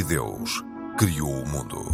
E 0.00 0.02
Deus 0.02 0.64
criou 0.96 1.28
o 1.28 1.46
mundo. 1.46 1.84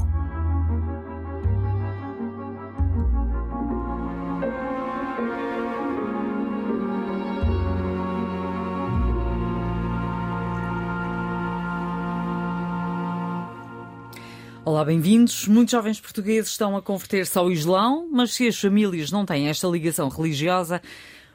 Olá, 14.65 14.85
bem-vindos. 14.85 15.49
Muitos 15.49 15.73
jovens 15.73 16.01
portugueses 16.01 16.51
estão 16.51 16.77
a 16.77 16.83
converter-se 16.83 17.37
ao 17.37 17.51
Islão, 17.51 18.09
mas 18.13 18.35
se 18.35 18.47
as 18.47 18.57
famílias 18.57 19.11
não 19.11 19.27
têm 19.27 19.49
esta 19.49 19.67
ligação 19.67 20.09
religiosa, 20.09 20.81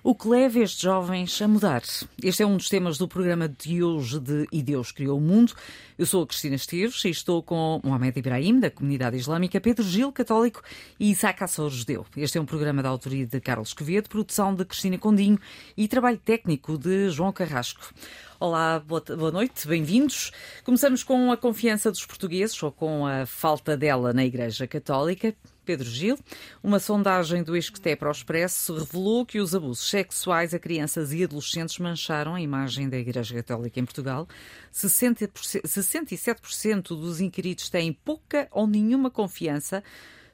o 0.03 0.15
que 0.15 0.27
leva 0.27 0.59
estes 0.59 0.81
jovens 0.81 1.39
a 1.41 1.47
mudar? 1.47 1.83
Este 2.23 2.41
é 2.41 2.45
um 2.45 2.57
dos 2.57 2.69
temas 2.69 2.97
do 2.97 3.07
programa 3.07 3.47
de 3.47 3.83
hoje 3.83 4.19
de 4.19 4.47
E 4.51 4.63
Deus 4.63 4.91
Criou 4.91 5.19
o 5.19 5.21
Mundo. 5.21 5.53
Eu 5.97 6.07
sou 6.07 6.23
a 6.23 6.27
Cristina 6.27 6.55
Esteves 6.55 7.05
e 7.05 7.09
estou 7.09 7.43
com 7.43 7.79
Mohamed 7.83 8.17
Ibrahim, 8.17 8.59
da 8.59 8.71
comunidade 8.71 9.15
islâmica, 9.15 9.61
Pedro 9.61 9.83
Gil, 9.83 10.11
católico, 10.11 10.63
e 10.99 11.11
Isaac 11.11 11.43
Assor, 11.43 11.69
judeu. 11.69 12.03
Este 12.17 12.39
é 12.39 12.41
um 12.41 12.45
programa 12.45 12.81
da 12.81 12.89
autoria 12.89 13.27
de 13.27 13.39
Carlos 13.39 13.73
Quevedo, 13.73 14.09
produção 14.09 14.55
de 14.55 14.65
Cristina 14.65 14.97
Condinho 14.97 15.39
e 15.77 15.87
trabalho 15.87 16.17
técnico 16.17 16.79
de 16.79 17.09
João 17.11 17.31
Carrasco. 17.31 17.93
Olá, 18.39 18.79
boa 18.79 19.31
noite, 19.31 19.67
bem-vindos. 19.67 20.31
Começamos 20.63 21.03
com 21.03 21.31
a 21.31 21.37
confiança 21.37 21.91
dos 21.91 22.03
portugueses 22.03 22.61
ou 22.63 22.71
com 22.71 23.05
a 23.05 23.27
falta 23.27 23.77
dela 23.77 24.11
na 24.13 24.25
Igreja 24.25 24.65
Católica. 24.65 25.35
Pedro 25.65 25.89
Gil. 25.89 26.19
Uma 26.63 26.79
sondagem 26.79 27.43
do 27.43 27.55
Esqueté 27.55 27.95
para 27.95 28.09
o 28.09 28.11
Expresso 28.11 28.75
revelou 28.75 29.25
que 29.25 29.39
os 29.39 29.55
abusos 29.55 29.89
sexuais 29.89 30.53
a 30.53 30.59
crianças 30.59 31.13
e 31.13 31.23
adolescentes 31.23 31.79
mancharam 31.79 32.35
a 32.35 32.41
imagem 32.41 32.89
da 32.89 32.97
Igreja 32.97 33.35
Católica 33.35 33.79
em 33.79 33.85
Portugal. 33.85 34.27
67% 34.73 36.89
dos 36.89 37.21
inquiridos 37.21 37.69
têm 37.69 37.93
pouca 37.93 38.49
ou 38.51 38.67
nenhuma 38.67 39.09
confiança 39.09 39.81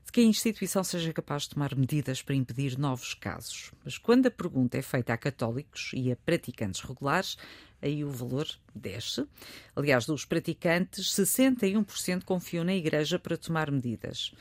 de 0.07 0.11
que 0.13 0.21
a 0.21 0.23
instituição 0.23 0.85
seja 0.85 1.11
capaz 1.11 1.43
de 1.43 1.49
tomar 1.49 1.75
medidas 1.75 2.21
para 2.21 2.33
impedir 2.33 2.77
novos 2.77 3.13
casos. 3.13 3.71
Mas 3.83 3.97
quando 3.97 4.27
a 4.27 4.31
pergunta 4.31 4.77
é 4.77 4.81
feita 4.81 5.13
a 5.13 5.17
católicos 5.17 5.91
e 5.93 6.09
a 6.09 6.15
praticantes 6.15 6.79
regulares, 6.79 7.37
aí 7.81 8.05
o 8.05 8.09
valor 8.09 8.47
desce. 8.73 9.27
Aliás, 9.75 10.05
dos 10.05 10.23
praticantes, 10.23 11.13
61% 11.13 12.23
confiam 12.23 12.63
na 12.63 12.73
Igreja 12.73 13.19
para 13.19 13.37
tomar 13.37 13.69
medidas. 13.69 14.31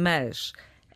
Mas 0.00 0.52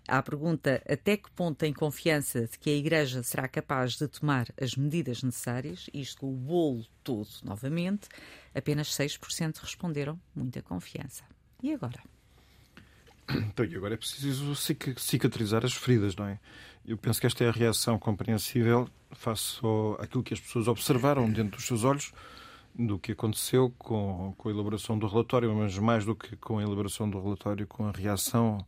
à 0.07 0.23
pergunta 0.23 0.81
até 0.89 1.17
que 1.17 1.29
ponto 1.33 1.57
tem 1.57 1.73
confiança 1.73 2.47
de 2.47 2.57
que 2.57 2.71
a 2.71 2.73
Igreja 2.73 3.21
será 3.25 3.49
capaz 3.49 3.97
de 3.97 4.07
tomar 4.07 4.47
as 4.61 4.77
medidas 4.77 5.25
necessárias, 5.25 5.91
isto 5.93 6.21
com 6.21 6.33
o 6.33 6.37
bolo 6.37 6.87
todo 7.03 7.29
novamente, 7.43 8.09
apenas 8.55 8.89
6% 8.91 9.59
responderam 9.59 10.21
muita 10.33 10.63
confiança. 10.63 11.25
E 11.61 11.75
agora? 11.75 12.01
Então, 13.29 13.65
e 13.65 13.75
agora 13.75 13.95
é 13.95 13.97
preciso 13.97 14.55
cicatrizar 14.55 15.65
as 15.65 15.73
feridas, 15.73 16.15
não 16.15 16.27
é? 16.27 16.39
Eu 16.87 16.97
penso 16.97 17.21
que 17.21 17.27
esta 17.27 17.43
é 17.43 17.49
a 17.49 17.53
reação 17.53 17.99
compreensível 17.99 18.89
face 19.11 19.59
àquilo 19.99 20.23
que 20.23 20.35
as 20.35 20.41
pessoas 20.41 20.69
observaram 20.69 21.29
dentro 21.29 21.57
dos 21.57 21.67
seus 21.67 21.83
olhos 21.83 22.13
do 22.73 23.01
que 23.01 23.13
aconteceu 23.13 23.75
com, 23.79 24.33
com 24.39 24.49
a 24.49 24.53
elaboração 24.53 24.97
do 24.97 25.09
relatório, 25.09 25.53
mas 25.55 25.77
mais 25.79 26.05
do 26.05 26.15
que 26.15 26.37
com 26.37 26.59
a 26.59 26.63
elaboração 26.63 27.11
do 27.11 27.21
relatório, 27.21 27.67
com 27.67 27.87
a 27.87 27.91
reação 27.91 28.65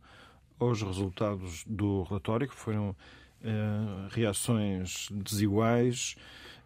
aos 0.59 0.81
resultados 0.81 1.63
do 1.67 2.03
relatório, 2.03 2.47
que 2.47 2.55
foram 2.55 2.95
eh, 3.43 4.07
reações 4.09 5.07
desiguais, 5.11 6.15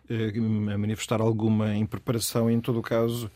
eh, 0.10 0.32
a 0.74 0.78
manifestar 0.78 1.22
alguma 1.22 1.76
impreparação 1.76 2.50
em 2.50 2.60
todo 2.60 2.80
o 2.80 2.82
caso, 2.82 3.30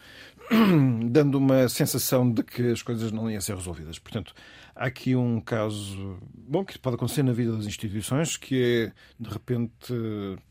dando 1.10 1.38
uma 1.38 1.68
sensação 1.70 2.30
de 2.32 2.44
que 2.44 2.72
as 2.72 2.82
coisas 2.82 3.12
não 3.12 3.30
iam 3.30 3.42
ser 3.42 3.56
resolvidas. 3.56 4.00
Portanto, 4.00 4.34
há 4.76 4.86
aqui 4.86 5.16
um 5.16 5.40
caso 5.40 6.18
bom 6.34 6.64
que 6.64 6.78
pode 6.78 6.96
acontecer 6.96 7.24
na 7.24 7.34
vida 7.34 7.56
das 7.56 7.66
instituições, 7.66 8.38
que 8.38 8.62
é 8.62 8.92
de 9.20 9.30
repente 9.30 9.94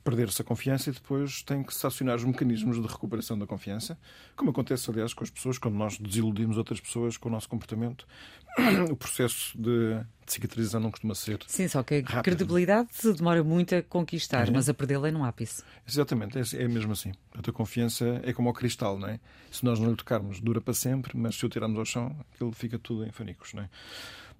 perder-se 0.05 0.41
a 0.43 0.45
confiança 0.45 0.91
e 0.91 0.93
depois 0.93 1.43
tem 1.43 1.63
que 1.63 1.75
se 1.75 1.87
acionar 1.87 2.17
os 2.17 2.25
mecanismos 2.25 2.81
de 2.81 2.87
recuperação 2.87 3.39
da 3.39 3.47
confiança, 3.47 3.99
como 4.37 4.51
acontece 4.51 4.91
aliás 4.91 5.13
com 5.15 5.25
as 5.25 5.31
pessoas 5.31 5.59
quando 5.59 5.75
nós 5.75 5.99
desiludimos 5.99 6.57
outras 6.57 6.81
pessoas 6.81 7.17
com 7.17 7.29
o 7.29 7.33
nosso 7.33 7.49
comportamento. 7.49 8.07
O 8.91 8.97
processo 8.97 9.57
de 9.57 10.05
cicatrização 10.27 10.81
não 10.81 10.91
costuma 10.91 11.15
ser. 11.15 11.39
Sim, 11.47 11.69
só 11.69 11.83
que 11.83 11.95
a 11.95 11.99
rápido. 12.01 12.23
credibilidade 12.23 12.89
demora 13.17 13.43
muito 13.43 13.75
a 13.75 13.83
conquistar, 13.83 14.49
uhum. 14.49 14.55
mas 14.55 14.69
a 14.69 14.75
perdê-la 14.75 15.09
é 15.09 15.11
no 15.11 15.25
ápice. 15.25 15.63
Exatamente, 15.89 16.39
é, 16.39 16.63
é 16.63 16.69
mesmo 16.69 16.93
assim. 16.93 17.13
A 17.35 17.41
tua 17.41 17.53
confiança 17.53 18.21
é 18.23 18.33
como 18.33 18.51
o 18.51 18.53
cristal, 18.53 18.99
não 18.99 19.09
é? 19.09 19.21
Se 19.51 19.65
nós 19.65 19.79
não 19.79 19.91
lhe 19.91 19.97
tocarmos, 19.97 20.41
dura 20.41 20.61
para 20.61 20.75
sempre, 20.75 21.17
mas 21.17 21.37
se 21.37 21.47
o 21.47 21.49
tirarmos 21.49 21.79
ao 21.79 21.85
chão, 21.85 22.17
aquilo 22.35 22.53
fica 22.53 22.79
tudo 22.79 23.05
em 23.05 23.11
fanicos, 23.11 23.55
não 23.55 23.63
é? 23.63 23.71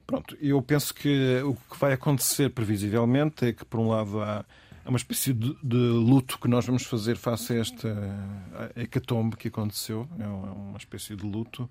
Pronto, 0.07 0.37
eu 0.41 0.61
penso 0.61 0.95
que 0.95 1.41
o 1.45 1.55
que 1.55 1.79
vai 1.79 1.93
acontecer 1.93 2.51
previsivelmente 2.51 3.47
é 3.47 3.53
que, 3.53 3.65
por 3.65 3.81
um 3.81 3.89
lado, 3.89 4.21
há 4.21 4.45
uma 4.85 4.99
espécie 4.99 5.33
de, 5.33 5.57
de 5.63 5.77
luto 5.77 6.39
que 6.39 6.49
nós 6.49 6.67
vamos 6.67 6.85
fazer 6.85 7.17
face 7.17 7.53
a 7.53 7.57
esta 7.57 8.73
hecatombe 8.77 9.37
que 9.37 9.49
aconteceu. 9.49 10.09
É 10.19 10.27
uma 10.27 10.79
espécie 10.79 11.15
de 11.15 11.25
luto. 11.25 11.69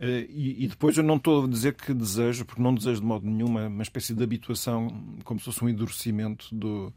Eh, 0.00 0.26
e, 0.30 0.64
e, 0.64 0.68
depois 0.68 0.96
eu 0.96 1.02
não 1.02 1.16
estou 1.16 1.44
a 1.44 1.48
dizer 1.48 1.74
que 1.74 1.92
desejo, 1.92 2.44
porque 2.44 2.62
não 2.62 2.74
desejo 2.74 3.00
de 3.00 3.06
modo 3.06 3.26
nenhum, 3.26 3.66
uma 3.66 3.82
espécie 3.82 4.14
de 4.14 4.22
habituação, 4.22 4.88
como 5.24 5.40
se 5.40 5.46
fosse 5.46 5.64
um 5.64 5.68
endurecimento 5.68 6.54
do, 6.54 6.92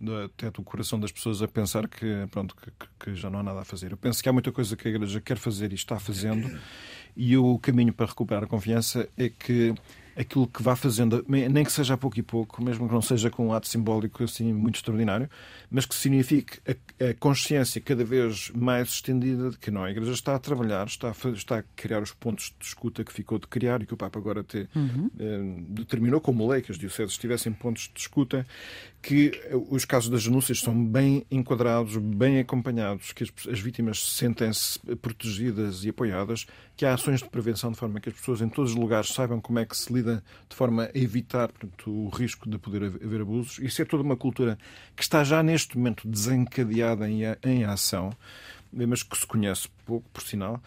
do, 0.00 0.24
até 0.24 0.50
do 0.50 0.62
coração 0.62 0.98
das 0.98 1.12
pessoas 1.12 1.42
a 1.42 1.48
pensar 1.48 1.86
que, 1.86 2.26
pronto, 2.30 2.56
que, 2.56 2.70
que, 2.98 3.14
já 3.14 3.28
não 3.28 3.40
há 3.40 3.42
nada 3.42 3.60
a 3.60 3.64
fazer. 3.64 3.92
Eu 3.92 3.98
penso 3.98 4.22
que 4.22 4.28
há 4.28 4.32
muita 4.32 4.50
coisa 4.50 4.74
que 4.74 4.88
a 4.88 4.90
Igreja 4.90 5.20
quer 5.20 5.36
fazer 5.36 5.70
e 5.72 5.74
está 5.74 5.98
fazendo, 5.98 6.58
e 7.14 7.36
o 7.36 7.58
caminho 7.58 7.92
para 7.92 8.06
recuperar 8.06 8.44
a 8.44 8.46
confiança 8.46 9.06
é 9.18 9.28
que 9.28 9.74
aquilo 10.16 10.46
que 10.46 10.62
vá 10.62 10.74
fazendo, 10.74 11.24
nem 11.28 11.64
que 11.64 11.70
seja 11.70 11.94
a 11.94 11.96
pouco 11.96 12.18
e 12.18 12.22
pouco, 12.22 12.64
mesmo 12.64 12.88
que 12.88 12.94
não 12.94 13.02
seja 13.02 13.30
com 13.30 13.48
um 13.48 13.52
ato 13.52 13.68
simbólico 13.68 14.24
assim 14.24 14.52
muito 14.52 14.76
extraordinário, 14.76 15.28
mas 15.70 15.84
que 15.84 15.94
signifique 15.94 16.58
a, 16.66 17.10
a 17.10 17.14
consciência 17.14 17.80
cada 17.80 18.04
vez 18.04 18.50
mais 18.54 18.88
estendida 18.88 19.50
de 19.50 19.58
que 19.58 19.70
não, 19.70 19.84
a 19.84 19.90
Igreja 19.90 20.12
está 20.12 20.34
a 20.34 20.38
trabalhar, 20.38 20.86
está 20.86 21.08
a, 21.10 21.28
está 21.30 21.58
a 21.58 21.62
criar 21.74 22.02
os 22.02 22.12
pontos 22.12 22.54
de 22.58 22.66
escuta 22.66 23.04
que 23.04 23.12
ficou 23.12 23.38
de 23.38 23.46
criar 23.46 23.82
e 23.82 23.86
que 23.86 23.92
o 23.92 23.96
Papa 23.96 24.18
agora 24.18 24.40
até 24.40 24.66
uhum. 24.74 25.10
eh, 25.18 25.62
determinou 25.68 26.20
como 26.20 26.48
lei 26.48 26.62
que 26.62 26.72
as 26.72 26.78
dioceses 26.78 27.18
tivessem 27.18 27.52
pontos 27.52 27.90
de 27.92 28.00
escuta, 28.00 28.46
que 29.02 29.32
os 29.68 29.84
casos 29.84 30.10
das 30.10 30.24
denúncias 30.24 30.60
são 30.60 30.84
bem 30.84 31.26
enquadrados, 31.30 31.96
bem 31.96 32.40
acompanhados, 32.40 33.12
que 33.12 33.22
as, 33.22 33.30
as 33.48 33.60
vítimas 33.60 34.02
sentem-se 34.02 34.78
protegidas 34.96 35.84
e 35.84 35.90
apoiadas, 35.90 36.46
que 36.76 36.84
há 36.84 36.92
ações 36.92 37.22
de 37.22 37.28
prevenção 37.28 37.72
de 37.72 37.78
forma 37.78 37.98
que 38.00 38.10
as 38.10 38.14
pessoas 38.14 38.42
em 38.42 38.48
todos 38.48 38.72
os 38.72 38.76
lugares 38.76 39.08
saibam 39.08 39.40
como 39.40 39.58
é 39.58 39.64
que 39.64 39.76
se 39.76 39.90
lida 39.90 40.22
de 40.48 40.54
forma 40.54 40.84
a 40.84 40.98
evitar 40.98 41.48
portanto, 41.48 41.90
o 41.90 42.08
risco 42.10 42.48
de 42.48 42.58
poder 42.58 42.84
haver 42.84 43.22
abusos. 43.22 43.58
Isso 43.58 43.80
é 43.80 43.84
toda 43.84 44.02
uma 44.02 44.16
cultura 44.16 44.58
que 44.94 45.02
está 45.02 45.24
já 45.24 45.42
neste 45.42 45.78
momento 45.78 46.06
desencadeada 46.06 47.08
em, 47.08 47.22
em 47.42 47.64
ação, 47.64 48.12
mas 48.70 49.02
que 49.02 49.16
se 49.16 49.26
conhece 49.26 49.68
pouco, 49.86 50.08
por 50.10 50.22
sinal. 50.22 50.62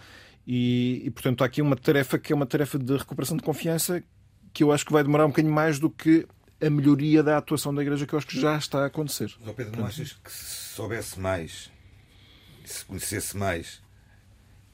E, 0.48 1.04
e, 1.06 1.12
portanto, 1.12 1.44
há 1.44 1.46
aqui 1.46 1.62
uma 1.62 1.76
tarefa 1.76 2.18
que 2.18 2.34
é 2.34 2.36
uma 2.36 2.48
tarefa 2.48 2.80
de 2.80 2.98
recuperação 2.98 3.38
de 3.38 3.44
confiança 3.44 4.04
que 4.52 4.64
eu 4.64 4.72
acho 4.72 4.84
que 4.84 4.92
vai 4.92 5.04
demorar 5.04 5.26
um 5.26 5.30
bocadinho 5.30 5.54
mais 5.54 5.78
do 5.78 5.92
que 5.92 6.28
a 6.60 6.70
melhoria 6.72 7.22
da 7.22 7.38
atuação 7.38 7.74
da 7.74 7.84
Igreja, 7.84 8.08
que 8.08 8.14
eu 8.14 8.18
acho 8.18 8.28
que 8.28 8.40
já 8.40 8.58
está 8.58 8.82
a 8.82 8.88
acontecer. 8.88 9.32
Mas, 9.46 9.56
Pedro, 9.56 9.80
não 9.80 9.86
achas 9.86 10.14
que 10.14 10.32
se 10.32 10.74
soubesse 10.74 11.20
mais, 11.20 11.72
se 12.66 12.84
conhecesse 12.84 13.38
mais, 13.38 13.80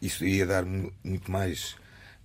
isso 0.05 0.25
ia 0.25 0.45
dar 0.45 0.65
muito 0.65 1.31
mais 1.31 1.75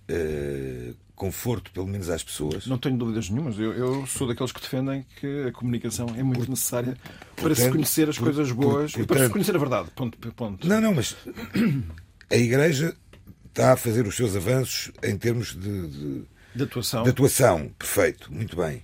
uh, 0.09 0.95
conforto, 1.15 1.71
pelo 1.71 1.87
menos 1.87 2.09
às 2.09 2.23
pessoas. 2.23 2.65
Não 2.65 2.77
tenho 2.77 2.97
dúvidas 2.97 3.29
nenhumas. 3.29 3.57
Eu, 3.59 3.73
eu, 3.73 4.07
sou 4.07 4.27
daqueles 4.27 4.51
que 4.51 4.59
defendem 4.59 5.05
que 5.19 5.45
a 5.47 5.51
comunicação 5.51 6.07
é 6.17 6.23
muito 6.23 6.49
necessária 6.49 6.97
para 7.35 7.49
portanto, 7.49 7.63
se 7.63 7.69
conhecer 7.69 8.09
as 8.09 8.17
por, 8.17 8.25
coisas 8.25 8.51
boas 8.51 8.91
por, 8.91 9.01
e 9.01 9.05
para 9.05 9.25
se 9.25 9.29
conhecer 9.29 9.55
a 9.55 9.59
verdade. 9.59 9.91
Ponto, 9.91 10.17
ponto. 10.31 10.67
Não, 10.67 10.81
não, 10.81 10.95
mas 10.95 11.15
a 12.29 12.35
Igreja 12.35 12.95
está 13.45 13.73
a 13.73 13.77
fazer 13.77 14.07
os 14.07 14.15
seus 14.15 14.35
avanços 14.35 14.91
em 15.03 15.17
termos 15.17 15.53
de, 15.53 15.87
de, 15.87 16.23
de 16.55 16.63
atuação. 16.63 17.03
De 17.03 17.09
atuação, 17.09 17.71
perfeito, 17.77 18.33
muito 18.33 18.55
bem. 18.55 18.77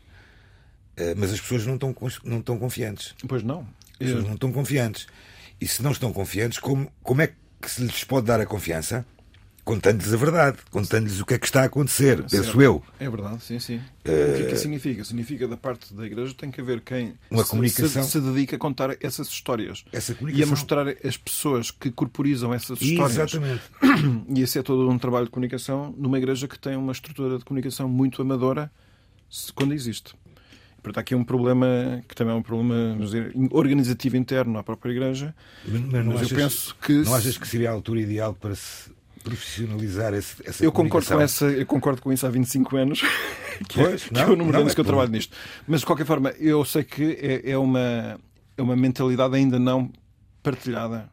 Uh, 0.96 1.14
mas 1.16 1.34
as 1.34 1.42
pessoas 1.42 1.66
não 1.66 1.76
estão, 1.76 1.96
não 2.24 2.40
estão 2.40 2.60
confiantes. 2.60 3.16
Pois 3.28 3.44
não. 3.44 3.68
As 3.94 3.98
pessoas 3.98 4.26
não 4.26 4.34
estão 4.34 4.52
confiantes. 4.52 5.08
E 5.60 5.68
se 5.68 5.82
não 5.82 5.92
estão 5.92 6.14
confiantes, 6.14 6.60
como, 6.60 6.92
como 7.02 7.22
é 7.24 7.28
que 7.28 7.36
que 7.62 7.70
se 7.70 7.82
lhes 7.82 8.04
pode 8.04 8.28
dar 8.28 8.40
a 8.40 8.46
confiança 8.46 9.06
contando-lhes 9.68 10.14
a 10.14 10.18
verdade, 10.18 10.58
contando-lhes 10.72 11.20
o 11.20 11.26
que 11.26 11.34
é 11.34 11.38
que 11.38 11.46
está 11.46 11.64
a 11.64 11.66
acontecer, 11.66 12.20
é 12.20 12.22
penso 12.22 12.62
eu. 12.62 12.82
É 12.98 13.10
verdade, 13.10 13.44
sim, 13.44 13.60
sim. 13.60 13.76
Uh... 13.76 14.32
O 14.32 14.38
que 14.38 14.44
é 14.44 14.46
que 14.46 14.56
significa? 14.56 15.04
Significa 15.04 15.46
da 15.46 15.58
parte 15.58 15.94
da 15.94 16.06
Igreja 16.06 16.34
tem 16.34 16.50
que 16.50 16.62
haver 16.62 16.80
quem 16.80 17.16
Uma 17.30 17.44
se, 17.44 17.50
comunicação... 17.50 18.04
se, 18.04 18.12
se 18.12 18.22
dedica 18.22 18.56
a 18.56 18.60
contar 18.60 18.96
essas 19.02 19.28
histórias 19.28 19.84
Essa 19.92 20.16
e 20.22 20.42
a 20.42 20.48
mostrar 20.48 20.88
as 20.88 21.18
pessoas 21.18 21.70
que 21.70 21.92
corporizam 21.92 22.54
essas 22.54 22.80
histórias. 22.80 23.18
Exatamente. 23.18 23.62
E 24.34 24.42
esse 24.42 24.58
é 24.58 24.64
todo 24.64 24.90
um 24.90 24.98
trabalho 24.98 25.26
de 25.26 25.32
comunicação 25.32 25.94
numa 25.98 26.18
Igreja 26.18 26.48
que 26.48 26.58
tem 26.58 26.78
uma 26.78 26.94
estrutura 26.94 27.38
de 27.38 27.44
comunicação 27.44 27.90
muito 27.90 28.22
amadora 28.22 28.72
quando 29.54 29.74
existe. 29.74 30.14
Portanto, 30.88 30.98
há 30.98 31.02
aqui 31.02 31.16
um 31.16 31.24
problema 31.24 32.02
que 32.08 32.16
também 32.16 32.34
é 32.34 32.38
um 32.38 32.42
problema 32.42 32.98
dizer, 33.04 33.34
organizativo 33.52 34.18
interno 34.18 34.58
à 34.58 34.64
própria 34.64 34.92
Igreja. 34.92 35.34
Mas, 35.68 35.82
mas, 35.82 35.92
mas 35.92 36.06
eu 36.08 36.20
achas, 36.22 36.32
penso 36.32 36.76
que. 36.82 36.94
Não 36.94 37.16
achas 37.16 37.38
que 37.38 37.48
seria 37.48 37.70
a 37.70 37.74
altura 37.74 38.02
ideal 38.02 38.34
para 38.34 38.56
se 38.56 38.92
profissionalizar 39.24 40.14
esse, 40.14 40.36
essa 40.48 40.64
eu 40.64 40.72
concordo, 40.72 41.06
com 41.06 41.14
comunicação. 41.14 41.48
essa, 41.50 41.58
eu 41.58 41.66
concordo 41.66 42.02
com 42.02 42.14
isso 42.14 42.26
há 42.26 42.30
25 42.30 42.78
anos, 42.78 43.02
que, 43.68 43.80
Pois, 43.82 44.04
é, 44.06 44.08
que 44.08 44.14
não, 44.14 44.22
é 44.22 44.26
o 44.26 44.30
número 44.30 44.46
de 44.46 44.52
não, 44.54 44.60
anos 44.62 44.72
é 44.72 44.76
que 44.76 44.80
eu 44.82 44.86
por- 44.86 44.90
trabalho 44.92 45.12
nisto. 45.12 45.36
Mas, 45.68 45.82
de 45.82 45.86
qualquer 45.86 46.06
forma, 46.06 46.30
eu 46.40 46.64
sei 46.64 46.84
que 46.84 47.04
é, 47.22 47.52
é 47.52 47.58
uma, 47.58 48.18
é 48.58 48.62
uma 48.62 48.76
mentalidade 48.76 49.36
ainda 49.36 49.60
não 49.60 49.92
partilhada. 50.42 51.10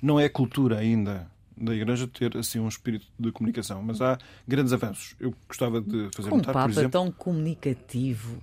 Não 0.00 0.18
é 0.18 0.28
cultura 0.28 0.78
ainda 0.78 1.26
da 1.56 1.74
Igreja 1.74 2.06
ter 2.08 2.36
assim 2.36 2.58
um 2.58 2.66
espírito 2.68 3.06
de 3.18 3.30
comunicação, 3.30 3.82
mas 3.82 4.00
há 4.00 4.18
grandes 4.48 4.72
avanços. 4.72 5.14
Eu 5.20 5.34
gostava 5.46 5.80
de 5.80 6.08
fazer 6.14 6.28
um 6.32 6.36
notar, 6.38 6.52
por 6.52 6.60
Papa 6.60 6.70
exemplo. 6.70 6.90
tão 6.90 7.10
comunicativo 7.12 8.38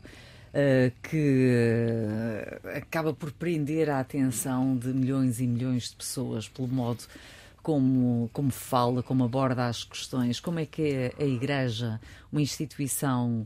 que 1.04 1.50
eh, 1.54 2.60
acaba 2.78 3.14
por 3.14 3.32
prender 3.32 3.90
a 3.90 4.00
atenção 4.00 4.76
de 4.78 4.90
milhões 4.90 5.40
e 5.40 5.48
milhões 5.48 5.90
de 5.92 5.96
pessoas 5.96 6.48
pelo 6.50 6.68
modo 6.68 7.04
como, 7.64 8.30
como 8.34 8.52
fala, 8.52 9.02
como 9.04 9.24
aborda 9.24 9.68
as 9.68 9.84
questões, 9.84 10.40
como 10.40 10.60
é 10.60 10.66
que 10.66 10.82
é 10.82 11.14
a 11.20 11.24
Igreja, 11.26 12.02
uma 12.32 12.42
instituição 12.42 13.46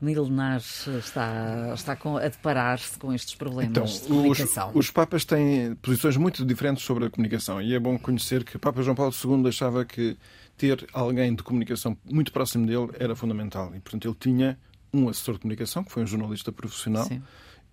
milenar, 0.00 0.58
está, 0.58 1.72
está 1.74 1.96
com- 1.96 2.16
a 2.18 2.28
deparar-se 2.28 2.98
com 2.98 3.12
estes 3.14 3.34
problemas 3.34 3.70
Então, 3.70 3.84
de 3.84 3.90
os, 3.92 4.00
comunicação. 4.06 4.70
os 4.74 4.90
Papas 4.90 5.24
têm 5.24 5.74
posições 5.76 6.16
muito 6.16 6.44
diferentes 6.44 6.84
sobre 6.84 7.06
a 7.06 7.10
comunicação 7.10 7.62
e 7.62 7.74
é 7.74 7.78
bom 7.78 7.98
conhecer 7.98 8.44
que 8.44 8.58
Papa 8.58 8.82
João 8.82 8.94
Paulo 8.94 9.12
II 9.24 9.48
achava 9.48 9.84
que 9.84 10.16
ter 10.58 10.86
alguém 10.92 11.34
de 11.34 11.42
comunicação 11.42 11.96
muito 12.04 12.30
próximo 12.32 12.66
dele 12.66 12.88
era 12.98 13.14
fundamental 13.16 13.72
e, 13.74 13.80
portanto, 13.80 14.06
ele 14.08 14.16
tinha 14.18 14.58
um 14.96 15.08
assessor 15.08 15.34
de 15.34 15.40
comunicação, 15.40 15.84
que 15.84 15.92
foi 15.92 16.02
um 16.02 16.06
jornalista 16.06 16.50
profissional, 16.50 17.04
Sim. 17.04 17.22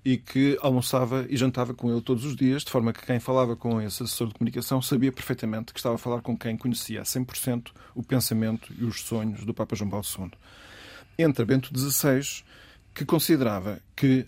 e 0.03 0.17
que 0.17 0.57
almoçava 0.61 1.25
e 1.29 1.37
jantava 1.37 1.73
com 1.73 1.91
ele 1.91 2.01
todos 2.01 2.25
os 2.25 2.35
dias, 2.35 2.63
de 2.63 2.71
forma 2.71 2.91
que 2.91 3.05
quem 3.05 3.19
falava 3.19 3.55
com 3.55 3.81
esse 3.81 4.03
assessor 4.03 4.27
de 4.27 4.33
comunicação 4.33 4.81
sabia 4.81 5.11
perfeitamente 5.11 5.73
que 5.73 5.79
estava 5.79 5.95
a 5.95 5.97
falar 5.97 6.21
com 6.21 6.37
quem 6.37 6.57
conhecia 6.57 7.01
a 7.01 7.03
100% 7.03 7.71
o 7.95 8.03
pensamento 8.03 8.73
e 8.77 8.83
os 8.83 9.01
sonhos 9.01 9.45
do 9.45 9.53
Papa 9.53 9.75
João 9.75 9.89
Paulo 9.89 10.05
II. 10.19 10.31
Entra 11.17 11.45
Bento 11.45 11.69
XVI, 11.77 12.43
que 12.93 13.05
considerava 13.05 13.79
que 13.95 14.25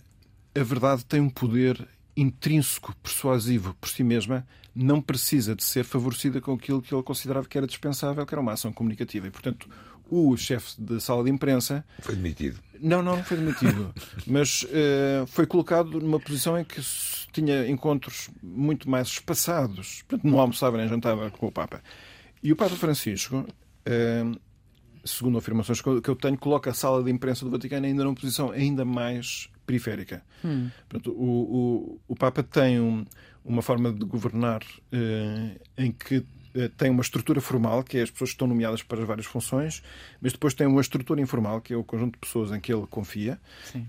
a 0.54 0.62
verdade 0.62 1.04
tem 1.04 1.20
um 1.20 1.28
poder 1.28 1.86
intrínseco, 2.16 2.94
persuasivo 3.02 3.74
por 3.74 3.88
si 3.88 4.02
mesma, 4.02 4.46
não 4.74 5.00
precisa 5.00 5.54
de 5.54 5.64
ser 5.64 5.84
favorecida 5.84 6.40
com 6.40 6.52
aquilo 6.52 6.82
que 6.82 6.94
ele 6.94 7.02
considerava 7.02 7.46
que 7.48 7.56
era 7.56 7.66
dispensável, 7.66 8.24
que 8.26 8.34
era 8.34 8.40
uma 8.40 8.52
ação 8.52 8.72
comunicativa. 8.72 9.26
E, 9.26 9.30
portanto, 9.30 9.68
o 10.10 10.36
chefe 10.36 10.80
da 10.80 10.98
sala 11.00 11.24
de 11.24 11.30
imprensa 11.30 11.84
Foi 12.00 12.14
demitido. 12.16 12.58
não, 12.80 13.02
não, 13.02 13.16
não 13.16 13.24
foi 13.24 13.36
demitido. 13.36 13.92
Mas 14.26 14.66
eh, 14.70 15.24
foi 15.26 15.46
colocado 15.46 16.00
numa 16.00 16.20
posição 16.20 16.58
em 16.58 16.64
que 16.64 16.82
se 16.82 17.26
tinha 17.32 17.68
encontros 17.68 18.30
muito 18.42 18.88
mais 18.88 19.08
espaçados. 19.08 20.02
Portanto, 20.08 20.30
não 20.30 20.38
almoçava 20.40 20.76
nem 20.76 20.88
jantava 20.88 21.30
com 21.30 21.46
o 21.46 21.52
Papa. 21.52 21.82
E 22.42 22.52
o 22.52 22.56
Papa 22.56 22.76
Francisco, 22.76 23.46
eh, 23.84 24.24
segundo 25.04 25.38
afirmações 25.38 25.80
que 25.80 25.88
eu 25.88 26.16
tenho, 26.16 26.38
coloca 26.38 26.70
a 26.70 26.74
sala 26.74 27.02
de 27.02 27.10
imprensa 27.10 27.44
do 27.44 27.50
Vaticano 27.50 27.86
ainda 27.86 28.04
numa 28.04 28.14
posição 28.14 28.50
ainda 28.50 28.84
mais 28.84 29.48
periférica. 29.66 30.22
Portanto, 30.88 31.10
o, 31.12 31.96
o, 31.96 32.00
o 32.08 32.14
Papa 32.16 32.42
tem 32.42 32.80
um- 32.80 33.04
uma 33.44 33.62
forma 33.62 33.92
de 33.92 34.04
governar 34.04 34.60
eh, 34.92 35.56
em 35.78 35.90
que 35.92 36.24
tem 36.76 36.90
uma 36.90 37.02
estrutura 37.02 37.40
formal, 37.40 37.82
que 37.82 37.98
é 37.98 38.02
as 38.02 38.10
pessoas 38.10 38.30
que 38.30 38.34
estão 38.34 38.48
nomeadas 38.48 38.82
para 38.82 39.00
as 39.00 39.06
várias 39.06 39.26
funções, 39.26 39.82
mas 40.20 40.32
depois 40.32 40.54
tem 40.54 40.66
uma 40.66 40.80
estrutura 40.80 41.20
informal, 41.20 41.60
que 41.60 41.72
é 41.72 41.76
o 41.76 41.84
conjunto 41.84 42.14
de 42.14 42.18
pessoas 42.20 42.50
em 42.52 42.60
que 42.60 42.72
ele 42.72 42.86
confia, 42.88 43.38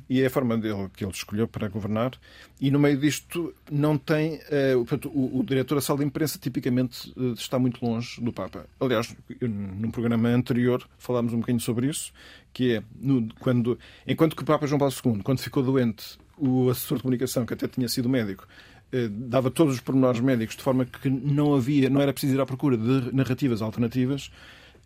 e 0.09 0.21
é 0.21 0.25
a 0.25 0.29
forma 0.29 0.57
dele 0.57 0.89
que 0.95 1.03
ele 1.03 1.11
escolheu 1.11 1.47
para 1.47 1.67
governar. 1.67 2.11
E 2.59 2.69
no 2.71 2.79
meio 2.79 2.97
disto 2.97 3.53
não 3.71 3.97
tem. 3.97 4.39
eh, 4.49 4.73
portanto, 4.75 5.09
o, 5.13 5.39
o 5.39 5.43
diretor 5.43 5.75
da 5.75 5.81
sala 5.81 5.99
de 5.99 6.05
imprensa 6.05 6.37
tipicamente 6.39 7.13
eh, 7.17 7.33
está 7.37 7.57
muito 7.59 7.85
longe 7.85 8.19
do 8.21 8.33
Papa. 8.33 8.65
Aliás, 8.79 9.15
eu, 9.39 9.47
num 9.47 9.91
programa 9.91 10.29
anterior 10.29 10.87
falámos 10.97 11.33
um 11.33 11.39
bocadinho 11.39 11.61
sobre 11.61 11.87
isso, 11.87 12.11
que 12.53 12.75
é 12.75 12.83
no- 12.99 13.27
quando, 13.39 13.77
enquanto 14.07 14.35
que 14.35 14.41
o 14.41 14.45
Papa 14.45 14.65
João 14.67 14.79
Paulo 14.79 14.93
II, 15.05 15.21
quando 15.23 15.39
ficou 15.39 15.61
doente, 15.63 16.17
o 16.37 16.69
assessor 16.69 16.97
de 16.97 17.03
comunicação, 17.03 17.45
que 17.45 17.53
até 17.53 17.67
tinha 17.67 17.87
sido 17.87 18.07
médico, 18.09 18.47
eh, 18.47 18.76
dava 19.09 19.51
todos 19.51 19.75
os 19.75 19.79
pormenores 19.81 20.19
médicos 20.21 20.55
de 20.55 20.63
forma 20.63 20.85
que 20.85 21.09
não 21.09 21.53
havia, 21.55 21.89
não 21.89 22.01
era 22.01 22.13
preciso 22.13 22.35
ir 22.35 22.41
à 22.41 22.45
procura 22.45 22.77
de 22.77 23.13
narrativas 23.13 23.61
alternativas. 23.61 24.31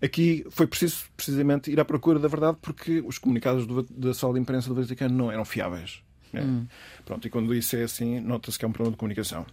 Aqui 0.01 0.43
foi 0.49 0.65
preciso 0.65 1.03
precisamente 1.15 1.69
ir 1.71 1.79
à 1.79 1.85
procura 1.85 2.17
da 2.17 2.27
verdade 2.27 2.57
porque 2.61 3.03
os 3.05 3.17
comunicados 3.19 3.67
do- 3.67 3.83
da 3.83 4.13
sala 4.13 4.33
de 4.33 4.39
imprensa 4.39 4.67
do 4.69 4.75
Vaticano 4.75 5.15
não 5.15 5.31
eram 5.31 5.45
fiáveis. 5.45 6.01
Né? 6.33 6.65
Pronto, 7.05 7.27
e 7.27 7.29
quando 7.29 7.53
isso 7.53 7.75
é 7.75 7.83
assim, 7.83 8.19
nota-se 8.19 8.57
que 8.57 8.65
é 8.65 8.67
um 8.67 8.71
problema 8.71 8.93
de 8.93 8.97
comunicação. 8.99 9.45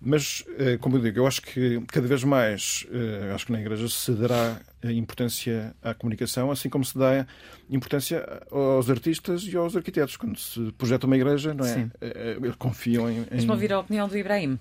Mas, 0.00 0.44
eh, 0.58 0.76
como 0.78 0.96
eu 0.96 1.02
digo, 1.02 1.18
eu 1.20 1.26
acho 1.26 1.40
que 1.42 1.80
cada 1.88 2.06
vez 2.06 2.22
mais, 2.24 2.86
eh, 2.90 3.32
acho 3.34 3.46
que 3.46 3.52
na 3.52 3.60
Igreja 3.60 3.88
se 3.88 4.12
dará 4.12 4.60
eh, 4.82 4.92
importância 4.92 5.74
à 5.82 5.94
comunicação, 5.94 6.50
assim 6.50 6.68
como 6.68 6.84
se 6.84 6.96
dá 6.98 7.26
importância 7.70 8.42
aos 8.50 8.88
artistas 8.90 9.42
e 9.44 9.56
aos 9.56 9.74
arquitetos. 9.76 10.16
Quando 10.16 10.38
se 10.38 10.72
projeta 10.78 11.06
uma 11.06 11.16
igreja, 11.16 11.54
não 11.54 11.64
é? 11.64 11.74
Sim. 11.74 11.90
Eles 12.00 12.56
confiam 12.56 13.08
em. 13.10 13.18
em... 13.20 13.24
Deixa-me 13.24 13.52
ouvir 13.52 13.72
a 13.72 13.78
opinião 13.80 14.06
do 14.08 14.16
Ibrahim. 14.16 14.58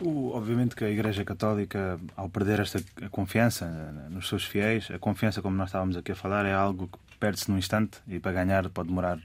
O- 0.00 0.30
obviamente 0.34 0.74
que 0.74 0.84
a 0.84 0.90
Igreja 0.90 1.24
Católica, 1.24 1.98
ao 2.16 2.28
perder 2.28 2.60
esta 2.60 2.82
confiança 3.10 3.66
nos 4.10 4.28
seus 4.28 4.44
fiéis, 4.44 4.90
a 4.90 4.98
confiança, 4.98 5.40
como 5.42 5.56
nós 5.56 5.68
estávamos 5.68 5.96
aqui 5.96 6.12
a 6.12 6.16
falar, 6.16 6.44
é 6.46 6.52
algo 6.52 6.88
que 6.88 6.98
perde-se 7.22 7.48
num 7.50 7.58
instante 7.58 7.98
e 8.08 8.18
para 8.18 8.32
ganhar 8.32 8.68
pode 8.76 8.88
demorar 8.88 9.18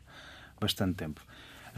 bastante 0.61 0.93
tempo. 0.95 1.19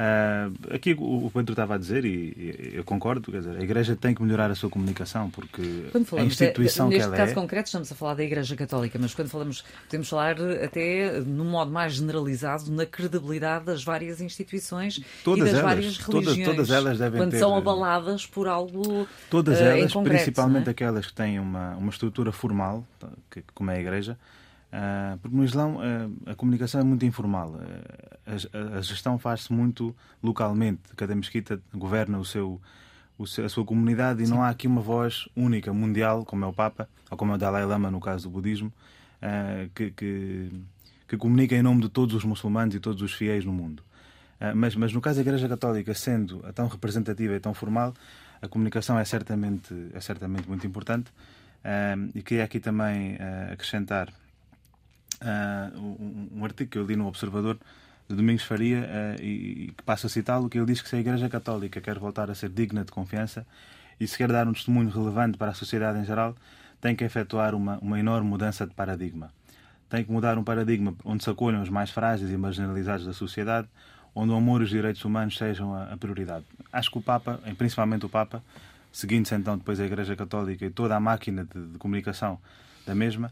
Ah, 0.02 0.50
aqui 0.74 0.94
o 0.94 1.26
o 1.28 1.32
Pedro 1.32 1.52
estava 1.52 1.76
a 1.76 1.78
dizer, 1.78 2.06
e, 2.06 2.10
e 2.38 2.72
eu 2.80 2.86
concordo, 2.86 3.30
quer 3.34 3.40
dizer, 3.40 3.58
a 3.58 3.62
Igreja 3.62 3.98
tem 3.98 4.16
que 4.16 4.24
melhorar 4.24 4.50
a 4.50 4.56
sua 4.56 4.70
comunicação, 4.70 5.30
porque 5.30 5.62
a 5.94 6.22
de- 6.22 6.26
instituição 6.26 6.88
neste 6.88 7.00
que 7.02 7.06
ela 7.06 7.18
caso 7.18 7.32
é. 7.34 7.36
concreto 7.36 7.66
estamos 7.68 7.92
a 7.92 7.96
falar 7.96 8.14
da 8.14 8.24
Igreja 8.24 8.56
Católica, 8.56 8.98
mas 9.02 9.14
quando 9.14 9.28
falamos, 9.28 9.62
podemos 9.88 10.08
falar 10.08 10.38
até 10.64 11.20
num 11.20 11.50
modo 11.56 11.70
mais 11.72 11.94
generalizado 11.96 12.72
na 12.72 12.86
credibilidade 12.86 13.66
das 13.66 13.84
várias 13.84 14.22
instituições 14.22 15.02
Todas 15.22 15.50
e 15.50 15.52
das 15.52 15.60
elas, 15.60 15.64
várias 15.76 15.98
religiões. 15.98 16.46
todas 16.50 16.70
elas 16.72 16.98
devem 16.98 17.20
quando 17.20 17.32
ter- 17.32 17.40
são 17.40 17.58
abaladas 17.58 18.26
por 18.26 18.48
algo 18.48 19.06
Todas 19.30 19.60
eh, 19.60 19.76
em 19.76 19.80
elas, 19.82 19.92
concreto, 19.94 20.16
principalmente 20.24 20.68
é? 20.68 20.72
aquelas 20.72 21.08
que 21.08 21.14
têm 21.14 21.40
uma, 21.42 21.76
uma 21.76 21.90
estrutura 21.90 22.32
formal, 22.32 22.86
tá, 23.02 23.10
que, 23.30 23.44
como 23.54 23.70
é 23.70 23.76
a 23.76 23.80
Igreja, 23.82 24.18
porque 25.22 25.36
no 25.36 25.44
Islão 25.44 25.80
ah, 25.82 26.32
a 26.32 26.36
comunicação 26.36 26.82
é 26.82 26.84
muito 26.84 27.06
informal. 27.06 27.56
Ah, 28.26 28.78
a, 28.78 28.82
gestão 28.82 29.18
faz-se 29.18 29.52
muito 29.52 29.96
localmente. 30.22 30.82
Cada 30.96 31.16
mesquita 31.16 31.62
governa 31.74 32.20
o 32.20 32.26
seu, 32.26 32.62
a 33.44 33.50
sua 33.50 33.66
comunidade 33.66 34.24
e 34.24 34.28
não 34.28 34.44
há 34.44 34.50
aqui 34.50 34.68
uma 34.68 34.82
voz 34.82 35.28
única, 35.36 35.74
mundial, 35.74 36.24
como 36.26 36.46
é 36.46 36.48
o 36.48 36.54
Papa, 36.54 36.88
ou 37.10 37.18
como 37.18 37.32
é 37.32 37.36
o 37.36 37.38
Dalai 37.38 37.66
Lama 37.66 37.90
no 37.90 38.00
caso 38.00 38.24
do 38.24 38.30
budismo, 38.30 38.72
ah, 39.22 39.68
que, 39.74 39.92
que, 39.92 40.52
que 41.08 41.18
comunica 41.18 41.56
em 41.56 41.62
nome 41.62 41.82
de 41.82 41.90
todos 41.90 42.16
os 42.16 42.24
muçulmanos 42.24 42.76
e 42.76 42.80
todos 42.80 43.02
os 43.02 43.14
fiéis 43.14 43.44
no 43.46 43.54
mundo. 43.54 43.84
Ah, 44.40 44.54
mas, 44.56 44.76
mas 44.76 44.94
no 44.94 45.02
caso 45.02 45.16
da 45.18 45.22
Igreja 45.22 45.50
Católica, 45.50 45.94
sendo 45.94 46.40
tão 46.54 46.68
representativa 46.68 47.34
e 47.36 47.40
tão 47.40 47.54
formal, 47.54 47.94
a 48.42 48.48
comunicação 48.48 48.98
é 48.98 49.04
certamente, 49.04 49.74
é 49.94 50.00
certamente 50.00 50.48
muito 50.48 50.66
importante. 50.66 51.12
Ah, 51.64 51.96
e 52.16 52.22
queria 52.22 52.44
aqui 52.44 52.60
também 52.60 53.18
ah, 53.20 53.54
acrescentar 53.54 54.10
ah, 54.10 54.29
um, 55.76 56.30
um 56.40 56.46
artigo 56.46 56.70
que 56.70 56.78
eu 56.78 56.86
li 56.86 56.96
no 56.96 57.08
Observador 57.08 57.58
de 58.08 58.16
Domingos 58.16 58.44
Faria 58.44 58.90
ah, 58.90 59.22
e, 59.22 59.66
e 59.66 59.74
que 59.76 59.84
passo 59.84 60.08
a 60.08 60.10
citá-lo, 60.10 60.50
que 60.50 60.58
ele 60.58 60.66
diz 60.66 60.82
que 60.82 60.90
se 60.90 60.96
a 60.96 61.00
Igreja 61.00 61.30
Católica 61.30 61.80
quer 61.80 62.00
voltar 62.00 62.30
a 62.32 62.36
ser 62.36 62.50
digna 62.50 62.84
de 62.84 62.92
confiança 62.92 63.46
e 64.00 64.08
se 64.08 64.18
quer 64.18 64.32
dar 64.32 64.48
um 64.48 64.54
testemunho 64.54 64.90
relevante 64.90 65.38
para 65.38 65.52
a 65.52 65.54
sociedade 65.54 66.00
em 66.00 66.06
geral, 66.06 66.36
tem 66.82 66.96
que 66.96 67.04
efetuar 67.04 67.54
uma, 67.54 67.78
uma 67.80 68.00
enorme 68.00 68.28
mudança 68.28 68.66
de 68.66 68.74
paradigma. 68.74 69.32
Tem 69.90 70.04
que 70.04 70.12
mudar 70.12 70.38
um 70.38 70.44
paradigma 70.44 70.96
onde 71.04 71.24
se 71.24 71.30
acolham 71.30 71.62
os 71.62 71.70
mais 71.70 71.90
frágeis 71.90 72.32
e 72.32 72.38
marginalizados 72.38 73.06
da 73.06 73.14
sociedade, 73.14 73.68
onde 74.16 74.32
o 74.32 74.36
amor 74.36 74.62
e 74.62 74.64
os 74.64 74.70
direitos 74.70 75.04
humanos 75.04 75.38
sejam 75.38 75.74
a, 75.74 75.94
a 75.94 75.98
prioridade. 75.98 76.46
Acho 76.72 76.92
que 76.92 76.98
o 76.98 77.02
Papa, 77.02 77.40
principalmente 77.58 78.06
o 78.06 78.10
Papa, 78.10 78.42
seguindo-se 78.92 79.36
então 79.36 79.58
depois 79.58 79.80
a 79.80 79.86
Igreja 79.86 80.16
Católica 80.16 80.66
e 80.66 80.70
toda 80.70 80.96
a 80.96 81.00
máquina 81.00 81.46
de, 81.46 81.74
de 81.74 81.78
comunicação 81.78 82.40
da 82.86 82.96
mesma, 82.96 83.32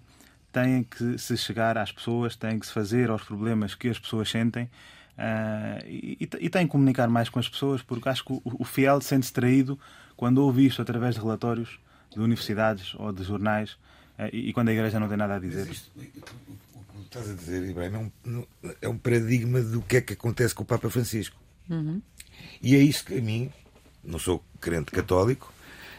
têm 0.52 0.84
que 0.84 1.18
se 1.18 1.36
chegar 1.38 1.78
às 1.78 1.92
pessoas, 1.92 2.36
têm 2.36 2.58
que 2.60 2.66
se 2.66 2.72
fazer 2.74 3.10
aos 3.10 3.22
problemas 3.24 3.76
que 3.76 3.88
as 3.90 4.00
pessoas 4.00 4.30
sentem 4.30 4.70
ah, 5.18 5.80
e, 5.86 6.18
e, 6.40 6.50
têm 6.50 6.66
que 6.66 6.72
comunicar 6.72 7.08
mais 7.10 7.30
com 7.30 7.40
as 7.40 7.48
pessoas, 7.50 7.82
porque 7.82 8.08
acho 8.10 8.24
que 8.26 8.34
o, 8.34 8.42
o 8.44 8.64
fiel 8.64 9.02
sente-se 9.02 9.34
traído 9.34 9.80
quando 10.16 10.40
ouve 10.40 10.66
isto 10.66 10.82
através 10.82 11.16
de 11.16 11.22
relatórios 11.22 11.80
de 12.14 12.20
universidades 12.20 12.94
ou 12.96 13.12
de 13.12 13.24
jornais 13.24 13.78
ah, 14.18 14.30
e, 14.32 14.50
e 14.50 14.54
quando 14.54 14.70
a 14.70 14.74
Igreja 14.74 15.00
não 15.00 15.08
tem 15.08 15.18
nada 15.18 15.36
a 15.36 15.40
dizer. 15.40 15.68
Isto, 15.70 15.92
o 15.96 16.00
que 16.02 17.06
estás 17.06 17.30
a 17.30 17.34
dizer, 17.34 17.64
Ibrahim, 17.70 17.94
é 17.94 17.98
um, 17.98 18.12
não- 18.26 18.48
é 18.82 18.88
um 18.90 18.98
paradigma 18.98 19.62
do 19.62 19.82
que 19.82 19.98
é 19.98 20.02
que 20.02 20.14
acontece 20.14 20.54
com 20.56 20.64
o 20.64 20.66
Papa 20.66 20.90
Francisco. 20.90 21.38
E 22.62 22.76
é 22.76 22.80
isso 22.80 23.04
que 23.06 23.18
a 23.18 23.22
mim, 23.22 23.52
não 24.04 24.20
sou 24.20 24.44
crente 24.62 24.92
católico, 24.92 25.52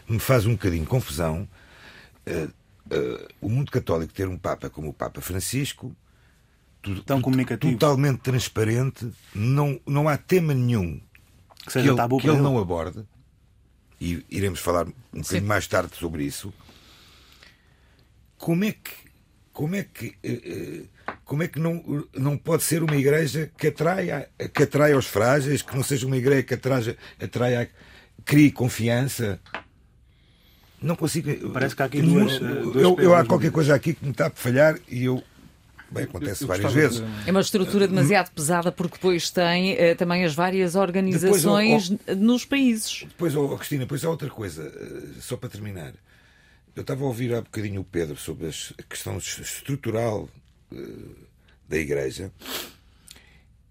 me 0.07 0.19
faz 0.19 0.45
um 0.45 0.53
bocadinho 0.53 0.85
confusão 0.85 1.47
eh, 2.25 2.47
eh, 2.91 3.27
o 3.41 3.49
mundo 3.49 3.71
católico 3.71 4.13
ter 4.13 4.27
um 4.27 4.37
Papa 4.37 4.69
como 4.69 4.89
o 4.89 4.93
Papa 4.93 5.21
Francisco, 5.21 5.95
tu- 6.81 7.03
Tão 7.03 7.19
tu- 7.19 7.23
comunicativo. 7.23 7.73
totalmente 7.73 8.19
transparente, 8.19 9.09
não, 9.33 9.79
não 9.85 10.07
há 10.09 10.17
tema 10.17 10.53
nenhum 10.53 10.99
Que 11.65 11.71
seja 11.73 11.91
ele, 11.91 12.19
que 12.21 12.27
ele 12.29 12.37
não 12.41 12.57
aborde, 12.57 13.03
e 14.01 14.23
iremos 14.29 14.59
falar 14.59 14.87
um 15.13 15.21
bocadinho 15.21 15.45
mais 15.47 15.67
tarde 15.67 15.95
sobre 15.95 16.23
isso, 16.23 16.53
como 18.37 18.63
é 18.63 18.71
que 18.71 19.09
como 19.51 19.75
é 19.75 19.83
que 19.83 20.15
eh, 20.23 20.83
como 21.25 21.43
é 21.43 21.47
que 21.47 21.59
não, 21.59 22.07
não 22.13 22.37
pode 22.37 22.63
ser 22.63 22.81
uma 22.81 22.95
igreja 22.95 23.51
que 23.57 23.67
atrai, 23.67 24.27
que 24.53 24.63
atrai 24.63 24.93
aos 24.93 25.05
frágeis, 25.05 25.61
que 25.61 25.75
não 25.75 25.83
seja 25.83 26.07
uma 26.07 26.15
igreja 26.17 26.43
que 26.43 26.53
atrai, 26.53 26.95
atrai 27.21 27.69
crie 28.23 28.51
confiança? 28.51 29.39
Não 30.81 30.95
consigo. 30.95 31.49
Parece 31.51 31.75
que 31.75 31.81
há 31.81 31.85
aqui 31.85 32.01
duas. 32.01 32.39
Eu, 32.41 32.73
eu, 32.73 32.99
eu 32.99 33.15
há 33.15 33.25
qualquer 33.25 33.51
coisa 33.51 33.75
aqui 33.75 33.93
que 33.93 34.03
me 34.05 34.11
está 34.11 34.27
a 34.27 34.31
falhar 34.31 34.79
e 34.87 35.05
eu 35.05 35.23
Bem, 35.91 36.03
acontece 36.03 36.43
eu, 36.43 36.45
eu 36.45 36.47
várias 36.49 36.73
vezes. 36.73 37.03
É 37.25 37.31
uma 37.31 37.41
estrutura 37.41 37.87
demasiado 37.87 38.31
pesada 38.31 38.71
porque 38.71 38.95
depois 38.95 39.31
tem 39.31 39.73
uh, 39.73 39.95
também 39.97 40.23
as 40.23 40.35
várias 40.35 40.75
organizações 40.75 41.89
depois, 41.89 42.07
oh, 42.07 42.11
oh, 42.11 42.15
nos 42.15 42.45
países. 42.45 43.05
Depois, 43.07 43.35
oh, 43.35 43.57
Cristina, 43.57 43.81
depois 43.81 44.03
há 44.03 44.09
outra 44.09 44.29
coisa, 44.29 44.63
uh, 44.63 45.21
só 45.21 45.35
para 45.35 45.49
terminar. 45.49 45.93
Eu 46.75 46.81
estava 46.81 47.03
a 47.03 47.07
ouvir 47.07 47.33
há 47.33 47.41
bocadinho 47.41 47.81
o 47.81 47.83
Pedro 47.83 48.15
sobre 48.15 48.47
a 48.47 48.83
questão 48.83 49.17
estrutural 49.17 50.29
uh, 50.71 51.15
da 51.67 51.77
Igreja 51.77 52.31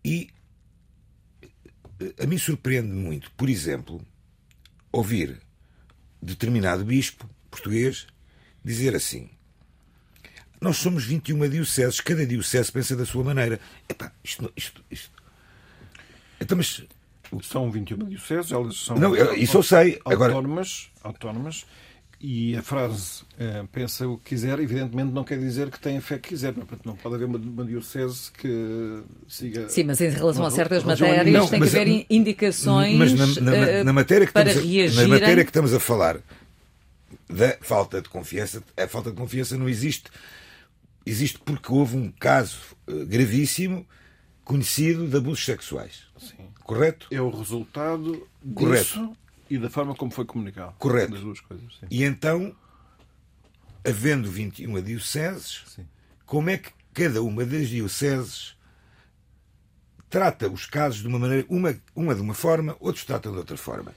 e 0.05 0.29
a 2.21 2.27
mim 2.27 2.39
surpreende 2.39 2.93
muito, 2.93 3.31
por 3.33 3.49
exemplo, 3.49 4.01
ouvir 4.93 5.41
determinado 6.21 6.85
bispo 6.85 7.29
português 7.51 8.07
dizer 8.65 8.95
assim 8.95 9.31
nós 10.61 10.77
somos 10.77 11.05
21 11.05 11.49
dioceses, 11.49 12.01
cada 12.01 12.27
diocese 12.27 12.73
pensa 12.73 12.97
da 12.97 13.07
sua 13.07 13.23
maneira. 13.23 13.61
Epá, 13.89 14.13
isto, 14.25 14.53
isto, 14.57 14.85
isto. 14.91 15.11
Então, 16.41 16.57
mas... 16.57 16.85
São 17.43 17.71
21 17.71 18.09
dioceses, 18.09 18.51
elas 18.53 18.77
são 18.79 18.97
não, 18.97 19.15
isso 19.37 19.59
eu 19.59 19.63
sei. 19.63 20.01
autónomas, 20.03 20.91
Agora... 21.01 21.15
autónomas 21.15 21.67
e 22.21 22.57
a 22.57 22.63
frase 22.63 23.23
uh, 23.23 23.67
pensa 23.71 24.09
o 24.09 24.19
que 24.19 24.31
quiser, 24.31 24.59
evidentemente 24.59 25.13
não 25.13 25.23
quer 25.23 25.39
dizer 25.39 25.71
que 25.71 25.79
tem 25.79 25.99
a 25.99 26.01
fé 26.01 26.19
que 26.19 26.31
quiser. 26.31 26.53
Não, 26.57 26.67
não 26.85 26.97
pode 26.97 27.15
haver 27.15 27.27
uma, 27.27 27.39
uma 27.39 27.65
diocese 27.65 28.33
que 28.33 29.03
siga. 29.29 29.69
Sim, 29.69 29.85
mas 29.85 30.01
em 30.01 30.11
relação 30.11 30.45
a 30.45 30.51
certas 30.51 30.83
matérias 30.83 31.33
não, 31.33 31.47
tem 31.47 31.61
que 31.61 31.69
haver 31.69 31.89
é- 31.89 32.07
indicações. 32.11 32.99
Mas 32.99 33.15
na, 33.15 33.27
na, 33.27 33.57
na, 33.57 33.85
na 33.85 33.93
matéria 33.93 34.27
que 34.27 34.33
para 34.33 34.51
estamos 34.51 34.99
a, 34.99 35.03
na 35.03 35.09
matéria 35.09 35.45
que 35.45 35.51
estamos 35.51 35.73
a 35.73 35.79
falar 35.79 36.19
da 37.29 37.57
falta 37.61 38.03
de 38.03 38.09
confiança, 38.09 38.63
a 38.77 38.89
falta 38.89 39.11
de 39.11 39.17
confiança 39.17 39.57
não 39.57 39.69
existe 39.69 40.11
existe 41.07 41.39
porque 41.39 41.73
houve 41.73 41.97
um 41.97 42.11
caso 42.11 42.59
eh, 42.87 43.05
gravíssimo 43.05 43.87
conhecido 44.45 45.07
de 45.07 45.17
abusos 45.17 45.45
sexuais. 45.45 46.03
Sim. 46.19 46.49
Correto? 46.65 47.07
É 47.11 47.21
o 47.21 47.31
resultado 47.31 48.27
Correto. 48.55 48.85
disso 48.85 49.17
e 49.51 49.59
da 49.59 49.71
forma 49.71 49.95
como 49.95 50.11
foi 50.11 50.25
comunicado. 50.25 50.75
Correto. 50.79 51.13
Das 51.13 51.21
duas 51.21 51.41
coisas. 51.41 51.67
Sim. 51.79 51.87
E 51.91 52.05
então, 52.05 52.55
havendo 53.85 54.31
21 54.31 54.83
dioceses, 54.83 55.63
sim. 55.67 55.87
como 56.27 56.51
é 56.51 56.59
que 56.59 56.71
cada 56.93 57.23
uma 57.23 57.45
das 57.45 57.69
dioceses 57.69 58.57
trata 60.11 60.49
os 60.49 60.67
casos 60.67 61.01
de 61.01 61.07
uma 61.09 61.19
maneira, 61.19 61.47
uma, 61.49 61.77
uma 61.95 62.15
de 62.15 62.21
uma 62.21 62.35
forma, 62.35 62.77
outros 62.81 63.05
tratam 63.05 63.33
de 63.33 63.39
outra 63.39 63.57
forma? 63.57 63.95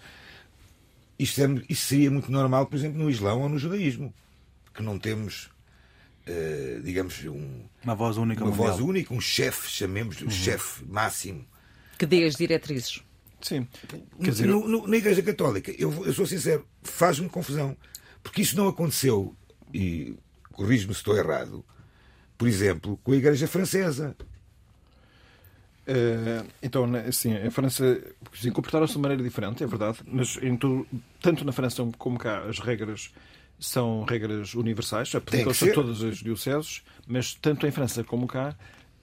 Isto, 1.18 1.42
é, 1.42 1.46
isto 1.70 1.86
seria 1.86 2.10
muito 2.10 2.32
normal, 2.32 2.66
por 2.66 2.76
exemplo, 2.76 3.02
no 3.02 3.10
Islão 3.10 3.42
ou 3.42 3.50
no 3.50 3.58
judaísmo, 3.58 4.14
que 4.74 4.82
não 4.82 4.98
temos 4.98 5.52
eh, 6.26 6.80
digamos, 6.84 7.24
um, 7.26 7.64
uma 7.84 7.96
voz 7.96 8.18
única, 8.18 8.44
uma 8.44 8.52
voz 8.52 8.80
única, 8.80 9.14
um 9.14 9.20
chefe, 9.20 9.70
chamemos-lhe 9.70 10.26
uhum. 10.26 10.32
chefe 10.32 10.86
máximo. 10.86 11.46
Que 11.98 12.06
dê 12.06 12.24
as 12.26 12.36
diretrizes. 12.36 13.02
Sim. 13.42 13.68
Quer 14.24 14.30
dizer, 14.32 14.48
no, 14.48 14.68
no, 14.68 14.88
na 14.88 14.98
Igreja 14.98 15.22
Católica, 15.22 15.72
eu, 15.78 16.06
eu 16.06 16.14
sou 16.14 16.26
sincero, 16.26 16.66
faz-me 16.84 17.28
confusão. 17.30 17.76
Porque 18.24 18.42
isso 18.42 18.56
não 18.56 18.68
aconteceu, 18.68 19.36
e 19.74 20.16
corrijo-me 20.52 20.94
se 20.94 21.00
estou 21.00 21.18
errado, 21.18 21.66
por 22.38 22.48
exemplo, 22.48 23.00
com 23.04 23.12
a 23.12 23.16
Igreja 23.16 23.48
Francesa. 23.48 24.16
Uh, 25.88 26.48
então, 26.62 26.88
assim, 27.08 27.36
a 27.36 27.50
França 27.50 28.00
comportaram-se 28.54 28.94
de 28.94 29.00
maneira 29.00 29.24
diferente, 29.24 29.64
é 29.64 29.68
verdade, 29.68 29.98
mas 30.06 30.38
em 30.42 30.56
todo, 30.56 30.88
tanto 31.20 31.44
na 31.44 31.52
França 31.52 31.84
como 31.98 32.20
cá 32.20 32.44
as 32.44 32.60
regras 32.60 33.12
são 33.60 34.04
regras 34.04 34.54
universais, 34.54 35.14
aplicam-se 35.14 35.70
a 35.70 35.74
todas 35.74 36.04
as 36.04 36.18
dioceses, 36.18 36.84
mas 37.08 37.34
tanto 37.34 37.66
em 37.66 37.72
França 37.72 38.04
como 38.04 38.28
cá, 38.28 38.56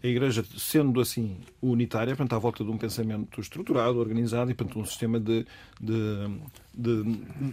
a 0.02 0.06
Igreja, 0.06 0.44
sendo 0.56 1.00
assim 1.00 1.38
unitária, 1.60 2.14
portanto, 2.14 2.34
à 2.34 2.38
volta 2.38 2.64
de 2.64 2.70
um 2.70 2.78
pensamento 2.78 3.40
estruturado, 3.40 3.98
organizado 3.98 4.50
e, 4.50 4.54
portanto, 4.54 4.78
um 4.78 4.84
sistema 4.84 5.18
de, 5.18 5.44
de, 5.80 6.40
de, 6.72 7.02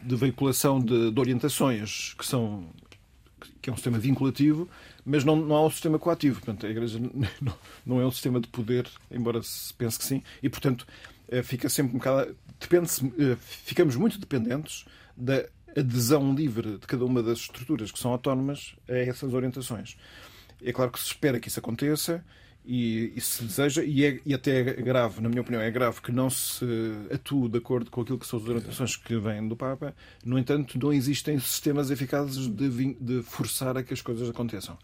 de 0.04 0.16
veiculação 0.16 0.80
de, 0.80 1.12
de, 1.12 1.20
orientações 1.20 2.14
que 2.14 2.25
são 2.25 2.68
que 3.62 3.70
é 3.70 3.74
um 3.74 3.75
sistema 3.75 3.98
vinculativo, 3.98 4.70
mas 5.04 5.24
não, 5.24 5.36
não 5.36 5.56
há 5.56 5.66
um 5.66 5.70
sistema 5.70 5.98
coativo. 5.98 6.36
Portanto, 6.36 6.68
a 6.68 6.70
Igreja 6.70 7.00
não, 7.42 7.54
não 7.86 8.02
é 8.02 8.06
um 8.06 8.12
sistema 8.12 8.40
de 8.40 8.48
poder, 8.48 8.88
embora 9.10 9.42
se 9.42 9.74
pense 9.74 9.98
que 9.98 10.06
sim, 10.06 10.22
e, 10.42 10.50
portanto, 10.50 10.86
eh, 11.28 11.42
fica 11.42 11.68
sempre 11.70 11.96
um 11.96 11.98
bocado. 11.98 12.36
Depende 12.60 12.90
eh, 13.20 13.36
ficamos 13.40 13.96
muito 13.96 14.20
dependentes 14.20 14.86
da 15.18 15.46
adesão 15.75 16.34
livre 16.34 16.78
de 16.78 16.88
cada 16.88 17.04
uma 17.06 17.22
das 17.22 17.40
estruturas 17.40 17.92
que 17.92 18.00
são 18.00 18.12
autónomas 18.12 18.75
a 18.88 18.94
essas 18.94 19.34
orientações. 19.34 19.98
É 20.63 20.71
claro 20.71 20.91
que 20.91 21.00
se 21.00 21.07
espera 21.07 21.39
que 21.39 21.47
isso 21.47 21.59
aconteça 21.59 22.24
e, 22.65 23.13
e 23.15 23.21
se 23.21 23.43
deseja, 23.43 23.83
e, 23.83 24.05
é, 24.05 24.19
e 24.25 24.33
até 24.33 24.59
é 24.59 24.63
grave, 24.63 25.21
na 25.21 25.29
minha 25.29 25.41
opinião, 25.41 25.62
é 25.62 25.69
grave 25.69 26.01
que 26.01 26.12
não 26.12 26.29
se 26.29 26.65
atue 27.13 27.47
de 27.47 27.59
acordo 27.59 27.91
com 27.91 28.01
aquilo 28.01 28.17
que 28.17 28.25
são 28.25 28.39
as 28.39 28.47
orientações 28.47 28.95
que 28.95 29.17
vêm 29.17 29.47
do 29.47 29.55
Papa. 29.55 29.95
No 30.24 30.39
entanto, 30.39 30.79
não 30.79 30.91
existem 30.91 31.38
sistemas 31.39 31.91
eficazes 31.91 32.47
de, 32.47 32.93
de 32.95 33.21
forçar 33.24 33.77
a 33.77 33.83
que 33.83 33.93
as 33.93 34.01
coisas 34.01 34.29
aconteçam. 34.29 34.77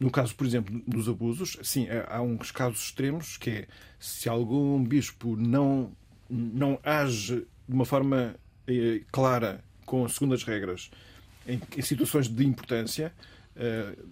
No 0.00 0.10
caso, 0.10 0.34
por 0.34 0.44
exemplo, 0.44 0.82
dos 0.86 1.08
abusos, 1.08 1.56
sim, 1.62 1.86
há 2.08 2.20
uns 2.20 2.50
casos 2.50 2.86
extremos 2.86 3.36
que 3.36 3.50
é 3.50 3.66
se 4.00 4.28
algum 4.28 4.82
bispo 4.82 5.36
não, 5.36 5.92
não 6.28 6.80
age 6.82 7.46
de 7.68 7.74
uma 7.74 7.84
forma 7.84 8.34
eh, 8.66 9.02
clara 9.12 9.62
com 9.86 10.08
segundo 10.08 10.34
as 10.34 10.42
regras 10.42 10.90
em, 11.46 11.60
em 11.76 11.82
situações 11.82 12.28
de 12.28 12.44
importância, 12.46 13.12
uh, 13.56 14.08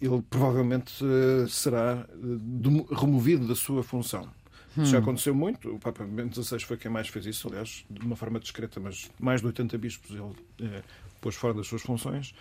ele 0.00 0.22
provavelmente 0.28 1.04
uh, 1.04 1.48
será 1.48 2.06
uh, 2.14 2.94
removido 2.94 3.46
da 3.46 3.54
sua 3.54 3.82
função. 3.82 4.28
Hum. 4.76 4.82
Isso 4.82 4.92
já 4.92 4.98
aconteceu 4.98 5.34
muito. 5.34 5.74
O 5.74 5.78
Papa 5.78 6.04
Bento 6.04 6.42
XVI 6.42 6.60
foi 6.60 6.76
quem 6.76 6.90
mais 6.90 7.08
fez 7.08 7.26
isso, 7.26 7.48
aliás, 7.48 7.84
de 7.90 8.04
uma 8.04 8.16
forma 8.16 8.38
discreta, 8.38 8.78
mas 8.78 9.10
mais 9.18 9.40
de 9.40 9.46
80 9.46 9.76
bispos 9.78 10.10
ele 10.10 10.82
pôs 11.20 11.34
fora 11.34 11.54
das 11.54 11.66
suas 11.66 11.82
funções. 11.82 12.34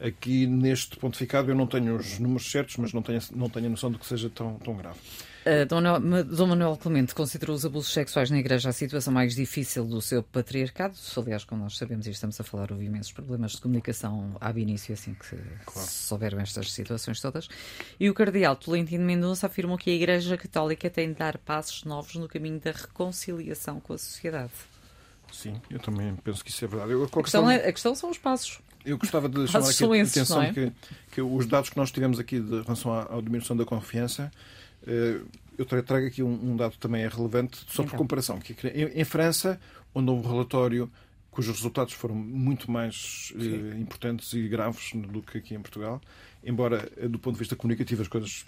Aqui, 0.00 0.46
neste 0.46 0.96
pontificado, 0.96 1.50
eu 1.50 1.56
não 1.56 1.66
tenho 1.66 1.96
os 1.96 2.18
números 2.18 2.50
certos, 2.50 2.76
mas 2.76 2.92
não 2.92 3.02
tenho, 3.02 3.20
não 3.34 3.50
tenho 3.50 3.66
a 3.66 3.70
noção 3.70 3.90
de 3.90 3.98
que 3.98 4.06
seja 4.06 4.30
tão, 4.30 4.54
tão 4.58 4.76
grave. 4.76 4.98
Uh, 5.48 6.24
Dom 6.24 6.46
Manuel 6.46 6.76
Clemente 6.76 7.14
considerou 7.14 7.56
os 7.56 7.64
abusos 7.64 7.90
sexuais 7.90 8.30
na 8.30 8.38
Igreja 8.38 8.68
a 8.68 8.72
situação 8.72 9.14
mais 9.14 9.34
difícil 9.34 9.86
do 9.86 10.02
seu 10.02 10.22
patriarcado. 10.22 10.94
Aliás, 11.16 11.42
como 11.42 11.62
nós 11.62 11.78
sabemos 11.78 12.06
e 12.06 12.10
estamos 12.10 12.38
a 12.38 12.44
falar, 12.44 12.70
houve 12.70 12.84
imensos 12.84 13.12
problemas 13.12 13.52
de 13.52 13.62
comunicação 13.62 14.36
há 14.42 14.50
início, 14.50 14.92
assim 14.92 15.14
que 15.14 15.36
claro. 15.64 15.88
souberam 15.88 16.38
estas 16.38 16.70
situações 16.70 17.18
todas. 17.22 17.48
E 17.98 18.10
o 18.10 18.14
cardeal 18.14 18.56
Tolentino 18.56 19.06
Mendonça 19.06 19.46
afirmou 19.46 19.78
que 19.78 19.88
a 19.88 19.94
Igreja 19.94 20.36
Católica 20.36 20.90
tem 20.90 21.08
de 21.08 21.14
dar 21.14 21.38
passos 21.38 21.82
novos 21.84 22.14
no 22.16 22.28
caminho 22.28 22.60
da 22.60 22.72
reconciliação 22.72 23.80
com 23.80 23.94
a 23.94 23.98
sociedade. 23.98 24.52
Sim, 25.32 25.60
eu 25.70 25.78
também 25.78 26.14
penso 26.16 26.44
que 26.44 26.50
isso 26.50 26.62
é 26.62 26.68
verdade. 26.68 26.92
Eu, 26.92 27.04
a, 27.04 27.06
questão, 27.06 27.20
a, 27.20 27.22
questão 27.22 27.50
é, 27.50 27.56
a 27.56 27.72
questão 27.72 27.94
são 27.94 28.10
os 28.10 28.18
passos. 28.18 28.60
Eu 28.84 28.98
gostava 28.98 29.28
de 29.28 29.46
chamar 29.48 29.68
aqui 29.68 29.84
a 29.84 30.02
atenção 30.02 30.42
é? 30.42 30.52
que, 30.52 30.72
que 31.12 31.22
os 31.22 31.46
dados 31.46 31.70
que 31.70 31.76
nós 31.76 31.90
tivemos 31.90 32.18
aqui 32.18 32.38
de 32.38 32.62
relação 32.62 32.92
à, 32.92 33.16
à 33.16 33.20
diminuição 33.20 33.56
da 33.56 33.64
confiança, 33.64 34.30
eh, 34.30 34.57
eu 35.58 35.64
trago 35.64 36.06
aqui 36.06 36.22
um, 36.22 36.56
dado 36.56 36.76
também 36.78 37.02
é 37.02 37.08
relevante, 37.08 37.58
só 37.68 37.82
por 37.82 37.88
então. 37.88 37.98
comparação. 37.98 38.38
Que 38.38 38.54
em, 38.68 39.00
em, 39.00 39.04
França, 39.04 39.60
onde 39.94 40.10
houve 40.10 40.26
um 40.26 40.30
relatório 40.30 40.90
cujos 41.30 41.56
resultados 41.56 41.94
foram 41.94 42.14
muito 42.14 42.70
mais 42.70 43.32
eh, 43.36 43.78
importantes 43.78 44.32
e 44.32 44.48
graves 44.48 44.90
do 44.92 45.22
que 45.22 45.38
aqui 45.38 45.54
em 45.54 45.60
Portugal, 45.60 46.00
embora 46.44 46.90
eh, 46.96 47.06
do 47.06 47.18
ponto 47.18 47.34
de 47.34 47.38
vista 47.38 47.54
comunicativo 47.54 48.02
as 48.02 48.08
coisas 48.08 48.44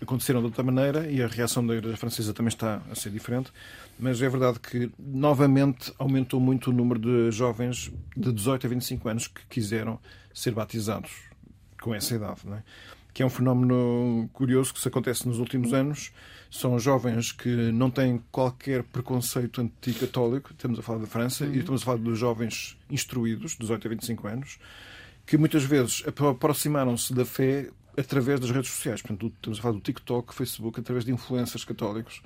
aconteceram 0.00 0.40
de 0.40 0.46
outra 0.46 0.62
maneira 0.62 1.10
e 1.10 1.22
a 1.22 1.26
reação 1.26 1.66
da 1.66 1.76
Igreja 1.76 1.96
Francesa 1.96 2.32
também 2.32 2.48
está 2.48 2.82
a 2.90 2.94
ser 2.94 3.10
diferente, 3.10 3.52
mas 3.98 4.20
é 4.22 4.28
verdade 4.28 4.58
que 4.60 4.90
novamente 4.98 5.92
aumentou 5.98 6.40
muito 6.40 6.70
o 6.70 6.72
número 6.72 6.98
de 6.98 7.30
jovens 7.30 7.92
de 8.16 8.32
18 8.32 8.66
a 8.66 8.70
25 8.70 9.08
anos 9.08 9.28
que 9.28 9.46
quiseram 9.46 9.98
ser 10.34 10.52
batizados 10.52 11.10
com 11.80 11.94
essa 11.94 12.14
idade, 12.14 12.40
não 12.44 12.56
é? 12.56 12.62
Que 13.12 13.22
é 13.22 13.26
um 13.26 13.30
fenómeno 13.30 14.28
curioso 14.32 14.72
que 14.72 14.80
se 14.80 14.88
acontece 14.88 15.26
nos 15.26 15.38
últimos 15.38 15.72
anos. 15.72 16.12
São 16.50 16.78
jovens 16.78 17.32
que 17.32 17.48
não 17.72 17.90
têm 17.90 18.22
qualquer 18.30 18.82
preconceito 18.82 19.60
anticatólico, 19.60 20.52
estamos 20.52 20.78
a 20.78 20.82
falar 20.82 20.98
da 20.98 21.06
França, 21.06 21.44
uhum. 21.44 21.54
e 21.54 21.58
estamos 21.58 21.82
a 21.82 21.84
falar 21.84 21.98
dos 21.98 22.18
jovens 22.18 22.76
instruídos, 22.90 23.56
18 23.58 23.86
a 23.86 23.90
25 23.90 24.28
anos, 24.28 24.58
que 25.26 25.36
muitas 25.36 25.64
vezes 25.64 26.04
aproximaram-se 26.06 27.14
da 27.14 27.24
fé 27.24 27.70
através 27.96 28.40
das 28.40 28.50
redes 28.50 28.70
sociais. 28.70 29.02
Portanto, 29.02 29.32
estamos 29.34 29.58
a 29.58 29.62
falar 29.62 29.74
do 29.74 29.80
TikTok, 29.80 30.34
Facebook, 30.34 30.80
através 30.80 31.04
de 31.04 31.12
influências 31.12 31.64
católicos. 31.64 32.22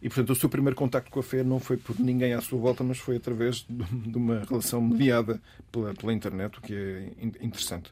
E, 0.00 0.08
portanto, 0.08 0.30
o 0.30 0.34
seu 0.34 0.48
primeiro 0.48 0.76
contacto 0.76 1.10
com 1.10 1.20
a 1.20 1.22
fé 1.22 1.42
não 1.42 1.58
foi 1.58 1.76
por 1.76 1.98
ninguém 1.98 2.34
à 2.34 2.40
sua 2.40 2.58
volta, 2.58 2.84
mas 2.84 2.98
foi 2.98 3.16
através 3.16 3.64
de 3.68 4.16
uma 4.16 4.44
relação 4.48 4.80
mediada 4.80 5.40
pela, 5.72 5.94
pela 5.94 6.12
internet, 6.12 6.58
o 6.58 6.60
que 6.60 6.74
é 6.74 7.12
interessante. 7.40 7.90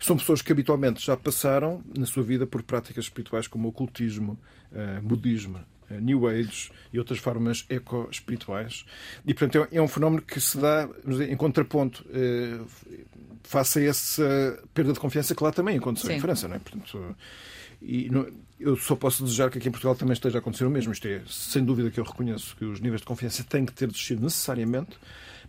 São 0.00 0.16
pessoas 0.16 0.42
que 0.42 0.52
habitualmente 0.52 1.04
já 1.04 1.16
passaram 1.16 1.82
na 1.96 2.06
sua 2.06 2.22
vida 2.22 2.46
por 2.46 2.62
práticas 2.62 3.06
espirituais 3.06 3.46
como 3.46 3.66
o 3.66 3.70
ocultismo, 3.70 4.38
uh, 4.72 5.00
budismo, 5.02 5.58
uh, 5.90 6.00
New 6.00 6.28
Age 6.28 6.70
e 6.92 6.98
outras 6.98 7.18
formas 7.18 7.64
eco-espirituais. 7.68 8.84
E, 9.24 9.32
portanto, 9.32 9.66
é, 9.72 9.76
é 9.78 9.82
um 9.82 9.88
fenómeno 9.88 10.20
que 10.20 10.40
se 10.40 10.58
dá 10.58 10.88
em 11.28 11.36
contraponto 11.36 12.04
uh, 12.08 12.66
face 13.42 13.78
a 13.78 13.82
essa 13.84 14.62
perda 14.74 14.92
de 14.92 15.00
confiança 15.00 15.34
que 15.34 15.42
lá 15.42 15.52
também 15.52 15.78
aconteceu 15.78 16.10
Sim. 16.10 16.16
em 16.16 16.20
França. 16.20 16.48
Não 16.48 16.56
é? 16.56 16.58
Portanto, 16.58 17.16
e 17.84 18.08
não, 18.10 18.26
eu 18.58 18.76
só 18.76 18.96
posso 18.96 19.24
desejar 19.24 19.50
que 19.50 19.58
aqui 19.58 19.68
em 19.68 19.70
Portugal 19.70 19.94
também 19.94 20.14
esteja 20.14 20.38
a 20.38 20.40
acontecer 20.40 20.64
o 20.64 20.70
mesmo. 20.70 20.92
Isto 20.92 21.06
é, 21.06 21.22
sem 21.28 21.64
dúvida 21.64 21.90
que 21.90 22.00
eu 22.00 22.04
reconheço 22.04 22.56
que 22.56 22.64
os 22.64 22.80
níveis 22.80 23.02
de 23.02 23.06
confiança 23.06 23.44
têm 23.44 23.66
que 23.66 23.72
ter 23.72 23.88
descido 23.88 24.22
necessariamente, 24.22 24.96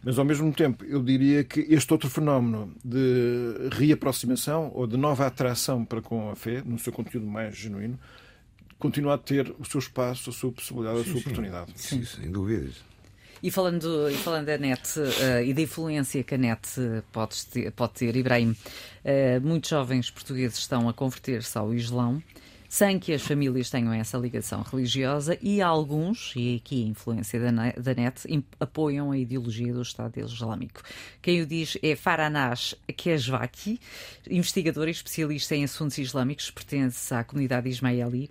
mas 0.03 0.19
ao 0.19 0.25
mesmo 0.25 0.51
tempo 0.53 0.83
eu 0.83 1.01
diria 1.01 1.43
que 1.43 1.61
este 1.61 1.91
outro 1.93 2.09
fenómeno 2.09 2.73
de 2.83 3.69
reaproximação 3.71 4.71
ou 4.73 4.85
de 4.85 4.97
nova 4.97 5.25
atração 5.25 5.85
para 5.85 6.01
com 6.01 6.29
a 6.29 6.35
fé, 6.35 6.61
no 6.65 6.77
seu 6.77 6.91
conteúdo 6.91 7.25
mais 7.25 7.55
genuíno, 7.55 7.97
continua 8.77 9.15
a 9.15 9.17
ter 9.17 9.53
o 9.57 9.65
seu 9.65 9.79
espaço, 9.79 10.29
a 10.29 10.33
sua 10.33 10.51
possibilidade, 10.51 10.99
a 10.99 11.03
sua 11.03 11.13
sim, 11.13 11.19
oportunidade. 11.19 11.71
Sim, 11.75 12.03
sim, 12.03 12.21
sem 12.21 12.31
dúvidas. 12.31 12.83
E 13.43 13.51
falando, 13.51 14.09
e 14.09 14.15
falando 14.15 14.45
da 14.45 14.57
net 14.57 14.99
uh, 14.99 15.43
e 15.43 15.53
da 15.53 15.61
influência 15.61 16.23
que 16.23 16.35
a 16.35 16.37
net 16.37 16.67
pode 17.11 17.45
ter, 17.47 17.71
pode 17.71 17.93
ter 17.93 18.15
Ibrahim, 18.15 18.51
uh, 18.51 19.41
muitos 19.41 19.69
jovens 19.69 20.09
portugueses 20.09 20.57
estão 20.57 20.89
a 20.89 20.93
converter-se 20.93 21.57
ao 21.57 21.73
Islão 21.73 22.21
sem 22.75 22.99
que 22.99 23.13
as 23.13 23.21
famílias 23.21 23.69
tenham 23.69 23.93
essa 23.93 24.17
ligação 24.17 24.61
religiosa 24.61 25.37
e 25.41 25.61
alguns, 25.61 26.33
e 26.35 26.57
aqui 26.57 26.83
a 26.83 26.87
influência 26.87 27.39
da 27.39 27.93
net, 27.93 28.43
apoiam 28.59 29.11
a 29.11 29.17
ideologia 29.17 29.73
do 29.73 29.81
Estado 29.81 30.19
Islâmico. 30.19 30.81
Quem 31.21 31.41
o 31.41 31.45
diz 31.45 31.77
é 31.81 31.95
Faranash 31.95 32.75
Kesvaki, 32.97 33.79
investigador 34.29 34.89
e 34.89 34.91
especialista 34.91 35.55
em 35.55 35.63
assuntos 35.63 35.97
islâmicos, 35.97 36.51
pertence 36.51 37.13
à 37.13 37.23
comunidade 37.23 37.69
ismaeli 37.69 38.29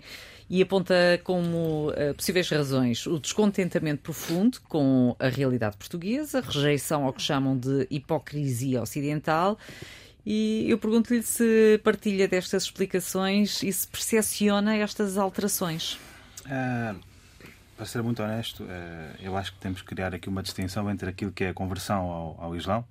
e 0.48 0.62
aponta 0.62 0.94
como 1.24 1.90
uh, 1.90 2.14
possíveis 2.14 2.48
razões 2.48 3.06
o 3.06 3.18
descontentamento 3.18 4.02
profundo 4.02 4.60
com 4.68 5.16
a 5.18 5.28
realidade 5.28 5.76
portuguesa, 5.76 6.38
a 6.38 6.42
rejeição 6.42 7.04
ao 7.04 7.12
que 7.12 7.22
chamam 7.22 7.56
de 7.56 7.86
hipocrisia 7.90 8.82
ocidental. 8.82 9.58
E 10.26 10.66
eu 10.68 10.78
pergunto-lhe 10.78 11.22
se 11.22 11.80
partilha 11.84 12.26
destas 12.26 12.64
explicações 12.64 13.62
e 13.62 13.72
se 13.72 13.86
percepciona 13.86 14.76
estas 14.76 15.18
alterações. 15.18 15.94
Uh, 16.46 16.98
para 17.76 17.86
ser 17.86 18.02
muito 18.02 18.22
honesto, 18.22 18.62
uh, 18.62 18.66
eu 19.20 19.36
acho 19.36 19.52
que 19.52 19.58
temos 19.58 19.82
que 19.82 19.88
criar 19.88 20.14
aqui 20.14 20.28
uma 20.28 20.42
distinção 20.42 20.90
entre 20.90 21.10
aquilo 21.10 21.32
que 21.32 21.44
é 21.44 21.48
a 21.50 21.54
conversão 21.54 22.10
ao, 22.10 22.36
ao 22.40 22.56
Islão 22.56 22.84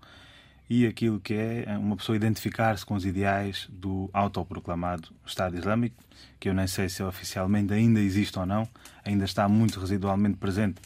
e 0.70 0.88
aquilo 0.88 1.20
que 1.20 1.34
é 1.34 1.78
uma 1.78 1.96
pessoa 1.96 2.16
identificar-se 2.16 2.86
com 2.86 2.96
os 2.96 3.06
ideais 3.06 3.68
do 3.70 4.10
autoproclamado 4.14 5.10
Estado 5.26 5.58
Islâmico, 5.58 5.96
que 6.44 6.50
eu 6.50 6.54
nem 6.54 6.68
sei 6.68 6.90
se 6.90 7.02
oficialmente 7.02 7.72
ainda 7.72 8.02
existe 8.02 8.38
ou 8.38 8.46
não, 8.46 8.68
ainda 9.06 9.24
está 9.24 9.48
muito 9.48 9.80
residualmente 9.80 10.36
presente 10.36 10.82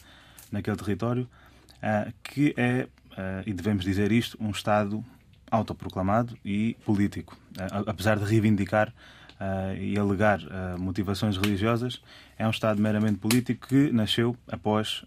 naquele 0.52 0.76
território, 0.76 1.28
uh, 1.82 2.12
que 2.22 2.54
é, 2.56 2.86
uh, 3.10 3.42
e 3.44 3.52
devemos 3.52 3.84
dizer 3.84 4.12
isto, 4.12 4.38
um 4.40 4.50
Estado 4.50 5.04
autoproclamado 5.50 6.38
e 6.44 6.76
político. 6.86 7.36
Uh, 7.56 7.90
apesar 7.90 8.20
de 8.20 8.24
reivindicar 8.24 8.94
e 9.78 9.96
alegar 9.96 10.40
motivações 10.80 11.36
religiosas, 11.36 12.02
é 12.36 12.44
um 12.44 12.50
Estado 12.50 12.82
meramente 12.82 13.18
político 13.18 13.68
que 13.68 13.92
nasceu 13.92 14.36
após 14.50 15.04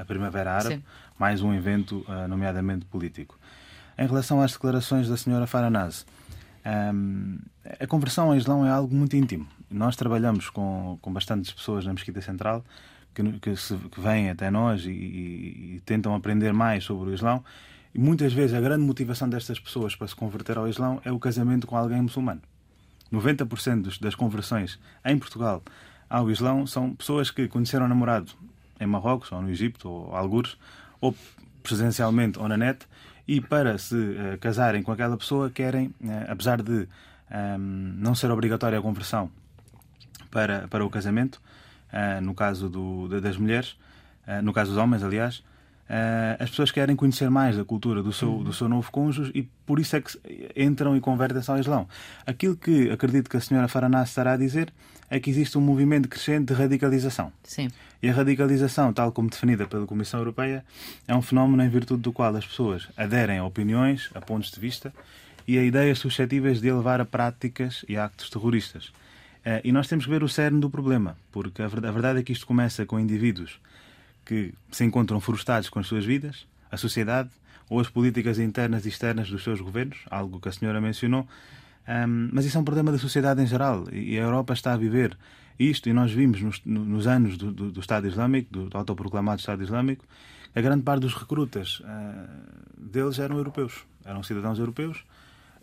a 0.00 0.04
Primavera 0.04 0.54
Árabe, 0.54 0.74
Sim. 0.74 0.82
mais 1.16 1.40
um 1.40 1.54
evento 1.54 2.04
nomeadamente 2.28 2.84
político. 2.84 3.38
Em 3.96 4.08
relação 4.08 4.42
às 4.42 4.54
declarações 4.54 5.08
da 5.08 5.16
senhora 5.16 5.46
Faranaz, 5.46 6.04
a 7.78 7.86
conversão 7.86 8.30
ao 8.30 8.36
Islão 8.36 8.66
é 8.66 8.70
algo 8.70 8.92
muito 8.92 9.14
íntimo. 9.14 9.46
Nós 9.74 9.96
trabalhamos 9.96 10.50
com, 10.50 10.96
com 11.02 11.12
bastantes 11.12 11.52
pessoas 11.52 11.84
na 11.84 11.92
Mesquita 11.92 12.20
Central 12.20 12.64
que, 13.12 13.24
que, 13.40 13.56
se, 13.56 13.76
que 13.76 14.00
vêm 14.00 14.30
até 14.30 14.48
nós 14.48 14.86
e, 14.86 14.90
e, 14.90 15.74
e, 15.74 15.82
tentam 15.84 16.14
aprender 16.14 16.52
mais 16.52 16.84
sobre 16.84 17.10
o 17.10 17.12
Islão. 17.12 17.44
E 17.92 17.98
muitas 17.98 18.32
vezes 18.32 18.54
a 18.56 18.60
grande 18.60 18.84
motivação 18.84 19.28
destas 19.28 19.58
pessoas 19.58 19.96
para 19.96 20.06
se 20.06 20.14
converter 20.14 20.56
ao 20.58 20.68
Islão 20.68 21.00
é 21.04 21.10
o 21.10 21.18
casamento 21.18 21.66
com 21.66 21.76
alguém 21.76 22.00
muçulmano. 22.00 22.40
90% 23.12 24.00
das 24.00 24.14
conversões 24.14 24.78
em 25.04 25.18
Portugal 25.18 25.60
ao 26.08 26.30
Islão 26.30 26.68
são 26.68 26.94
pessoas 26.94 27.32
que 27.32 27.48
conheceram 27.48 27.88
namorado 27.88 28.30
em 28.80 28.86
Marrocos 28.86 29.32
ou 29.32 29.42
no 29.42 29.50
Egito 29.50 29.88
ou 29.88 30.14
algures, 30.14 30.56
ou 31.00 31.16
presencialmente 31.64 32.38
ou 32.38 32.48
na 32.48 32.56
net, 32.56 32.86
e 33.26 33.40
para 33.40 33.76
se 33.78 33.96
uh, 33.96 34.38
casarem 34.40 34.84
com 34.84 34.92
aquela 34.92 35.16
pessoa 35.16 35.50
querem, 35.50 35.88
uh, 35.88 36.28
apesar 36.28 36.62
de 36.62 36.72
um, 36.72 36.86
ehm, 37.30 37.94
não 37.96 38.14
ser 38.14 38.30
obrigatória 38.30 38.78
a 38.78 38.82
conversão 38.82 39.30
para, 40.34 40.66
para 40.68 40.84
o 40.84 40.90
casamento, 40.90 41.40
uh, 41.92 42.20
no 42.20 42.34
caso 42.34 42.68
do, 42.68 43.08
das 43.20 43.38
mulheres, 43.38 43.76
no 44.42 44.54
caso 44.54 44.70
dos 44.70 44.78
homens, 44.78 45.02
aliás, 45.02 45.42
as 46.38 46.48
pessoas 46.48 46.70
querem 46.70 46.96
conhecer 46.96 47.28
mais 47.28 47.58
da 47.58 47.64
cultura 47.64 48.02
do 48.02 48.10
seu, 48.10 48.38
do 48.38 48.54
seu 48.54 48.70
novo 48.70 48.90
cônjuge 48.90 49.30
e 49.34 49.42
por 49.66 49.78
isso 49.78 49.94
é 49.96 50.00
que 50.00 50.18
entram 50.56 50.96
e 50.96 51.00
convertem-se 51.00 51.50
ao 51.50 51.58
Islão. 51.58 51.86
Aquilo 52.26 52.56
que 52.56 52.90
acredito 52.90 53.28
que 53.28 53.36
a 53.36 53.40
senhora 53.40 53.68
Faraná 53.68 54.02
estará 54.02 54.32
a 54.32 54.36
dizer 54.38 54.72
é 55.10 55.20
que 55.20 55.28
existe 55.28 55.58
um 55.58 55.60
movimento 55.60 56.08
crescente 56.08 56.46
de 56.46 56.54
radicalização. 56.54 57.30
Sim. 57.42 57.68
E 58.02 58.08
a 58.08 58.14
radicalização, 58.14 58.94
tal 58.94 59.12
como 59.12 59.28
definida 59.28 59.66
pela 59.66 59.86
Comissão 59.86 60.20
Europeia, 60.20 60.64
é 61.06 61.14
um 61.14 61.20
fenómeno 61.20 61.62
em 61.62 61.68
virtude 61.68 62.00
do 62.00 62.14
qual 62.14 62.34
as 62.34 62.46
pessoas 62.46 62.88
aderem 62.96 63.36
a 63.36 63.44
opiniões, 63.44 64.08
a 64.14 64.22
pontos 64.22 64.50
de 64.50 64.58
vista 64.58 64.90
e 65.46 65.58
a 65.58 65.62
ideias 65.62 65.98
suscetíveis 65.98 66.62
de 66.62 66.68
elevar 66.68 66.98
a 66.98 67.04
práticas 67.04 67.84
e 67.86 67.98
actos 67.98 68.30
terroristas. 68.30 68.90
Eh, 69.44 69.60
e 69.64 69.72
nós 69.72 69.86
temos 69.86 70.04
que 70.06 70.10
ver 70.10 70.22
o 70.22 70.28
cerne 70.28 70.60
do 70.60 70.70
problema, 70.70 71.16
porque 71.30 71.62
a 71.62 71.68
verdade 71.68 72.20
é 72.20 72.22
que 72.22 72.32
isto 72.32 72.46
começa 72.46 72.86
com 72.86 72.98
indivíduos 72.98 73.60
que 74.24 74.54
se 74.70 74.84
encontram 74.84 75.20
frustrados 75.20 75.68
com 75.68 75.78
as 75.78 75.86
suas 75.86 76.04
vidas, 76.04 76.46
a 76.70 76.76
sociedade 76.76 77.30
ou 77.68 77.78
as 77.78 77.88
políticas 77.88 78.38
internas 78.38 78.86
e 78.86 78.88
externas 78.88 79.28
dos 79.28 79.42
seus 79.44 79.60
governos, 79.60 79.98
algo 80.10 80.40
que 80.40 80.48
a 80.48 80.52
senhora 80.52 80.80
mencionou, 80.80 81.28
um, 81.86 82.30
mas 82.32 82.46
isso 82.46 82.56
é 82.56 82.60
um 82.60 82.64
problema 82.64 82.90
da 82.90 82.98
sociedade 82.98 83.42
em 83.42 83.46
geral 83.46 83.84
e 83.92 84.18
a 84.18 84.22
Europa 84.22 84.54
está 84.54 84.72
a 84.72 84.76
viver 84.76 85.16
isto 85.58 85.88
e 85.88 85.92
nós 85.92 86.10
vimos 86.10 86.40
nos, 86.40 86.62
nos 86.64 87.06
anos 87.06 87.36
do, 87.36 87.52
do, 87.52 87.70
do, 87.70 87.80
Estado 87.80 88.06
Islâmico, 88.06 88.50
do, 88.50 88.70
do 88.70 88.78
autoproclamado 88.78 89.40
Estado 89.40 89.62
Islâmico, 89.62 90.04
a 90.54 90.60
grande 90.60 90.82
parte 90.82 91.02
dos 91.02 91.14
recrutas 91.14 91.80
uh, 91.80 91.84
deles 92.76 93.18
eram 93.18 93.36
europeus, 93.36 93.84
eram 94.04 94.22
cidadãos 94.22 94.58
europeus, 94.58 95.04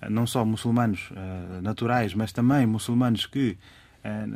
não 0.09 0.25
só 0.25 0.43
muçulmanos 0.45 1.09
uh, 1.11 1.61
naturais, 1.61 2.13
mas 2.13 2.31
também 2.31 2.65
muçulmanos 2.65 3.25
que, 3.25 3.57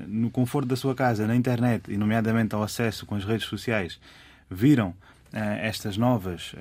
no 0.07 0.29
conforto 0.29 0.67
da 0.67 0.75
sua 0.75 0.93
casa, 0.93 1.25
na 1.25 1.35
internet 1.35 1.91
e, 1.91 1.97
nomeadamente, 1.97 2.53
ao 2.53 2.61
acesso 2.61 3.03
com 3.03 3.15
as 3.15 3.25
redes 3.25 3.47
sociais, 3.47 3.99
viram 4.47 4.93
estas 5.33 5.97
novas 5.97 6.53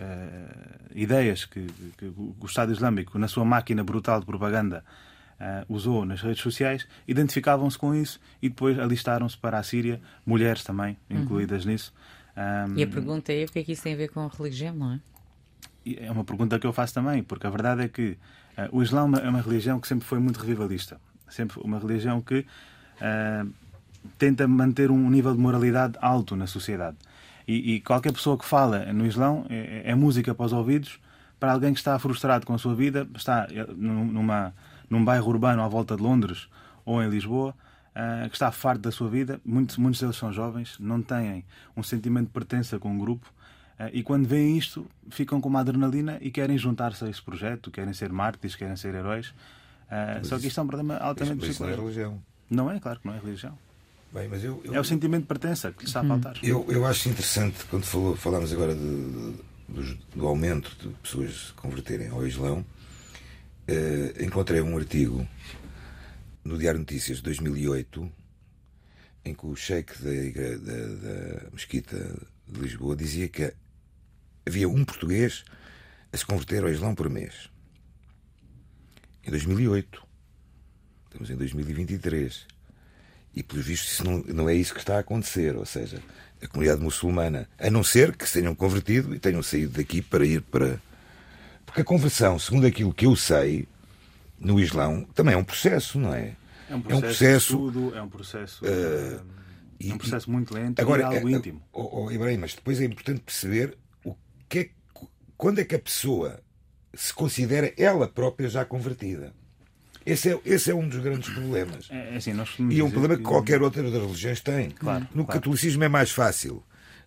ideias 0.94 1.44
que, 1.44 1.66
que, 1.98 2.06
o 2.06 2.34
Estado 2.46 2.72
Islâmico, 2.72 3.18
na 3.18 3.28
sua 3.28 3.44
máquina 3.44 3.84
brutal 3.84 4.20
de 4.20 4.24
propaganda, 4.24 4.82
uh, 5.40 5.74
usou 5.74 6.04
nas 6.04 6.20
redes 6.20 6.42
sociais, 6.42 6.86
identificavam-se 7.06 7.78
com 7.78 7.94
isso 7.94 8.20
e 8.40 8.48
depois 8.48 8.78
alistaram-se 8.78 9.36
para 9.36 9.58
a 9.58 9.62
Síria, 9.62 10.00
mulheres 10.24 10.64
também 10.64 10.96
incluídas 11.08 11.64
uhum. 11.64 11.72
nisso. 11.72 11.92
Um, 12.36 12.76
e 12.76 12.82
a 12.82 12.86
pergunta 12.86 13.32
é 13.32 13.44
o 13.44 13.48
que 13.48 13.58
é 13.60 13.64
que 13.64 13.72
isso 13.72 13.82
tem 13.82 13.94
a 13.94 13.96
ver 13.96 14.08
com 14.08 14.20
a 14.20 14.28
religião, 14.28 14.74
não 14.74 14.92
é? 14.92 15.00
É 15.98 16.10
uma 16.10 16.24
pergunta 16.24 16.58
que 16.58 16.66
eu 16.66 16.72
faço 16.72 16.94
também, 16.94 17.22
porque 17.22 17.46
a 17.46 17.50
verdade 17.50 17.82
é 17.82 17.88
que 17.88 18.16
o 18.72 18.82
Islão 18.82 19.10
é 19.16 19.28
uma 19.28 19.40
religião 19.40 19.80
que 19.80 19.88
sempre 19.88 20.04
foi 20.06 20.18
muito 20.18 20.38
revivalista, 20.38 21.00
sempre 21.28 21.60
uma 21.60 21.78
religião 21.78 22.20
que 22.20 22.40
uh, 22.40 23.50
tenta 24.18 24.46
manter 24.46 24.90
um 24.90 25.10
nível 25.10 25.34
de 25.34 25.40
moralidade 25.40 25.94
alto 26.00 26.36
na 26.36 26.46
sociedade. 26.46 26.96
E, 27.46 27.74
e 27.74 27.80
qualquer 27.80 28.12
pessoa 28.12 28.38
que 28.38 28.44
fala 28.44 28.92
no 28.92 29.06
Islão 29.06 29.44
é, 29.50 29.82
é, 29.84 29.94
música 29.94 30.34
para 30.34 30.46
os 30.46 30.52
ouvidos 30.52 30.98
para 31.38 31.52
alguém 31.52 31.74
que 31.74 31.78
está 31.78 31.98
frustrado 31.98 32.46
com 32.46 32.54
a 32.54 32.58
sua 32.58 32.74
vida, 32.74 33.06
está 33.14 33.46
numa 33.76 34.54
num 34.88 35.04
bairro 35.04 35.28
urbano 35.28 35.62
à 35.62 35.68
volta 35.68 35.96
de 35.96 36.02
Londres 36.02 36.48
ou 36.84 37.02
em 37.02 37.08
Lisboa, 37.08 37.54
uh, 37.94 38.28
que 38.28 38.36
está 38.36 38.50
farto 38.52 38.82
da 38.82 38.90
sua 38.90 39.08
vida. 39.08 39.40
Muitos, 39.44 39.76
muitos 39.76 40.00
deles 40.00 40.16
são 40.16 40.32
jovens, 40.32 40.76
não 40.78 41.02
têm 41.02 41.44
um 41.76 41.82
sentimento 41.82 42.26
de 42.26 42.32
pertença 42.32 42.78
com 42.78 42.90
um 42.90 42.98
grupo. 42.98 43.32
Uh, 43.78 43.90
e 43.92 44.02
quando 44.02 44.26
veem 44.26 44.56
isto, 44.56 44.86
ficam 45.10 45.40
com 45.40 45.48
uma 45.48 45.60
adrenalina 45.60 46.18
e 46.20 46.30
querem 46.30 46.56
juntar-se 46.56 47.04
a 47.04 47.08
esse 47.08 47.20
projeto, 47.22 47.70
querem 47.70 47.92
ser 47.92 48.12
mártires, 48.12 48.54
querem 48.54 48.76
ser 48.76 48.94
heróis. 48.94 49.28
Uh, 49.28 50.24
só 50.24 50.38
que 50.38 50.46
isto 50.46 50.60
é 50.60 50.62
um 50.62 50.66
problema 50.66 50.96
altamente 50.98 51.48
isso, 51.50 51.62
não 51.62 51.70
é 51.70 51.74
religião. 51.74 52.22
Não 52.50 52.70
é, 52.70 52.78
claro 52.78 53.00
que 53.00 53.06
não 53.06 53.14
é 53.14 53.18
religião. 53.18 53.58
Bem, 54.12 54.28
mas 54.28 54.44
eu, 54.44 54.60
eu... 54.64 54.74
É 54.74 54.80
o 54.80 54.84
sentimento 54.84 55.22
de 55.22 55.28
pertença 55.28 55.72
que 55.72 55.80
lhe 55.80 55.86
está 55.86 56.00
a 56.00 56.04
faltar. 56.04 56.36
Eu, 56.40 56.64
eu 56.68 56.86
acho 56.86 57.08
interessante, 57.08 57.64
quando 57.64 57.84
falou, 57.84 58.14
falámos 58.14 58.52
agora 58.52 58.72
de, 58.74 58.80
de, 58.80 59.34
do, 59.68 59.98
do, 60.14 60.26
aumento 60.26 60.70
de 60.80 60.94
pessoas 60.96 61.48
se 61.48 61.52
converterem 61.54 62.10
ao 62.10 62.24
Islão, 62.24 62.58
uh, 63.68 64.24
encontrei 64.24 64.60
um 64.60 64.76
artigo 64.76 65.26
no 66.44 66.56
Diário 66.56 66.78
Notícias 66.78 67.16
de 67.18 67.24
2008 67.24 68.08
em 69.24 69.34
que 69.34 69.46
o 69.46 69.56
sheik 69.56 69.94
da, 70.02 70.10
da- 70.10 70.86
da 70.86 71.50
mesquita 71.50 71.96
de 72.46 72.60
Lisboa 72.60 72.94
dizia 72.94 73.26
que 73.28 73.52
havia 74.46 74.68
um 74.68 74.84
português 74.84 75.44
a 76.12 76.16
se 76.16 76.24
converter 76.26 76.62
ao 76.62 76.70
Islão 76.70 76.94
por 76.94 77.08
mês. 77.08 77.50
Em 79.26 79.30
2008. 79.30 80.02
Estamos 81.06 81.30
em 81.30 81.36
2023. 81.36 82.46
E, 83.34 83.42
pelos 83.42 83.66
vistos, 83.66 83.92
isso 83.92 84.04
não, 84.04 84.18
não 84.28 84.48
é 84.48 84.54
isso 84.54 84.72
que 84.74 84.80
está 84.80 84.96
a 84.96 85.00
acontecer. 85.00 85.56
Ou 85.56 85.64
seja, 85.66 86.00
a 86.42 86.46
comunidade 86.46 86.80
muçulmana, 86.82 87.48
a 87.58 87.70
não 87.70 87.82
ser 87.82 88.16
que 88.16 88.26
se 88.28 88.40
tenham 88.40 88.54
convertido 88.54 89.14
e 89.14 89.18
tenham 89.18 89.42
saído 89.42 89.72
daqui 89.72 90.02
para 90.02 90.24
ir 90.24 90.40
para. 90.42 90.80
Porque 91.66 91.80
a 91.80 91.84
conversão, 91.84 92.38
segundo 92.38 92.66
aquilo 92.66 92.92
que 92.94 93.06
eu 93.06 93.16
sei, 93.16 93.66
no 94.38 94.60
Islão, 94.60 95.04
também 95.14 95.34
é 95.34 95.36
um 95.36 95.42
processo, 95.44 95.98
não 95.98 96.14
é? 96.14 96.36
É 96.68 96.74
um 96.74 96.74
É 96.74 96.76
um 96.76 96.80
processo, 96.82 97.00
processo, 97.00 97.52
estudo, 97.54 97.94
é 97.96 98.02
um 98.02 98.08
processo, 98.08 98.66
eh, 98.66 99.20
e- 99.80 99.90
é 99.90 99.94
um 99.94 99.98
processo 99.98 100.30
muito 100.30 100.54
lento 100.54 100.80
Agora, 100.80 101.02
e 101.02 101.04
algo 101.04 101.28
é- 101.28 101.32
íntimo. 101.32 101.62
Oh, 101.72 102.04
oh, 102.04 102.10
Ibrahim, 102.10 102.38
mas 102.38 102.54
depois 102.54 102.80
é 102.80 102.84
importante 102.84 103.20
perceber 103.20 103.76
que 104.48 104.58
é, 104.58 104.64
que- 104.64 104.72
quando 105.36 105.58
é 105.60 105.64
que 105.64 105.74
a 105.74 105.78
pessoa 105.78 106.40
se 106.94 107.12
considera 107.12 107.72
ela 107.76 108.06
própria 108.08 108.48
já 108.48 108.64
convertida. 108.64 109.32
Esse 110.06 110.30
é, 110.32 110.40
esse 110.44 110.70
é 110.70 110.74
um 110.74 110.86
dos 110.86 111.00
grandes 111.00 111.30
problemas. 111.32 111.88
É, 111.90 112.14
é 112.14 112.16
assim, 112.16 112.32
E 112.70 112.78
é 112.80 112.84
um 112.84 112.90
problema 112.90 113.16
que 113.16 113.22
qualquer 113.22 113.62
outra 113.62 113.82
das 113.82 113.92
religiões 114.02 114.40
tem. 114.40 114.70
Claro, 114.70 115.08
no 115.14 115.24
claro. 115.24 115.40
catolicismo 115.40 115.82
é 115.82 115.88
mais 115.88 116.10
fácil. 116.10 116.62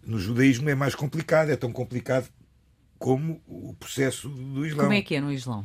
No 0.06 0.17
judaísmo 0.19 0.69
é 0.69 0.76
mais 0.76 0.95
complicado. 0.95 1.50
É 1.52 1.56
tão 1.56 1.71
complicado 1.71 2.28
como 2.97 3.39
o 3.47 3.76
processo 3.80 4.28
do 4.28 4.65
Islão. 4.65 4.86
Como 4.86 4.93
é 4.97 5.02
que 5.02 5.15
é 5.15 5.21
no 5.21 5.32
Islão? 5.32 5.63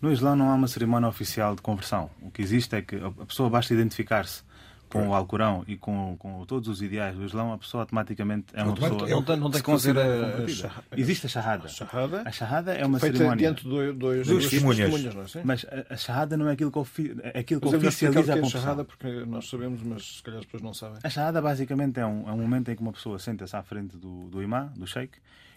No 0.00 0.10
Islão 0.10 0.34
não 0.34 0.50
há 0.50 0.54
uma 0.54 0.68
cerimónia 0.68 1.06
oficial 1.08 1.54
de 1.54 1.60
conversão. 1.60 2.10
O 2.22 2.30
que 2.30 2.40
existe 2.40 2.74
é 2.74 2.80
que 2.80 2.96
a 2.96 3.08
a 3.08 3.26
pessoa 3.26 3.50
basta 3.50 3.74
identificar-se 3.74 4.42
com 4.90 5.08
o 5.08 5.14
Alcorão 5.14 5.64
e 5.68 5.76
com, 5.76 6.16
com 6.18 6.44
todos 6.46 6.68
os 6.68 6.82
ideais 6.82 7.14
do 7.16 7.24
Islão, 7.24 7.52
a 7.52 7.58
pessoa 7.58 7.82
automaticamente 7.84 8.46
é 8.52 8.62
uma 8.62 8.74
pessoa. 8.74 9.08
não 9.08 9.22
tem- 9.22 9.36
não 9.36 9.50
tem 9.50 9.62
que 9.62 9.70
fazer 9.70 9.94
considera 9.94 10.36
a- 10.38 10.44
a 10.44 10.48
shahada. 10.48 10.84
Existe 10.96 11.26
a 11.26 11.28
Shahada. 11.28 11.68
Shahada, 11.68 12.22
A 12.26 12.30
Shahada 12.32 12.72
é 12.74 12.84
uma 12.84 12.98
feita 12.98 13.16
cerimónia. 13.18 13.38
diante 13.52 13.62
de 13.62 13.92
duas 13.92 14.48
testemunhas. 14.48 15.14
não 15.14 15.22
é? 15.22 15.28
Sim. 15.28 15.40
Mas 15.44 15.64
a, 15.64 15.94
a 15.94 15.96
Shahada 15.96 16.36
não 16.36 16.48
é 16.48 16.52
aquilo 16.52 16.72
que, 16.72 16.78
ofi- 16.78 17.16
é 17.22 17.38
aquilo 17.38 17.60
que 17.60 17.66
Mas 17.66 17.74
oficializa 17.76 18.32
a 18.32 18.36
é 18.36 18.40
conversão. 18.40 18.60
Shahada 18.60 18.84
porque 18.84 19.24
nós 19.26 19.48
sabemos, 19.48 19.80
mas 19.82 20.16
se 20.16 20.22
calhar 20.22 20.40
as 20.40 20.44
pessoas 20.46 20.62
não 20.62 20.74
sabem. 20.74 20.98
A 21.02 21.08
Shahada 21.08 21.40
basicamente 21.40 22.00
é 22.00 22.04
um, 22.06 22.28
é 22.28 22.32
um 22.32 22.38
momento 22.38 22.70
em 22.70 22.74
que 22.76 22.82
uma 22.82 22.92
pessoa 22.92 23.18
senta-se 23.18 23.54
à 23.56 23.62
frente 23.62 23.96
do, 23.96 24.28
do 24.28 24.42
imã, 24.42 24.72
do 24.76 24.86
sheikh, 24.86 25.12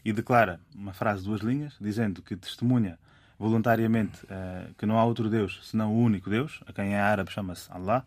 e 0.05 0.13
declara 0.13 0.59
uma 0.75 0.93
frase 0.93 1.21
de 1.23 1.27
duas 1.29 1.41
linhas, 1.41 1.73
dizendo 1.81 2.21
que 2.21 2.35
testemunha 2.35 2.99
voluntariamente 3.39 4.19
eh, 4.29 4.65
que 4.77 4.85
não 4.85 4.97
há 4.97 5.03
outro 5.05 5.29
Deus 5.29 5.59
senão 5.63 5.91
o 5.93 5.97
único 6.01 6.29
Deus, 6.29 6.59
a 6.67 6.71
quem 6.73 6.93
é 6.93 6.99
árabe 7.01 7.31
chama-se 7.31 7.67
Allah, 7.71 8.05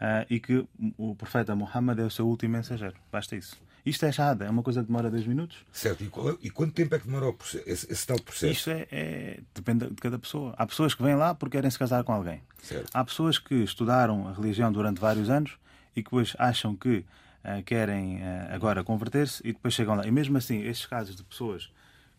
eh, 0.00 0.26
e 0.30 0.40
que 0.40 0.64
o 0.98 1.14
profeta 1.14 1.54
Muhammad 1.54 1.98
é 1.98 2.04
o 2.04 2.10
seu 2.10 2.26
último 2.26 2.52
mensageiro. 2.52 2.94
Basta 3.12 3.36
isso. 3.36 3.56
Isto 3.84 4.04
é 4.04 4.12
Shahada, 4.12 4.44
é 4.44 4.50
uma 4.50 4.62
coisa 4.62 4.82
que 4.82 4.88
demora 4.88 5.10
dois 5.10 5.26
minutos. 5.26 5.56
Certo. 5.72 6.02
E, 6.04 6.06
é- 6.06 6.36
e 6.42 6.50
quanto 6.50 6.72
tempo 6.74 6.94
é 6.94 6.98
que 6.98 7.08
processo- 7.32 7.62
esse, 7.66 7.90
esse 7.90 8.06
tal 8.06 8.20
processo? 8.20 8.52
Isto 8.52 8.70
é, 8.70 8.86
é- 8.92 9.40
depende 9.54 9.86
de 9.88 9.94
cada 9.94 10.18
pessoa. 10.18 10.54
Há 10.58 10.66
pessoas 10.66 10.94
que 10.94 11.02
vêm 11.02 11.14
lá 11.14 11.34
porque 11.34 11.56
querem 11.56 11.70
se 11.70 11.78
casar 11.78 12.04
com 12.04 12.12
alguém. 12.12 12.42
Certo. 12.62 12.90
Há 12.92 13.02
pessoas 13.04 13.38
que 13.38 13.54
estudaram 13.54 14.28
a 14.28 14.32
religião 14.34 14.70
durante 14.70 15.00
vários 15.00 15.30
anos 15.30 15.52
e 15.96 16.02
que 16.02 16.10
depois 16.10 16.34
acham 16.38 16.76
que 16.76 17.04
eh, 17.42 17.62
querem 17.62 18.20
eh, 18.20 18.48
agora 18.52 18.84
converter-se 18.84 19.40
e 19.46 19.52
depois 19.54 19.72
chegam 19.72 19.94
lá. 19.94 20.06
E 20.06 20.10
mesmo 20.10 20.36
assim, 20.36 20.60
estes 20.62 20.86
casos 20.86 21.16
de 21.16 21.22
pessoas 21.24 21.70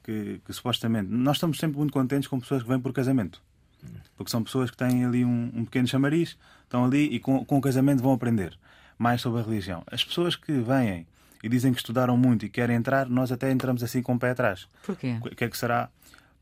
que, 0.04 0.42
que 0.44 0.52
supostamente. 0.52 1.10
Nós 1.12 1.38
estamos 1.38 1.60
sempre 1.60 1.78
muito 1.78 1.94
contentes 1.94 2.28
com 2.28 2.40
pessoas 2.40 2.64
que 2.64 2.70
vêm 2.70 2.80
por 2.80 2.92
casamento. 2.92 3.40
Porque 4.16 4.32
são 4.32 4.44
pessoas 4.44 4.70
que 4.70 4.78
têm 4.78 5.06
ali 5.06 5.26
um, 5.26 5.52
um 5.54 5.66
pequeno 5.66 5.88
chamariz, 5.88 6.38
estão 6.64 6.86
ali 6.86 7.14
e 7.14 7.20
com, 7.20 7.44
com 7.44 7.58
o 7.58 7.62
casamento 7.62 8.02
vão 8.02 8.14
aprender 8.14 8.58
mais 8.98 9.22
sobre 9.22 9.42
a 9.42 9.44
religião. 9.44 9.84
As 9.92 10.04
pessoas 10.04 10.36
que 10.36 10.52
vêm 10.52 11.08
e 11.44 11.50
dizem 11.50 11.74
que 11.74 11.80
estudaram 11.80 12.16
muito 12.16 12.46
e 12.46 12.50
querem 12.50 12.76
entrar, 12.76 13.10
nós 13.10 13.32
até 13.32 13.52
entramos 13.52 13.84
assim 13.84 14.02
com 14.02 14.14
o 14.14 14.20
pé 14.20 14.30
atrás. 14.30 14.68
Porquê? 14.86 15.18
O 15.22 15.36
que 15.36 15.44
é 15.44 15.50
que 15.50 15.58
será 15.58 15.90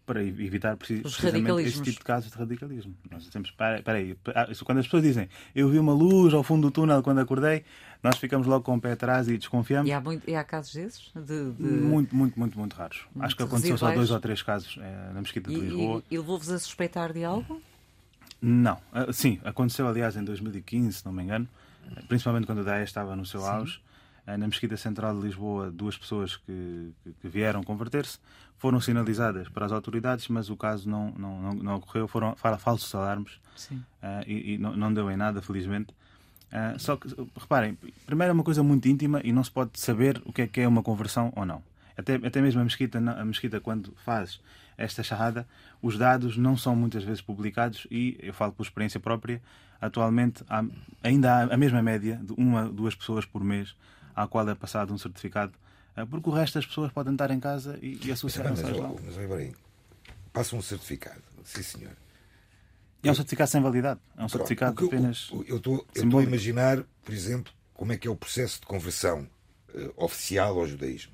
para 0.10 0.24
evitar 0.24 0.76
precisamente 0.76 1.50
esse 1.62 1.82
tipo 1.84 2.00
de 2.00 2.04
casos 2.06 2.32
de 2.32 2.38
radicalismo? 2.38 2.96
Nós 3.12 3.24
dizemos, 3.24 3.50
espera 3.50 3.78
espera 3.78 3.98
aí, 4.00 4.18
ah, 4.36 4.48
quando 4.66 4.80
as 4.80 4.86
pessoas 4.88 5.04
dizem 5.04 5.30
eu 5.54 5.70
vi 5.70 5.78
uma 5.78 5.94
luz 5.94 6.34
ao 6.34 6.42
fundo 6.44 6.68
do 6.68 6.72
túnel 6.72 7.04
quando 7.04 7.20
acordei, 7.20 7.64
nós 8.02 8.18
ficamos 8.18 8.48
logo 8.48 8.64
com 8.66 8.76
o 8.76 8.82
pé 8.82 8.94
atrás 8.94 9.28
e 9.28 9.38
desconfiamos. 9.38 9.88
E 9.88 9.94
há, 9.94 10.02
muito, 10.02 10.28
e 10.30 10.36
há 10.36 10.44
casos 10.44 10.74
desses? 10.74 11.12
De, 11.16 11.52
de- 11.52 11.62
Muito, 11.64 12.16
muito, 12.16 12.40
muito, 12.40 12.58
muito 12.58 12.74
raros. 12.76 13.06
Acho 13.20 13.36
que 13.36 13.44
aconteceu 13.44 13.78
só 13.78 13.86
residuais? 13.88 13.96
dois 14.10 14.12
ou 14.12 14.20
três 14.20 14.42
casos 14.42 14.78
eh, 14.82 15.12
na 15.14 15.22
Mesquita 15.22 15.52
E, 15.52 15.56
de 15.56 15.62
Lisboa. 15.62 16.04
e, 16.10 16.16
e 16.16 16.18
levou-vos 16.18 16.50
a 16.50 16.58
suspeitar 16.58 17.14
de 17.14 17.24
algo? 17.24 17.62
Não. 18.42 18.80
Ah, 18.92 19.12
sim, 19.14 19.40
aconteceu 19.44 19.88
aliás 19.88 20.16
em 20.16 20.24
2015, 20.24 20.94
se 21.00 21.06
não 21.06 21.12
me 21.12 21.24
engano, 21.24 21.48
principalmente 22.08 22.46
quando 22.46 22.60
o 22.60 22.64
Daesh 22.64 22.90
estava 22.90 23.16
no 23.16 23.26
seu 23.26 23.46
auge. 23.46 23.80
Ah, 24.26 24.38
Na 24.38 24.48
Mesquita 24.48 24.78
Central 24.78 25.16
de 25.20 25.26
Lisboa, 25.26 25.72
duas 25.72 25.98
pessoas 25.98 26.38
que, 26.38 26.92
que- 27.04 27.14
que 27.22 27.28
vieram 27.28 27.64
converter-se 27.64 28.18
foram 28.60 28.80
sinalizadas 28.80 29.50
para 29.50 29.66
as 29.66 29.72
autoridades, 29.72 30.28
mas 30.28 30.50
o 30.50 30.56
caso 30.56 30.88
não, 30.88 31.12
não, 31.18 31.42
não, 31.42 31.54
não 31.54 31.76
ocorreu. 31.78 32.08
Foram 32.08 32.36
fa- 32.36 32.58
falsos 32.58 32.94
alarmes 32.94 33.40
ah, 34.04 34.22
e, 34.28 34.54
e 34.54 34.58
não, 34.58 34.76
não 34.76 34.94
deu 34.94 35.10
em 35.10 35.18
nada, 35.18 35.42
felizmente. 35.42 35.94
Ah, 36.52 36.76
só 36.78 36.98
que, 36.98 37.08
reparem, 37.40 37.78
primeiro 38.06 38.32
é 38.32 38.34
uma 38.34 38.44
coisa 38.44 38.62
muito 38.62 38.88
íntima 38.88 39.22
e 39.24 39.32
não 39.32 39.44
se 39.44 39.50
pode 39.50 39.80
saber 39.80 40.22
o 40.26 40.34
que 40.34 40.42
é 40.44 40.48
que 40.48 40.62
é 40.62 40.68
uma 40.68 40.84
conversão 40.84 41.32
ou 41.36 41.46
não. 41.46 41.64
Até, 41.98 42.16
até 42.16 42.42
mesmo 42.42 42.62
a 42.62 42.64
mesquita, 42.64 42.98
a 42.98 43.26
mesquita, 43.26 43.60
quando 43.60 43.94
faz 44.06 44.40
esta 44.78 45.04
charrada, 45.04 45.46
os 45.82 45.98
dados 45.98 46.38
não 46.38 46.56
são 46.56 46.76
muitas 46.76 47.04
vezes 47.04 47.22
publicados 47.22 47.86
e, 47.92 48.18
eu 48.22 48.34
falo 48.34 48.52
por 48.54 48.64
experiência 48.64 49.00
própria, 49.00 49.42
atualmente 49.82 50.44
há, 50.50 50.64
ainda 51.04 51.34
há 51.34 51.54
a 51.54 51.58
mesma 51.58 51.82
média 51.82 52.20
de 52.24 52.34
uma, 52.38 52.70
duas 52.70 52.96
pessoas 52.96 53.26
por 53.26 53.44
mês 53.44 53.76
à 54.16 54.28
qual 54.28 54.48
é 54.50 54.56
passado 54.56 54.94
um 54.94 54.98
certificado, 54.98 55.54
porque 56.06 56.30
o 56.30 56.32
resto 56.34 56.56
das 56.56 56.66
pessoas 56.66 56.92
podem 56.92 57.14
estar 57.14 57.32
em 57.32 57.40
casa 57.40 57.78
e, 57.82 58.00
e 58.06 58.12
associar-se 58.12 58.62
ao 58.64 58.68
mas, 58.70 58.78
Islão. 58.78 58.96
mas, 59.04 59.16
Ibrahim, 59.18 59.54
passa 60.34 60.56
um 60.56 60.62
certificado. 60.62 61.22
Sim, 61.44 61.64
senhor. 61.64 61.96
E 63.04 63.08
é 63.08 63.12
um 63.12 63.16
certificado 63.16 63.50
sem 63.50 63.62
validade. 63.62 64.00
É 64.12 64.14
um 64.14 64.16
Pronto, 64.28 64.32
certificado 64.32 64.82
eu- 64.84 64.88
apenas. 64.88 65.30
Eu 65.48 65.58
estou 65.58 66.20
a 66.20 66.24
imaginar, 66.24 66.84
por 67.04 67.14
exemplo, 67.14 67.52
como 67.74 67.94
é 67.94 67.98
que 67.98 68.08
é 68.08 68.12
o 68.12 68.16
processo 68.16 68.60
de 68.60 68.66
conversão 68.68 69.28
eh, 69.74 69.92
oficial 69.96 70.60
ao 70.60 70.68
judaísmo. 70.68 71.14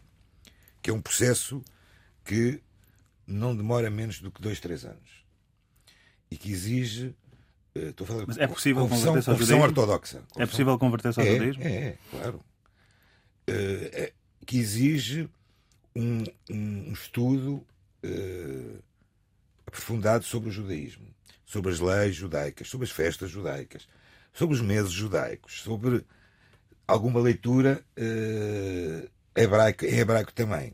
Que 0.81 0.89
é 0.89 0.93
um 0.93 1.01
processo 1.01 1.63
que 2.23 2.59
não 3.27 3.55
demora 3.55 3.89
menos 3.89 4.19
do 4.19 4.31
que 4.31 4.41
dois, 4.41 4.59
três 4.59 4.83
anos. 4.83 5.23
E 6.31 6.37
que 6.37 6.51
exige. 6.51 7.15
eh, 7.75 7.89
Estou 7.89 8.05
a 8.05 8.07
falar 8.07 8.23
Mas 8.27 8.37
é 8.39 8.47
possível 8.47 8.81
conversão, 8.83 9.07
converter-se 9.07 9.29
ao 9.29 9.35
conversão 9.35 9.57
judaísmo? 9.57 9.81
ortodoxa. 9.81 10.23
É 10.37 10.45
possível 10.47 10.79
converter-se 10.79 11.19
ao 11.19 11.25
é, 11.25 11.33
judaísmo? 11.33 11.63
É, 11.63 11.67
é, 11.67 11.97
claro. 12.09 12.41
Eh, 13.47 13.89
é, 13.93 14.13
que 14.45 14.57
exige 14.57 15.29
um, 15.95 16.23
um 16.49 16.93
estudo 16.93 17.65
eh, 18.03 18.79
aprofundado 19.65 20.23
sobre 20.23 20.49
o 20.49 20.51
judaísmo, 20.51 21.07
sobre 21.45 21.71
as 21.71 21.79
leis 21.79 22.15
judaicas, 22.15 22.67
sobre 22.67 22.85
as 22.85 22.91
festas 22.91 23.29
judaicas, 23.29 23.87
sobre 24.33 24.55
os 24.55 24.61
meses 24.61 24.91
judaicos, 24.91 25.61
sobre 25.61 26.05
alguma 26.87 27.19
leitura 27.19 27.83
eh, 27.95 29.09
hebraica, 29.35 29.87
em 29.87 29.99
hebraico 29.99 30.33
também. 30.33 30.73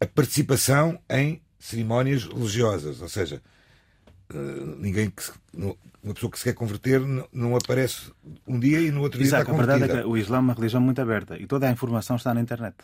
A 0.00 0.06
participação 0.06 0.98
em 1.08 1.42
cerimónias 1.58 2.24
religiosas, 2.24 3.02
ou 3.02 3.08
seja, 3.08 3.42
ninguém 4.78 5.10
que 5.10 5.22
se- 5.24 5.32
uma 6.02 6.14
pessoa 6.14 6.30
que 6.30 6.38
se 6.38 6.44
quer 6.44 6.54
converter 6.54 7.00
não, 7.32 7.56
aparece 7.56 8.10
um 8.46 8.58
dia 8.58 8.80
e 8.80 8.90
no 8.90 9.00
outro 9.02 9.18
dia 9.18 9.26
Exato, 9.28 9.42
está 9.42 9.52
a 9.52 9.56
verdade 9.56 9.80
convertida. 9.80 10.00
é 10.00 10.02
que 10.04 10.08
o 10.08 10.16
Islã 10.16 10.36
é 10.36 10.40
uma 10.40 10.54
religião 10.54 10.80
muito 10.82 11.00
aberta 11.00 11.36
e 11.38 11.46
toda 11.46 11.68
a 11.68 11.70
informação 11.70 12.16
está 12.16 12.32
na 12.32 12.40
internet. 12.40 12.76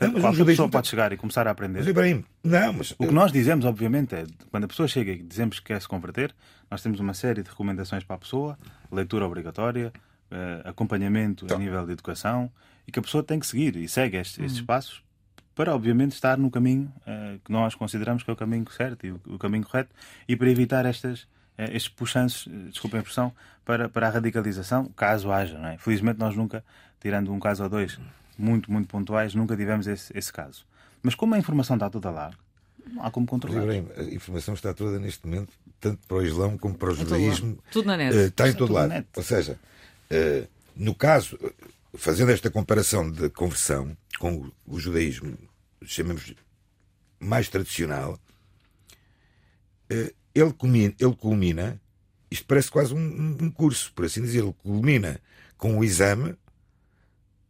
Não, 0.00 0.08
mas 0.08 0.08
o 0.08 0.12
Qualquer 0.12 0.22
judaísmo 0.38 0.46
pessoa 0.46 0.68
pode 0.70 0.88
chegar 0.88 1.12
e 1.12 1.16
começar 1.16 1.46
a 1.46 1.50
aprender. 1.50 1.80
Mas 1.80 1.88
Ibrahim, 1.88 2.24
não, 2.42 2.72
mas 2.74 2.92
O 2.92 3.06
que 3.06 3.12
nós 3.12 3.30
dizemos, 3.32 3.64
obviamente, 3.64 4.14
é 4.14 4.24
quando 4.50 4.64
a 4.64 4.68
pessoa 4.68 4.88
chega 4.88 5.12
e 5.12 5.22
dizemos 5.22 5.58
que 5.58 5.66
quer 5.66 5.82
se 5.82 5.88
converter, 5.88 6.34
nós 6.70 6.80
temos 6.80 7.00
uma 7.00 7.12
série 7.12 7.42
de 7.42 7.50
recomendações 7.50 8.02
para 8.04 8.16
a 8.16 8.18
pessoa, 8.18 8.58
leitura 8.90 9.26
obrigatória, 9.26 9.92
eh, 10.30 10.62
acompanhamento 10.64 11.44
Então. 11.44 11.56
a 11.56 11.60
nível 11.60 11.84
de 11.84 11.92
educação, 11.92 12.50
e 12.86 12.92
que 12.92 12.98
a 12.98 13.02
pessoa 13.02 13.22
tem 13.22 13.38
que 13.38 13.46
seguir 13.46 13.76
e 13.76 13.88
segue 13.88 14.16
estes, 14.16 14.38
estes 14.42 14.60
passos 14.62 15.02
para, 15.54 15.74
obviamente, 15.74 16.12
estar 16.12 16.36
no 16.36 16.50
caminho 16.50 16.92
eh, 17.06 17.36
que 17.44 17.52
nós 17.52 17.74
consideramos 17.74 18.22
que 18.22 18.30
é 18.30 18.32
o 18.32 18.36
caminho 18.36 18.68
certo 18.70 19.06
e 19.06 19.12
o, 19.12 19.20
o 19.26 19.38
caminho 19.38 19.64
correto, 19.64 19.90
e 20.28 20.34
para 20.36 20.50
evitar 20.50 20.84
estas, 20.84 21.26
eh, 21.56 21.76
estes 21.76 21.88
puxanços, 21.88 22.46
eh, 22.52 22.70
desculpem 22.70 22.98
a 22.98 23.00
expressão, 23.02 23.32
para, 23.64 23.88
para 23.88 24.08
a 24.08 24.10
radicalização, 24.10 24.86
caso 24.96 25.30
haja. 25.30 25.58
Não 25.58 25.68
é? 25.68 25.78
Felizmente, 25.78 26.18
nós 26.18 26.36
nunca, 26.36 26.64
tirando 27.00 27.32
um 27.32 27.38
caso 27.38 27.62
ou 27.62 27.68
dois 27.68 27.98
muito, 28.36 28.70
muito 28.70 28.88
pontuais, 28.88 29.34
nunca 29.34 29.56
tivemos 29.56 29.86
esse, 29.86 30.16
esse 30.16 30.32
caso. 30.32 30.66
Mas 31.02 31.14
como 31.14 31.34
a 31.34 31.38
informação 31.38 31.76
está 31.76 31.88
toda 31.88 32.10
lá, 32.10 32.32
não 32.86 33.04
há 33.04 33.10
como 33.10 33.26
controlar. 33.26 33.64
A 33.96 34.02
informação 34.02 34.54
está 34.54 34.74
toda 34.74 34.98
neste 34.98 35.24
momento, 35.26 35.52
tanto 35.80 36.06
para 36.06 36.16
o 36.16 36.22
Islão 36.22 36.58
como 36.58 36.74
para 36.74 36.90
o 36.90 36.96
todo 36.96 37.08
judaísmo. 37.08 37.58
Tudo 37.70 37.86
na 37.86 37.96
net. 37.96 38.14
está 38.16 38.46
em 38.46 38.50
Está 38.50 38.58
todo 38.58 38.66
tudo 38.68 38.72
na 38.74 38.80
lado. 38.80 38.88
net. 38.90 39.06
Ou 39.16 39.22
seja, 39.22 39.58
no 40.76 40.94
caso, 40.94 41.38
fazendo 41.96 42.30
esta 42.32 42.50
comparação 42.50 43.10
de 43.10 43.28
conversão 43.30 43.96
com 44.18 44.50
o, 44.66 44.78
judaísmo, 44.78 45.36
chamemos 45.84 46.34
mais 47.20 47.48
tradicional, 47.48 48.18
eh, 49.90 50.12
ele, 50.34 50.52
culmina, 50.52 50.94
ele 50.98 51.16
culmina, 51.16 51.80
isto 52.30 52.46
parece 52.46 52.70
quase 52.70 52.94
um, 52.94 52.98
um- 52.98 53.36
um 53.42 53.50
curso, 53.50 53.92
por 53.94 54.04
assim 54.04 54.22
dizer, 54.22 54.42
ele 54.42 54.52
culmina 54.54 55.20
com 55.56 55.78
o 55.78 55.84
exame 55.84 56.34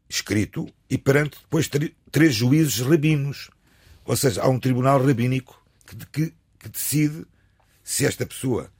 escrito 0.08 0.68
e 0.88 0.98
perante 0.98 1.38
depois 1.40 1.68
três 2.10 2.34
juízes 2.34 2.80
rabinos. 2.80 3.50
Ou 4.04 4.16
seja, 4.16 4.42
há 4.42 4.48
um 4.48 4.60
tribunal 4.60 5.02
rabínico 5.04 5.60
que, 5.86 5.96
que, 6.06 6.34
que 6.58 6.68
decide 6.68 7.26
se 7.82 8.04
esta 8.04 8.26
pessoa 8.26 8.70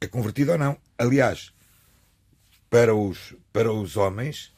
é 0.00 0.06
convertida 0.06 0.52
ou 0.52 0.58
não. 0.58 0.78
Aliás, 0.96 1.52
para 2.70 2.94
os, 2.94 3.34
para 3.52 3.70
os 3.72 3.96
homens, 3.96 4.52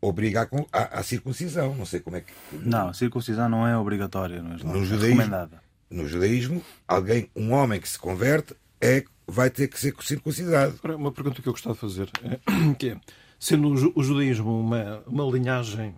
obriga 0.00 0.48
à, 0.72 1.02
circuncisão. 1.02 1.74
Não 1.74 1.84
sei 1.84 2.00
como 2.00 2.16
é 2.16 2.20
que. 2.22 2.32
Não, 2.52 2.88
a 2.88 2.94
circuncisão 2.94 3.48
não 3.48 3.66
é 3.66 3.76
obrigatória 3.76 4.42
no 4.42 4.56
Islã. 4.56 4.72
No 4.72 4.82
é 4.82 4.84
judaísmo, 4.84 5.50
no 5.90 6.08
judaísmo, 6.08 6.62
alguém, 6.86 7.28
um 7.34 7.52
homem 7.52 7.80
que 7.80 7.88
se 7.88 7.98
converte, 7.98 8.54
é, 8.80 9.04
vai 9.26 9.50
ter 9.50 9.68
que 9.68 9.78
ser 9.78 9.94
circuncidado. 10.00 10.78
Uma 10.96 11.12
pergunta 11.12 11.42
que 11.42 11.48
eu 11.48 11.52
gostava 11.52 11.74
de 11.74 11.80
fazer, 11.80 12.10
que 12.78 12.90
é, 12.90 13.00
sendo 13.38 13.92
o 13.94 14.02
judaísmo 14.02 14.60
uma, 14.60 15.02
uma 15.06 15.24
linhagem 15.24 15.94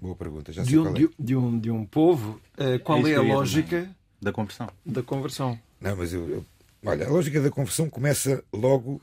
Boa 0.00 0.16
pergunta, 0.16 0.50
já 0.50 0.64
sei 0.64 0.72
de, 0.72 0.78
um, 0.78 0.88
é. 0.88 0.92
de, 0.94 1.10
de, 1.18 1.36
um, 1.36 1.58
de 1.58 1.70
um 1.70 1.84
povo, 1.84 2.40
eh, 2.56 2.78
qual 2.78 3.06
é, 3.06 3.12
é 3.12 3.16
a 3.16 3.20
lógica 3.20 3.94
da 4.20 4.32
conversão? 4.32 4.70
Da 4.84 5.02
conversão. 5.02 5.60
Não, 5.78 5.94
mas 5.94 6.14
eu, 6.14 6.26
eu, 6.26 6.44
olha, 6.86 7.06
a 7.06 7.10
lógica 7.10 7.38
da 7.38 7.50
conversão 7.50 7.90
começa 7.90 8.42
logo 8.50 8.98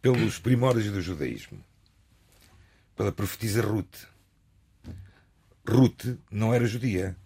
pelos 0.00 0.38
primórdios 0.38 0.90
do 0.90 1.02
judaísmo 1.02 1.58
pela 3.02 3.10
profetisa 3.10 3.60
Ruth. 3.60 4.06
Ruth 5.68 6.16
não 6.30 6.54
era 6.54 6.64
judia 6.66 7.16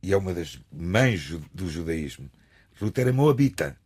e 0.00 0.12
é 0.12 0.16
uma 0.16 0.32
das 0.32 0.60
mães 0.70 1.28
do 1.52 1.68
judaísmo. 1.68 2.30
Ruth 2.80 2.96
era 2.98 3.12
moabita. 3.12 3.76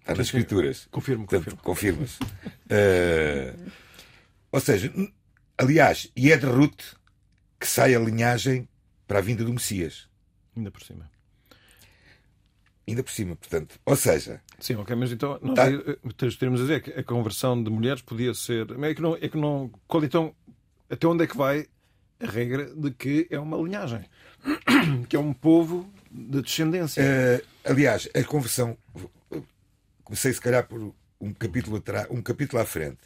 Está 0.00 0.16
nas 0.16 0.26
escrituras. 0.26 0.88
Confirmo, 0.90 1.24
confirmo. 1.24 1.56
Confirma-se. 1.58 2.18
uh, 2.20 3.70
ou 4.50 4.58
seja, 4.58 4.92
aliás, 5.56 6.10
e 6.16 6.32
é 6.32 6.36
de 6.36 6.46
Ruth 6.46 6.96
que 7.60 7.66
sai 7.68 7.94
a 7.94 8.00
linhagem 8.00 8.68
para 9.06 9.20
a 9.20 9.22
vinda 9.22 9.44
do 9.44 9.52
Messias. 9.52 10.08
Ainda 10.56 10.72
por 10.72 10.82
cima 10.82 11.13
ainda 12.86 13.02
por 13.02 13.12
cima, 13.12 13.36
portanto. 13.36 13.78
Ou 13.84 13.96
seja. 13.96 14.40
Sim, 14.58 14.74
ok, 14.76 14.94
mas 14.94 15.12
então 15.12 15.38
nós 15.42 15.54
tá. 15.54 15.66
teremos 16.38 16.60
a 16.60 16.64
dizer 16.64 16.82
que 16.82 16.90
a 16.90 17.02
conversão 17.02 17.62
de 17.62 17.70
mulheres 17.70 18.02
podia 18.02 18.34
ser. 18.34 18.66
É 18.82 18.94
que 18.94 19.02
não. 19.02 19.16
É 19.16 19.28
que 19.28 19.36
não 19.36 19.70
qual 19.86 20.04
então. 20.04 20.34
Até 20.88 21.06
onde 21.06 21.24
é 21.24 21.26
que 21.26 21.36
vai 21.36 21.66
a 22.20 22.26
regra 22.26 22.66
de 22.74 22.90
que 22.90 23.26
é 23.30 23.38
uma 23.38 23.56
linhagem? 23.56 24.04
Que 25.08 25.16
é 25.16 25.18
um 25.18 25.32
povo 25.32 25.90
de 26.10 26.42
descendência. 26.42 27.02
Uh, 27.02 27.46
aliás, 27.64 28.08
a 28.14 28.22
conversão. 28.22 28.76
Comecei 30.02 30.32
se 30.32 30.40
calhar 30.40 30.66
por 30.68 30.94
um 31.18 31.32
capítulo, 31.32 31.78
atrás, 31.78 32.06
um 32.10 32.20
capítulo 32.20 32.60
à 32.60 32.66
frente. 32.66 33.00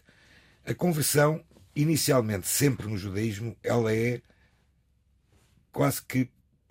A 0.67 0.75
conversão, 0.75 1.43
inicialmente, 1.75 2.49
sempre 2.49 2.89
no 2.89 2.99
judaísmo, 2.99 3.57
ela 3.63 3.95
é 3.95 4.21
quase 5.71 6.03
que 6.03 6.29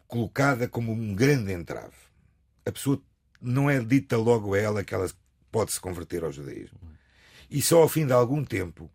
colocada 0.07 0.67
como 0.67 0.91
um 0.91 1.15
grande 1.15 1.53
entrave 1.53 2.06
a 2.67 2.71
pessoa 2.71 3.01
não 3.41 3.69
é 3.69 3.79
dita 3.79 4.17
logo 4.17 4.53
a 4.53 4.59
ela 4.59 4.83
que 4.83 4.93
ela 4.93 5.09
pode 5.51 5.71
se 5.71 5.79
converter 5.79 6.23
ao 6.23 6.31
judaísmo. 6.31 6.77
E 7.49 7.61
só 7.61 7.81
ao 7.81 7.87
fim 7.87 8.05
de 8.05 8.11
algum 8.11 8.43
tempo, 8.43 8.91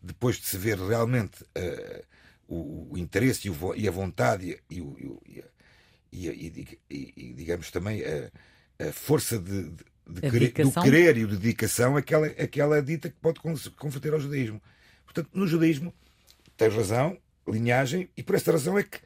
depois 0.00 0.36
de 0.36 0.46
se 0.46 0.56
ver 0.56 0.78
realmente 0.78 1.42
uh, 1.42 2.04
o, 2.46 2.92
o, 2.92 2.98
interesse 2.98 3.48
e, 3.48 3.50
o, 3.50 3.74
e, 3.74 3.88
a 3.88 3.90
vontade 3.90 4.60
e, 4.70 4.80
o, 4.80 5.20
e, 6.12 6.32
e 6.90 7.34
digamos 7.34 7.70
também 7.72 8.02
a, 8.04 8.30
a 8.88 8.92
força 8.92 9.36
de, 9.38 9.64
de, 9.64 9.84
de 10.06 10.30
querer, 10.30 10.52
do 10.52 10.72
querer 10.72 11.16
e 11.16 11.26
de 11.26 11.36
dedicação, 11.36 11.96
aquela, 11.96 12.26
aquela 12.28 12.80
dita 12.80 13.10
que 13.10 13.16
pode 13.16 13.40
converter 13.76 14.12
ao 14.12 14.20
judaísmo. 14.20 14.62
Portanto, 15.04 15.30
no 15.34 15.46
judaísmo, 15.46 15.92
tens 16.56 16.72
razão, 16.72 17.18
linhagem, 17.48 18.08
e 18.16 18.22
por 18.22 18.36
esta 18.36 18.52
razão 18.52 18.78
é 18.78 18.84
que 18.84 19.00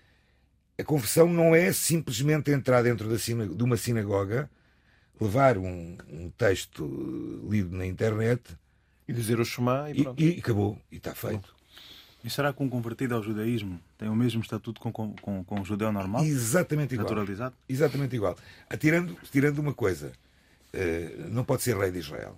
a 0.78 0.85
conversão 0.85 1.28
não 1.28 1.54
é 1.54 1.72
simplesmente 1.72 2.50
entrar 2.50 2.82
dentro 2.82 3.08
de 3.16 3.62
uma 3.62 3.76
sinagoga, 3.76 4.50
levar 5.20 5.58
um, 5.58 5.96
um, 6.08 6.30
texto 6.30 7.46
lido 7.48 7.76
na 7.76 7.87
internet 7.87 8.42
e 9.06 9.12
dizer 9.12 9.38
o 9.38 9.44
Shema 9.44 9.90
e 9.90 10.02
pronto. 10.02 10.22
E, 10.22 10.37
e 10.37 10.38
acabou, 10.38 10.78
e 10.90 10.96
está 10.96 11.14
feito. 11.14 11.54
E 12.24 12.30
será 12.30 12.52
que 12.52 12.62
um 12.62 12.68
convertido 12.68 13.14
ao 13.14 13.22
judaísmo 13.22 13.80
tem 13.98 14.08
o 14.08 14.14
mesmo 14.14 14.40
estatuto 14.40 14.80
com, 14.80 14.92
com, 14.92 15.14
com, 15.16 15.44
com 15.44 15.61
o 15.61 15.64
judeu 15.64 15.90
normal? 15.92 16.24
Exatamente 16.24 16.94
igual. 16.94 17.08
Naturalizado? 17.08 17.54
Exatamente 17.68 18.14
igual. 18.14 18.37
Tirando, 18.78 19.16
tirando 19.30 19.58
uma 19.58 19.74
coisa, 19.74 20.12
uh, 20.72 21.30
não 21.30 21.44
pode 21.44 21.62
ser 21.62 21.76
rei 21.76 21.90
de 21.90 21.98
Israel. 21.98 22.37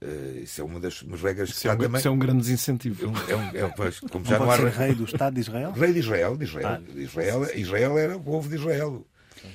Uh, 0.00 0.40
isso 0.42 0.60
é 0.60 0.64
uma 0.64 0.78
das 0.78 1.02
regras 1.02 1.50
isso 1.50 1.62
que 1.62 1.68
é 1.68 1.72
um, 1.72 1.76
também... 1.76 1.98
Isso 1.98 2.08
é 2.08 2.10
um 2.10 2.18
grande 2.18 2.38
desincentivo. 2.38 3.06
É 3.28 3.34
um, 3.34 3.56
é 3.56 3.64
um, 3.64 3.70
pois, 3.72 3.98
como 4.00 4.24
não 4.24 4.30
já 4.30 4.38
não 4.38 4.50
há... 4.50 4.56
rei 4.56 4.94
do 4.94 5.04
Estado 5.04 5.34
de 5.34 5.40
Israel? 5.40 5.72
Rei 5.72 5.92
de 5.92 5.98
Israel, 5.98 6.36
de 6.36 6.44
Israel. 6.44 6.68
Ah. 6.68 6.92
De 6.92 7.02
Israel, 7.02 7.42
Israel 7.54 7.98
era 7.98 8.16
o 8.16 8.20
povo 8.20 8.48
de 8.48 8.54
Israel. 8.54 9.06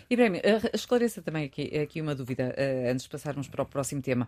Ibrahim, 0.10 0.40
esclareça 0.74 1.22
também 1.22 1.46
aqui, 1.46 1.78
aqui 1.78 2.02
uma 2.02 2.14
dúvida, 2.16 2.56
uh, 2.58 2.92
antes 2.92 3.04
de 3.04 3.10
passarmos 3.10 3.48
para 3.48 3.64
o 3.64 3.66
próximo 3.66 4.02
tema. 4.02 4.28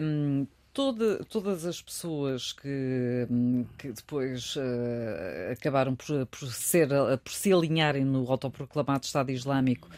Um, 0.00 0.46
Toda, 0.74 1.22
todas 1.24 1.66
as 1.66 1.82
pessoas 1.82 2.54
que, 2.54 3.28
que 3.76 3.92
depois 3.92 4.56
uh, 4.56 5.52
acabaram 5.52 5.94
por, 5.94 6.24
por, 6.24 6.50
ser, 6.50 6.88
por 7.22 7.30
se 7.30 7.52
alinharem 7.52 8.06
no 8.06 8.26
autoproclamado 8.30 9.04
Estado 9.04 9.30
Islâmico 9.30 9.90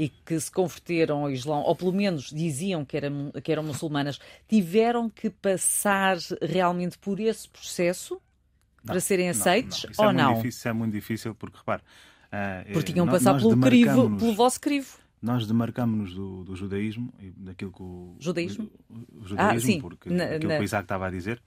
e 0.00 0.08
que 0.08 0.40
se 0.40 0.50
converteram 0.50 1.24
ao 1.24 1.30
Islão, 1.30 1.60
ou 1.60 1.76
pelo 1.76 1.92
menos 1.92 2.30
diziam 2.30 2.86
que 2.86 2.96
eram, 2.96 3.30
que 3.44 3.52
eram 3.52 3.62
muçulmanas, 3.62 4.18
tiveram 4.48 5.10
que 5.10 5.28
passar 5.28 6.16
realmente 6.40 6.96
por 6.96 7.20
esse 7.20 7.46
processo 7.46 8.14
não, 8.82 8.92
para 8.92 9.00
serem 9.00 9.28
aceites 9.28 9.84
não, 9.84 9.90
não. 9.90 10.04
ou 10.04 10.10
é 10.10 10.12
não? 10.14 10.28
Difícil, 10.36 10.48
isso 10.48 10.68
é 10.68 10.72
muito 10.72 10.92
difícil 10.94 11.34
porque, 11.34 11.58
repare... 11.58 11.82
Uh, 11.82 12.72
porque 12.72 12.92
tinham 12.94 13.04
que 13.04 13.12
passar 13.12 13.36
pelo, 13.36 13.60
crivo, 13.60 14.16
pelo 14.16 14.32
vosso 14.32 14.58
crivo. 14.58 14.96
Nós 15.20 15.46
demarcamos-nos 15.46 16.14
do, 16.14 16.44
do, 16.44 16.56
judaísmo 16.56 17.12
e 17.20 17.30
daquilo 17.32 17.70
que 17.70 17.82
o... 17.82 18.16
Judaísmo? 18.18 18.70
O, 18.88 19.20
o 19.20 19.26
judaísmo, 19.26 19.58
ah, 19.58 19.60
sim. 19.60 19.80
porque 19.82 20.08
na, 20.08 20.24
aquilo 20.24 20.48
na... 20.48 20.56
que 20.56 20.62
o 20.62 20.64
Isaac 20.64 20.84
estava 20.84 21.08
a 21.08 21.10
dizer. 21.10 21.42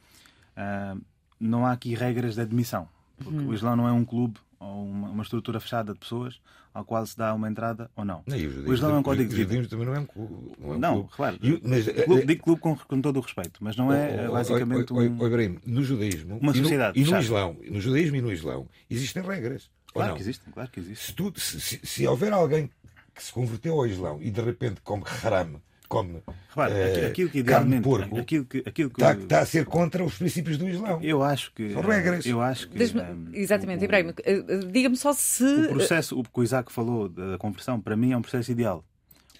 Uh, 0.56 1.02
não 1.40 1.66
há 1.66 1.72
aqui 1.72 1.96
regras 1.96 2.36
de 2.36 2.42
admissão. 2.42 2.88
Porque 3.18 3.40
hum. 3.40 3.48
o 3.48 3.54
Islão 3.56 3.76
não 3.76 3.88
é 3.88 3.92
um 3.92 4.06
clube 4.06 4.40
ou 4.64 4.86
uma, 4.86 5.10
uma, 5.10 5.24
estrutura 5.24 5.60
fechada 5.60 5.94
de 5.94 6.00
pessoas 6.00 6.40
ao 6.74 6.84
qual 6.84 7.06
se 7.06 7.18
dá 7.18 7.34
uma 7.34 7.50
entrada 7.50 7.90
ou 7.96 8.04
não. 8.04 8.24
não 8.26 8.36
o 8.36 8.74
Islão 8.74 8.96
é 8.96 9.00
um 9.00 9.04
código 9.04 9.30
de 9.30 9.44
vida. 9.44 9.68
também 9.68 9.86
não 9.86 9.94
é 9.94 10.00
um 10.00 10.06
clube. 10.06 10.56
Não, 10.60 10.72
é 10.72 10.76
um 10.76 10.80
não 10.80 10.94
clube. 10.94 11.10
claro. 11.16 11.38
E, 11.42 11.62
mas, 11.64 11.86
clube, 11.88 12.22
é- 12.22 12.26
digo 12.26 12.44
clube 12.44 12.62
com, 12.62 12.76
com, 12.76 13.02
todo 13.02 13.18
o 13.18 13.22
respeito, 13.22 13.64
mas 13.64 13.76
não 13.76 13.92
é 13.92 14.28
oh, 14.28 14.34
basicamente 14.34 14.92
oh, 14.92 15.00
um... 15.00 15.18
oh, 15.20 15.28
Ibrahim, 15.28 15.60
no 15.66 15.84
judaísmo 15.84 16.38
uma 16.38 16.54
sociedade 16.54 17.00
e 17.00 17.04
no, 17.04 17.10
e 17.10 17.12
no 17.12 17.20
Islão, 17.20 17.58
no 17.70 17.82
judaísmo 17.82 18.16
e 18.16 18.22
no 18.22 18.32
Islão 18.32 18.68
existem 18.90 19.22
regras. 19.22 19.70
Claro 19.94 20.16
que 20.16 20.22
existem, 20.22 20.52
claro 20.52 20.72
que 20.72 20.80
existem. 20.80 21.06
Se, 21.06 21.14
tu, 21.14 21.32
se, 21.40 21.62
se, 21.62 21.80
se 21.84 22.08
houver 22.08 22.34
alguém 22.34 22.72
que 23.14 23.24
se 23.24 23.32
converteu 23.32 23.76
ao 23.76 23.86
Islão 23.86 24.20
e 24.22 24.32
de 24.32 24.42
repente 24.42 24.82
come 24.82 25.04
haram 25.24 25.62
come 25.94 26.24
Repara, 26.50 26.74
uh, 26.74 27.08
aquilo 27.08 27.30
que 27.30 27.40
idealmente 27.40 27.84
porco, 27.84 28.18
aquilo 28.18 28.46
que, 28.46 28.64
aquilo 28.66 28.90
que 28.90 29.02
está, 29.02 29.14
está, 29.14 29.40
a 29.40 29.46
ser 29.46 29.66
contra 29.66 30.04
os 30.04 30.18
princípios 30.18 30.58
do 30.58 30.68
Islão. 30.68 31.00
Eu 31.02 31.24
acho 31.24 31.54
que 31.54 31.72
são 31.72 31.82
regras. 31.82 32.26
Eu 32.26 32.42
acho 32.42 32.70
que 32.70 32.84
um, 32.84 33.30
exatamente, 33.34 33.84
Ibrahim, 33.86 34.14
eh, 34.24 34.42
diga-me 34.72 34.96
só 34.96 35.14
se 35.14 35.44
o 35.44 35.70
processo, 35.70 36.20
o 36.20 36.24
que 36.24 36.40
o 36.40 36.44
Isaac 36.44 36.72
falou 36.72 37.10
da 37.10 37.38
conversão, 37.38 37.80
para 37.80 37.96
mim 37.96 38.12
é 38.12 38.18
um 38.18 38.22
processo 38.22 38.52
ideal. 38.52 38.84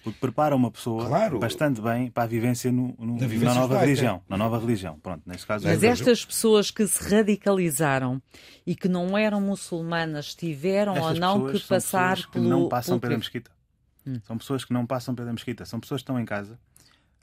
Porque 0.02 0.18
prepara 0.20 0.54
uma 0.54 0.70
pessoa 0.70 1.06
claro. 1.06 1.38
bastante 1.38 1.80
bem 1.80 2.10
para 2.10 2.24
a 2.24 2.26
vivência, 2.26 2.70
no, 2.70 2.94
no, 2.98 3.14
na, 3.14 3.26
vivência 3.26 3.54
na, 3.54 3.60
nova 3.60 3.78
religião. 3.78 4.20
Na 4.28 4.36
nova 4.36 4.58
religião. 4.58 4.98
Pronto, 4.98 5.22
neste 5.24 5.46
caso, 5.46 5.66
Mas 5.66 5.82
é 5.82 5.86
estas 5.86 6.22
pessoas 6.22 6.70
que 6.70 6.86
se 6.86 7.08
radicalizaram 7.08 8.20
e 8.66 8.76
que 8.76 8.86
não 8.86 9.16
eram 9.16 9.40
muçulmanas 9.40 10.34
tiveram 10.34 11.00
ou 11.00 11.14
não 11.14 11.50
que 11.50 11.58
passar 11.60 12.18
que 12.18 12.32
pelo. 12.32 12.48
não 12.50 12.68
passam 12.68 12.98
pela 13.00 13.16
mesquita. 13.16 13.50
Hum. 14.06 14.20
São 14.24 14.38
pessoas 14.38 14.64
que 14.64 14.72
não 14.72 14.86
passam 14.86 15.14
pela 15.14 15.32
mesquita. 15.32 15.64
São 15.64 15.80
pessoas 15.80 16.00
que 16.00 16.04
estão 16.04 16.20
em 16.20 16.24
casa. 16.24 16.58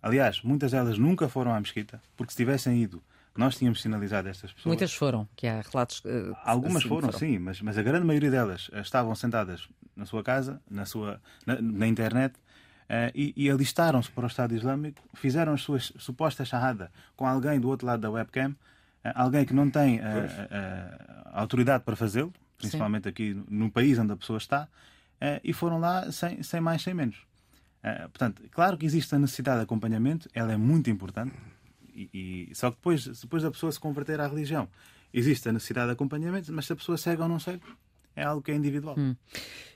Aliás, 0.02 0.41
muitas 0.41 0.72
delas 0.72 0.98
nunca 0.98 1.30
foram 1.30 1.54
à 1.54 1.60
mesquita, 1.60 2.02
porque 2.17 2.32
se 2.32 2.38
tivessem 2.38 2.82
ido, 2.82 3.04
nós 3.36 3.56
tínhamos 3.56 3.82
sinalizado 3.82 4.28
estas 4.28 4.52
pessoas. 4.52 4.65
Muitas 4.65 4.94
foram, 4.94 5.28
que 5.36 5.48
há 5.48 5.62
relatos. 5.62 6.00
Uh, 6.00 6.36
Algumas 6.44 6.78
assim 6.78 6.89
foram, 6.89 7.12
foram, 7.12 7.20
sim, 7.20 7.39
mas, 7.39 7.62
mas 7.62 7.78
a 7.78 7.84
grande 7.84 8.06
maioria 8.06 8.32
delas 8.32 8.70
eh, 8.74 8.82
estavam 8.82 9.13
sentadas 9.15 9.70
na 9.96 10.06
sua 10.06 10.24
casa, 10.24 10.62
na, 10.70 10.86
sua, 10.86 11.22
na, 11.46 11.62
na 11.62 11.88
internet, 11.88 12.36
uh, 12.36 13.12
e, 13.15 13.34
e 13.38 13.50
alistaram-se 13.50 14.12
para 14.12 14.24
o 14.26 14.28
Estado 14.28 14.56
Islâmico, 14.56 15.02
fizeram 15.13 15.54
as 15.54 15.62
suas 15.62 15.94
supostas 15.98 16.48
shahada 16.48 16.91
com 17.15 17.26
alguém 17.26 17.60
do 17.60 17.70
outro 17.70 17.88
lado 17.88 18.02
da 18.02 18.10
webcam, 18.10 18.50
uh, 18.50 18.56
alguém 19.15 19.46
que 19.46 19.54
não 19.54 19.70
tem 19.70 20.02
autoridade 21.26 21.84
para 21.84 21.96
fazê-lo, 21.96 22.34
principalmente 22.58 23.04
sim. 23.04 23.10
aqui 23.10 23.44
no 23.50 23.72
país 23.72 23.98
onde 23.98 24.12
a 24.12 24.17
pessoa 24.17 24.38
está, 24.38 24.67
e 25.44 25.54
foram 25.54 25.80
lá 25.80 26.12
sem, 26.12 26.42
sem 26.42 26.60
mais, 26.60 26.82
sem 26.82 26.94
menos. 26.94 27.18
Eh, 27.84 28.08
portanto, 28.08 28.44
claro 28.52 28.78
que 28.78 28.86
existe 28.86 29.14
a 29.16 29.20
necessidade 29.20 29.60
de 29.60 29.64
acompanhamento, 29.64 30.30
ela 30.34 30.52
é 30.52 30.58
muito 30.58 30.90
importante, 30.90 31.34
e, 31.94 32.48
e, 32.52 32.56
só 32.56 32.72
que 32.72 32.78
depois, 32.78 33.06
depois 33.06 33.44
da 33.44 33.52
pessoa 33.52 33.72
se 33.72 33.80
converter 33.80 34.20
à 34.20 34.28
religião, 34.28 34.68
existe 35.14 35.50
a 35.50 35.52
necessidade 35.52 35.88
de 35.88 35.94
acompanhamento, 35.94 36.52
mas 36.54 36.66
se 36.66 36.74
a 36.74 36.76
pessoa 36.76 36.98
segue 36.98 37.22
ou 37.22 37.28
não 37.28 37.40
segue, 37.40 37.62
é 38.15 38.24
algo 38.24 38.41
que 38.41 38.52
é 38.52 38.56
individual. 38.56 38.95
Hum. 38.97 39.15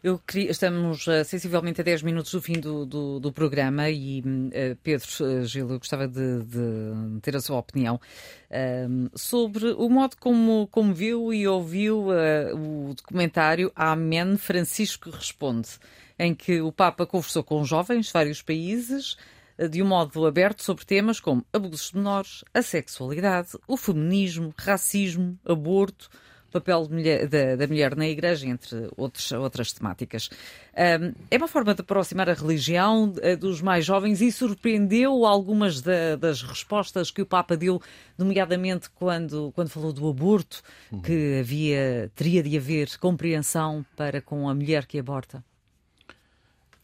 Eu 0.03 0.19
queria, 0.19 0.51
estamos 0.51 1.07
uh, 1.07 1.23
sensivelmente 1.25 1.81
a 1.81 1.83
10 1.83 2.03
minutos 2.03 2.31
do 2.31 2.41
fim 2.41 2.59
do, 2.59 2.85
do, 2.85 3.19
do 3.19 3.33
programa 3.33 3.89
e 3.89 4.19
uh, 4.19 4.75
Pedro 4.83 5.07
uh, 5.21 5.45
Gil, 5.45 5.69
eu 5.69 5.79
gostava 5.79 6.07
de, 6.07 6.43
de, 6.43 7.21
ter 7.21 7.35
a 7.35 7.41
sua 7.41 7.57
opinião 7.57 7.95
uh, 7.95 9.17
sobre 9.17 9.67
o 9.71 9.89
modo 9.89 10.15
como, 10.19 10.67
como 10.67 10.93
viu 10.93 11.33
e 11.33 11.47
ouviu 11.47 12.09
o 12.53 12.93
documentário 12.93 13.71
Amém 13.75 14.37
Francisco 14.37 15.09
Responde, 15.09 15.69
em 16.19 16.35
que 16.35 16.61
o 16.61 16.71
Papa 16.71 17.05
conversou 17.05 17.43
com 17.43 17.63
jovens 17.63 18.07
de 18.07 18.13
vários 18.13 18.41
países 18.41 19.17
de 19.69 19.81
um 19.81 19.87
modo 19.87 20.25
aberto 20.25 20.61
sobre 20.61 20.85
temas 20.85 21.19
como 21.19 21.45
abusos 21.53 21.89
de 21.89 21.97
menores, 21.97 22.43
a 22.53 22.61
sexualidade, 22.61 23.51
o 23.67 23.77
feminismo, 23.77 24.53
racismo, 24.57 25.39
aborto, 25.45 26.09
papel 26.59 26.87
mulher, 26.89 27.27
da, 27.27 27.55
da, 27.55 27.67
mulher 27.67 27.95
na 27.95 28.07
Igreja, 28.07 28.47
entre 28.47 28.89
outros, 28.95 29.31
outras 29.31 29.73
temáticas. 29.73 30.29
Um, 30.73 31.13
é 31.29 31.37
uma 31.37 31.47
forma 31.47 31.73
de 31.73 31.81
aproximar 31.81 32.29
a 32.29 32.33
religião 32.33 33.11
uh, 33.11 33.37
dos 33.37 33.61
mais 33.61 33.85
jovens 33.85 34.21
e 34.21 34.31
surpreendeu 34.31 35.25
algumas 35.25 35.81
da, 35.81 36.15
das 36.15 36.41
respostas 36.41 37.11
que 37.11 37.21
o 37.21 37.25
Papa 37.25 37.57
deu, 37.57 37.81
nomeadamente 38.17 38.89
quando, 38.89 39.51
quando 39.53 39.69
falou 39.69 39.91
do 39.91 40.07
aborto, 40.07 40.61
uhum. 40.91 41.01
que 41.01 41.39
havia, 41.39 42.11
teria 42.15 42.41
de 42.41 42.57
haver 42.57 42.97
compreensão 42.97 43.85
para 43.95 44.21
com 44.21 44.47
a 44.47 44.55
mulher 44.55 44.85
que 44.85 44.97
aborta. 44.97 45.43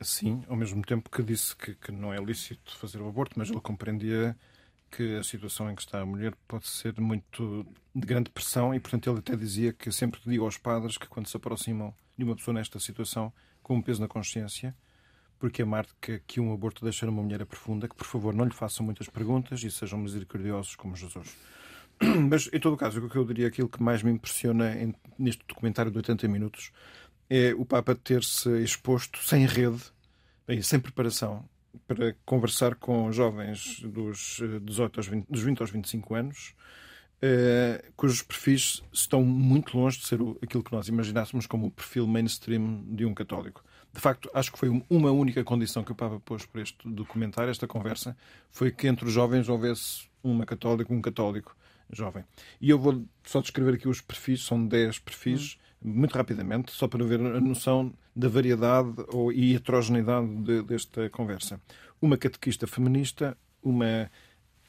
Sim, 0.01 0.43
ao 0.49 0.55
mesmo 0.55 0.81
tempo 0.81 1.09
que 1.09 1.21
disse 1.21 1.55
que, 1.55 1.75
que 1.75 1.91
não 1.91 2.11
é 2.11 2.17
lícito 2.17 2.75
fazer 2.75 2.99
o 2.99 3.07
aborto, 3.07 3.37
mas 3.37 3.49
ele 3.49 3.61
compreendia 3.61 4.35
que 4.91 5.15
a 5.15 5.23
situação 5.23 5.71
em 5.71 5.75
que 5.75 5.81
está 5.81 6.01
a 6.01 6.05
mulher 6.05 6.33
pode 6.47 6.67
ser 6.67 6.99
muito 6.99 7.65
de 7.95 8.05
grande 8.05 8.29
pressão 8.29 8.73
e, 8.73 8.79
portanto, 8.79 9.09
ele 9.09 9.19
até 9.19 9.35
dizia 9.35 9.71
que 9.71 9.91
sempre 9.91 10.19
digo 10.25 10.43
aos 10.43 10.57
padres 10.57 10.97
que 10.97 11.07
quando 11.07 11.27
se 11.27 11.37
aproximam 11.37 11.93
de 12.17 12.25
uma 12.25 12.35
pessoa 12.35 12.53
nesta 12.53 12.79
situação 12.79 13.31
com 13.63 13.75
um 13.75 13.81
peso 13.81 14.01
na 14.01 14.07
consciência, 14.07 14.75
porque 15.39 15.61
a 15.61 15.65
marca 15.65 16.21
que 16.27 16.39
um 16.39 16.53
aborto 16.53 16.83
deixa 16.83 17.05
numa 17.05 17.23
mulher 17.23 17.41
é 17.41 17.45
profunda, 17.45 17.87
que 17.87 17.95
por 17.95 18.05
favor 18.05 18.33
não 18.33 18.45
lhe 18.45 18.53
façam 18.53 18.85
muitas 18.85 19.07
perguntas 19.07 19.63
e 19.63 19.71
sejam 19.71 19.97
misericordiosos 19.97 20.75
como 20.75 20.95
Jesus. 20.95 21.35
Mas, 22.29 22.49
em 22.51 22.59
todo 22.59 22.73
o 22.73 22.77
caso, 22.77 23.03
o 23.03 23.09
que 23.09 23.15
eu 23.15 23.25
diria, 23.25 23.47
aquilo 23.47 23.69
que 23.69 23.81
mais 23.81 24.03
me 24.03 24.11
impressiona 24.11 24.75
neste 25.17 25.43
documentário 25.47 25.91
de 25.91 25.97
80 25.97 26.27
minutos 26.27 26.71
é 27.29 27.53
o 27.53 27.65
Papa 27.65 27.95
ter-se 27.95 28.49
exposto 28.61 29.23
sem 29.23 29.45
rede, 29.45 29.81
bem, 30.45 30.61
sem 30.61 30.79
preparação, 30.79 31.47
para 31.95 32.15
conversar 32.25 32.75
com 32.75 33.11
jovens 33.11 33.81
dos, 33.81 34.41
18 34.63 34.95
eh, 34.95 34.99
aos 34.99 35.07
20, 35.07 35.25
dos 35.29 35.41
20 35.41 35.61
aos 35.61 35.71
25 35.71 36.15
anos, 36.15 36.55
eh, 37.21 37.83
cujos 37.97 38.21
perfis 38.21 38.81
estão 38.93 39.23
muito 39.23 39.77
longe 39.77 39.99
de 39.99 40.07
ser 40.07 40.19
aquilo 40.41 40.63
que 40.63 40.71
nós 40.71 40.87
imaginássemos 40.87 41.45
como 41.45 41.67
o 41.67 41.71
perfil 41.71 42.07
mainstream 42.07 42.85
de 42.87 43.05
um 43.05 43.13
católico. 43.13 43.61
De 43.93 43.99
facto, 43.99 44.29
acho 44.33 44.53
que 44.53 44.57
foi 44.57 44.69
uma 44.89 45.11
única 45.11 45.43
condição 45.43 45.83
que 45.83 45.91
o 45.91 45.95
Papa 45.95 46.17
pôs 46.23 46.45
por 46.45 46.61
este 46.61 46.89
documentário, 46.89 47.51
esta 47.51 47.67
conversa, 47.67 48.15
foi 48.49 48.71
que 48.71 48.87
entre 48.87 49.05
os 49.05 49.11
jovens 49.11 49.49
houvesse 49.49 50.09
uma 50.23 50.45
católica, 50.45 50.93
um 50.93 51.01
católico 51.01 51.57
jovem. 51.91 52.23
E 52.61 52.69
eu 52.69 52.79
vou 52.79 53.03
só 53.25 53.41
descrever 53.41 53.73
aqui 53.73 53.89
os 53.89 53.99
perfis, 53.99 54.45
são 54.45 54.65
10 54.65 54.99
perfis, 54.99 55.57
hum. 55.83 55.91
muito 55.91 56.15
rapidamente, 56.15 56.71
só 56.71 56.87
para 56.87 57.03
ver 57.03 57.19
a 57.19 57.41
noção 57.41 57.93
da 58.15 58.27
variedade 58.27 58.93
ou, 59.09 59.31
e 59.31 59.55
heterogeneidade 59.55 60.27
de, 60.43 60.63
desta 60.63 61.09
conversa. 61.09 61.59
Uma 62.01 62.17
catequista 62.17 62.67
feminista, 62.67 63.37
uma 63.63 64.09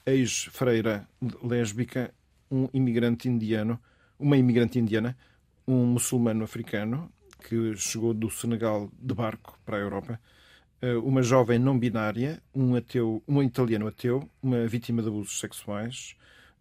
ex-freira 0.06 1.08
lésbica, 1.42 2.12
um 2.50 2.68
imigrante 2.72 3.28
indiano, 3.28 3.80
uma 4.18 4.36
imigrante 4.36 4.78
indiana, 4.78 5.16
um 5.66 5.86
muçulmano 5.86 6.44
africano 6.44 7.10
que 7.48 7.74
chegou 7.76 8.14
do 8.14 8.30
Senegal 8.30 8.90
de 8.98 9.14
barco 9.14 9.58
para 9.64 9.76
a 9.76 9.80
Europa, 9.80 10.20
eh, 10.80 10.96
uma 10.96 11.22
jovem 11.22 11.58
não 11.58 11.78
binária, 11.78 12.42
um 12.54 12.74
ateu, 12.76 13.22
um 13.26 13.42
italiano 13.42 13.86
ateu, 13.86 14.28
uma 14.42 14.66
vítima 14.66 15.02
de 15.02 15.08
abusos 15.08 15.40
sexuais, 15.40 16.14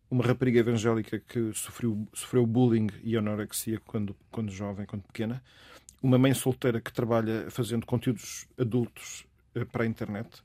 uma 0.09 0.25
rapariga 0.25 0.59
evangélica 0.59 1.19
que 1.19 1.53
sofreu, 1.53 2.07
sofreu 2.13 2.45
bullying 2.45 2.87
e 3.03 3.15
anorexia 3.15 3.79
quando, 3.85 4.15
quando 4.29 4.51
jovem, 4.51 4.85
quando 4.85 5.03
pequena, 5.03 5.41
uma 6.01 6.17
mãe 6.17 6.33
solteira 6.33 6.81
que 6.81 6.91
trabalha 6.91 7.49
fazendo 7.49 7.85
conteúdos 7.85 8.47
adultos 8.57 9.25
eh, 9.55 9.65
para 9.65 9.83
a 9.83 9.87
internet 9.87 10.43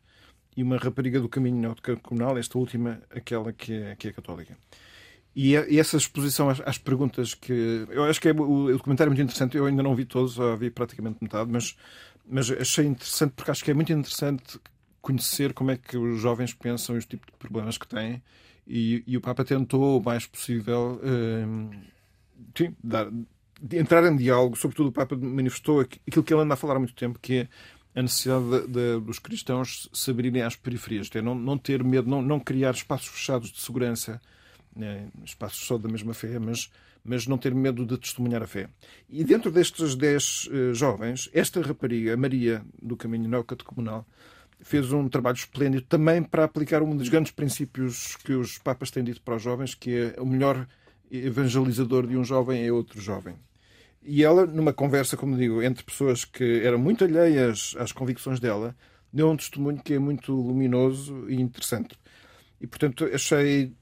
e 0.56 0.62
uma 0.62 0.76
rapariga 0.78 1.20
do 1.20 1.28
caminho 1.28 1.74
comunal, 2.02 2.38
esta 2.38 2.58
última, 2.58 3.02
aquela 3.10 3.52
que 3.52 3.72
é, 3.72 3.96
que 3.96 4.08
é 4.08 4.12
católica. 4.12 4.56
E, 5.34 5.54
essa 5.54 5.98
exposição 5.98 6.48
às, 6.48 6.78
perguntas 6.78 7.34
que. 7.34 7.86
Eu 7.90 8.04
acho 8.04 8.18
que 8.18 8.28
é, 8.28 8.32
o, 8.32 8.72
documentário 8.72 9.10
é 9.10 9.12
muito 9.12 9.22
interessante, 9.22 9.54
eu 9.54 9.66
ainda 9.66 9.82
não 9.82 9.94
vi 9.94 10.06
todos, 10.06 10.32
só 10.32 10.56
vi 10.56 10.70
praticamente 10.70 11.18
metade, 11.20 11.50
mas, 11.52 11.76
mas 12.26 12.50
achei 12.50 12.86
interessante 12.86 13.32
porque 13.36 13.50
acho 13.50 13.62
que 13.62 13.70
é 13.70 13.74
muito 13.74 13.92
interessante 13.92 14.58
conhecer 15.02 15.52
como 15.52 15.70
é 15.70 15.76
que 15.76 15.98
os 15.98 16.18
jovens 16.18 16.54
pensam 16.54 16.94
e 16.94 16.98
os 16.98 17.04
tipos 17.04 17.26
de 17.26 17.38
problemas 17.38 17.76
que 17.76 17.86
têm. 17.86 18.22
E, 18.66 19.04
e 19.06 19.16
o 19.16 19.20
Papa 19.20 19.44
tentou 19.44 20.00
o 20.00 20.02
mais 20.02 20.26
possível 20.26 20.98
eh, 21.04 21.44
sim, 22.56 22.74
dar, 22.82 23.08
entrar 23.72 24.04
em 24.04 24.16
diálogo, 24.16 24.56
sobretudo 24.56 24.88
o 24.88 24.92
Papa 24.92 25.16
manifestou 25.16 25.80
aquilo 25.80 26.22
que 26.22 26.32
ele 26.32 26.42
anda 26.42 26.54
a 26.54 26.56
falar 26.56 26.76
há 26.76 26.78
muito 26.78 26.94
tempo, 26.94 27.18
que 27.20 27.34
é 27.34 27.48
a 27.94 28.02
necessidade 28.02 28.44
de, 28.44 28.66
de, 28.66 29.00
dos 29.00 29.18
cristãos 29.18 29.88
se 29.92 30.10
abrirem 30.10 30.42
às 30.42 30.54
periferias, 30.54 31.08
é 31.14 31.22
não, 31.22 31.34
não 31.34 31.56
ter 31.56 31.82
medo, 31.82 32.08
não, 32.08 32.20
não 32.20 32.38
criar 32.38 32.72
espaços 32.72 33.08
fechados 33.08 33.50
de 33.50 33.60
segurança, 33.60 34.20
né, 34.74 35.08
espaços 35.24 35.66
só 35.66 35.78
da 35.78 35.88
mesma 35.88 36.12
fé, 36.12 36.38
mas, 36.38 36.70
mas 37.02 37.26
não 37.26 37.38
ter 37.38 37.54
medo 37.54 37.86
de 37.86 37.96
testemunhar 37.96 38.42
a 38.42 38.46
fé. 38.46 38.68
E 39.08 39.24
dentro 39.24 39.50
destes 39.50 39.94
dez 39.94 40.46
uh, 40.48 40.74
jovens, 40.74 41.30
esta 41.32 41.62
rapariga, 41.62 42.14
Maria, 42.18 42.62
do 42.82 42.98
Caminho 42.98 43.28
Neocatecumenal, 43.28 44.06
fez 44.60 44.92
um 44.92 45.08
trabalho 45.08 45.36
esplêndido 45.36 45.86
também 45.86 46.22
para 46.22 46.44
aplicar 46.44 46.82
um 46.82 46.94
dos 46.94 47.08
grandes 47.08 47.32
princípios 47.32 48.16
que 48.16 48.32
os 48.32 48.58
Papas 48.58 48.90
têm 48.90 49.04
dito 49.04 49.22
para 49.22 49.36
os 49.36 49.42
jovens, 49.42 49.74
que 49.74 50.14
é 50.14 50.20
o 50.20 50.26
melhor 50.26 50.66
evangelizador 51.10 52.06
de 52.06 52.16
um 52.16 52.24
jovem 52.24 52.64
é 52.64 52.72
outro 52.72 53.00
jovem. 53.00 53.34
E 54.02 54.22
ela, 54.22 54.46
numa 54.46 54.72
conversa, 54.72 55.16
como 55.16 55.36
digo, 55.36 55.62
entre 55.62 55.84
pessoas 55.84 56.24
que 56.24 56.60
eram 56.62 56.78
muito 56.78 57.04
alheias 57.04 57.74
às 57.78 57.90
convicções 57.90 58.38
dela, 58.38 58.76
deu 59.12 59.28
um 59.28 59.36
testemunho 59.36 59.82
que 59.82 59.94
é 59.94 59.98
muito 59.98 60.32
luminoso 60.32 61.28
e 61.28 61.40
interessante. 61.40 61.98
E, 62.60 62.66
portanto, 62.66 63.04
achei, 63.12 63.72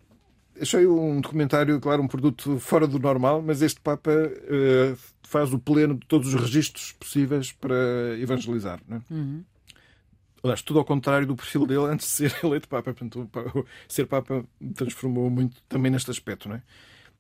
achei 0.58 0.86
um 0.86 1.20
documentário, 1.20 1.78
claro, 1.78 2.02
um 2.02 2.08
produto 2.08 2.58
fora 2.58 2.86
do 2.86 2.98
normal, 2.98 3.42
mas 3.42 3.60
este 3.60 3.80
Papa 3.80 4.10
uh, 4.10 4.96
faz 5.22 5.52
o 5.52 5.58
pleno 5.58 5.94
de 5.94 6.06
todos 6.06 6.32
os 6.32 6.40
registros 6.40 6.92
possíveis 6.92 7.52
para 7.52 8.18
evangelizar. 8.18 8.80
Não 8.88 8.96
é? 8.96 9.00
Uhum. 9.10 9.44
Aliás, 10.42 10.62
tudo 10.62 10.78
ao 10.78 10.84
contrário 10.84 11.26
do 11.26 11.36
perfil 11.36 11.66
dele 11.66 11.84
antes 11.84 12.06
de 12.06 12.12
ser 12.12 12.38
eleito 12.44 12.68
Papa. 12.68 12.94
Portanto, 12.94 13.28
ser 13.88 14.06
Papa 14.06 14.44
transformou 14.74 15.28
muito 15.28 15.60
também 15.68 15.90
neste 15.90 16.10
aspecto. 16.10 16.48
Não 16.48 16.56
é? 16.56 16.62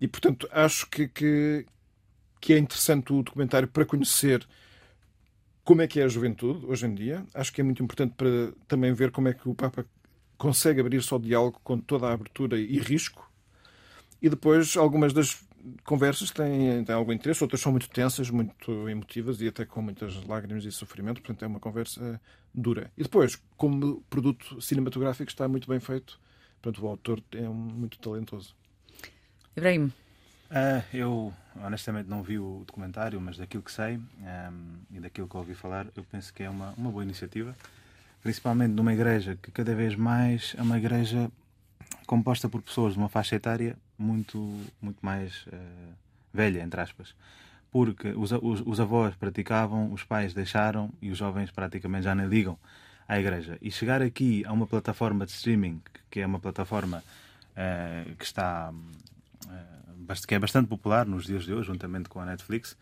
E, 0.00 0.08
portanto, 0.08 0.48
acho 0.52 0.88
que, 0.88 1.08
que, 1.08 1.66
que 2.40 2.52
é 2.52 2.58
interessante 2.58 3.12
o 3.12 3.22
documentário 3.22 3.68
para 3.68 3.84
conhecer 3.84 4.46
como 5.64 5.80
é 5.80 5.86
que 5.86 5.98
é 5.98 6.04
a 6.04 6.08
juventude 6.08 6.66
hoje 6.66 6.86
em 6.86 6.94
dia. 6.94 7.24
Acho 7.32 7.52
que 7.52 7.60
é 7.60 7.64
muito 7.64 7.82
importante 7.82 8.14
para 8.16 8.52
também 8.68 8.92
ver 8.92 9.10
como 9.10 9.28
é 9.28 9.32
que 9.32 9.48
o 9.48 9.54
Papa 9.54 9.86
consegue 10.36 10.80
abrir-se 10.80 11.12
ao 11.12 11.18
diálogo 11.18 11.60
com 11.64 11.78
toda 11.78 12.06
a 12.06 12.12
abertura 12.12 12.58
e 12.58 12.78
risco. 12.78 13.30
E 14.20 14.28
depois, 14.28 14.76
algumas 14.76 15.12
das 15.12 15.42
conversas 15.84 16.30
têm, 16.30 16.84
têm 16.84 16.94
algum 16.94 17.12
interesse, 17.12 17.42
outras 17.42 17.60
são 17.60 17.72
muito 17.72 17.88
tensas, 17.88 18.28
muito 18.28 18.88
emotivas 18.88 19.40
e 19.40 19.48
até 19.48 19.64
com 19.64 19.80
muitas 19.80 20.22
lágrimas 20.26 20.64
e 20.64 20.72
sofrimento. 20.72 21.22
Portanto, 21.22 21.42
é 21.44 21.46
uma 21.46 21.60
conversa 21.60 22.20
dura. 22.54 22.92
E 22.96 23.02
depois, 23.02 23.40
como 23.56 24.02
produto 24.10 24.60
cinematográfico, 24.60 25.30
está 25.30 25.48
muito 25.48 25.68
bem 25.68 25.80
feito. 25.80 26.20
Portanto, 26.60 26.84
o 26.84 26.88
autor 26.88 27.22
é 27.32 27.48
muito 27.48 27.98
talentoso. 27.98 28.54
Ibrahim. 29.56 29.92
Uh, 30.50 30.82
eu 30.92 31.32
honestamente 31.64 32.08
não 32.08 32.22
vi 32.22 32.38
o 32.38 32.64
documentário, 32.66 33.20
mas 33.20 33.36
daquilo 33.36 33.62
que 33.62 33.72
sei 33.72 33.96
um, 33.96 34.76
e 34.90 35.00
daquilo 35.00 35.28
que 35.28 35.36
ouvi 35.36 35.54
falar, 35.54 35.86
eu 35.96 36.04
penso 36.04 36.32
que 36.32 36.42
é 36.42 36.50
uma, 36.50 36.74
uma 36.76 36.90
boa 36.90 37.02
iniciativa, 37.02 37.56
principalmente 38.22 38.72
numa 38.72 38.92
igreja 38.92 39.38
que 39.40 39.50
cada 39.50 39.74
vez 39.74 39.94
mais 39.94 40.54
é 40.58 40.62
uma 40.62 40.76
igreja 40.76 41.30
composta 42.06 42.48
por 42.48 42.62
pessoas 42.62 42.94
de 42.94 42.98
uma 42.98 43.08
faixa 43.08 43.36
etária 43.36 43.76
muito, 43.98 44.38
muito 44.80 44.98
mais 45.00 45.46
uh, 45.46 45.94
velha, 46.32 46.62
entre 46.62 46.80
aspas. 46.80 47.14
Porque 47.70 48.08
os, 48.08 48.30
os, 48.32 48.62
os, 48.64 48.80
avós 48.80 49.14
praticavam, 49.16 49.92
os 49.92 50.04
pais 50.04 50.32
deixaram 50.32 50.90
e 51.02 51.10
os 51.10 51.18
jovens 51.18 51.50
praticamente 51.50 52.04
já 52.04 52.14
nem 52.14 52.26
ligam 52.26 52.58
à 53.08 53.18
igreja. 53.18 53.58
E 53.60 53.70
chegar 53.70 54.02
aqui 54.02 54.44
a 54.46 54.52
uma 54.52 54.66
plataforma 54.66 55.26
de 55.26 55.32
streaming, 55.32 55.80
que 56.10 56.20
é 56.20 56.26
uma 56.26 56.38
plataforma 56.38 57.02
uh, 57.52 58.14
que 58.16 58.24
está 58.24 58.72
que 60.26 60.34
é 60.34 60.38
bastante 60.38 60.68
popular 60.68 61.06
nos 61.06 61.24
dias 61.26 61.44
de 61.44 61.52
hoje, 61.52 61.68
juntamente 61.68 62.08
com 62.08 62.20
a 62.20 62.26
Netflix, 62.26 62.76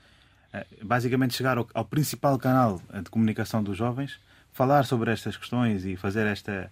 eh, 0.52 0.66
basicamente 0.82 1.34
chegar 1.34 1.56
ao, 1.58 1.68
ao 1.72 1.84
principal 1.84 2.38
canal 2.38 2.80
de 3.02 3.10
comunicação 3.10 3.62
dos 3.62 3.76
jovens, 3.76 4.18
falar 4.52 4.84
sobre 4.84 5.10
estas 5.12 5.36
questões 5.36 5.84
e 5.84 5.96
fazer 5.96 6.26
esta 6.26 6.70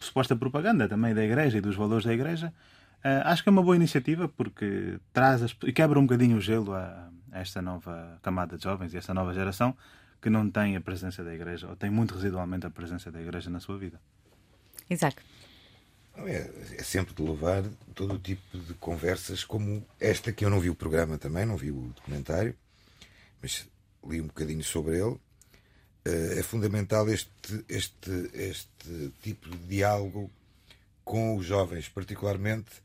suposta 0.00 0.36
propaganda 0.36 0.88
também 0.88 1.14
da 1.14 1.24
Igreja 1.24 1.58
e 1.58 1.60
dos 1.60 1.76
valores 1.76 2.04
da 2.04 2.12
Igreja, 2.12 2.52
acho 3.24 3.42
que 3.42 3.48
é 3.48 3.52
uma 3.52 3.62
boa 3.62 3.76
iniciativa 3.76 4.28
porque 4.28 4.98
traz 5.12 5.42
as, 5.42 5.54
e 5.64 5.72
quebra 5.72 5.98
um 5.98 6.06
bocadinho 6.06 6.38
o 6.38 6.40
gelo 6.40 6.72
a, 6.74 7.10
a 7.32 7.40
esta 7.40 7.60
nova 7.60 8.18
camada 8.22 8.56
de 8.56 8.64
jovens 8.64 8.94
e 8.94 8.96
esta 8.96 9.12
nova 9.12 9.34
geração 9.34 9.76
que 10.22 10.30
não 10.30 10.50
tem 10.50 10.74
a 10.74 10.80
presença 10.80 11.22
da 11.22 11.34
Igreja 11.34 11.68
ou 11.68 11.76
tem 11.76 11.90
muito 11.90 12.14
residualmente 12.14 12.66
a 12.66 12.70
presença 12.70 13.12
da 13.12 13.20
Igreja 13.20 13.50
na 13.50 13.60
sua 13.60 13.76
vida. 13.76 14.00
Isaac. 14.88 15.16
É, 16.16 16.50
é 16.78 16.82
sempre 16.82 17.14
de 17.14 17.22
louvar 17.22 17.64
todo 17.94 18.14
o 18.14 18.18
tipo 18.18 18.56
de 18.56 18.74
conversas 18.74 19.44
como 19.44 19.84
esta, 19.98 20.32
que 20.32 20.44
eu 20.44 20.50
não 20.50 20.60
vi 20.60 20.70
o 20.70 20.74
programa 20.74 21.18
também, 21.18 21.44
não 21.44 21.56
vi 21.56 21.70
o 21.70 21.92
documentário, 21.94 22.54
mas 23.42 23.66
li 24.06 24.20
um 24.20 24.26
bocadinho 24.26 24.62
sobre 24.62 24.98
ele. 24.98 25.18
É 26.04 26.42
fundamental 26.42 27.08
este, 27.08 27.64
este, 27.68 28.30
este 28.34 29.12
tipo 29.22 29.48
de 29.48 29.56
diálogo 29.66 30.30
com 31.02 31.36
os 31.36 31.46
jovens, 31.46 31.88
particularmente 31.88 32.84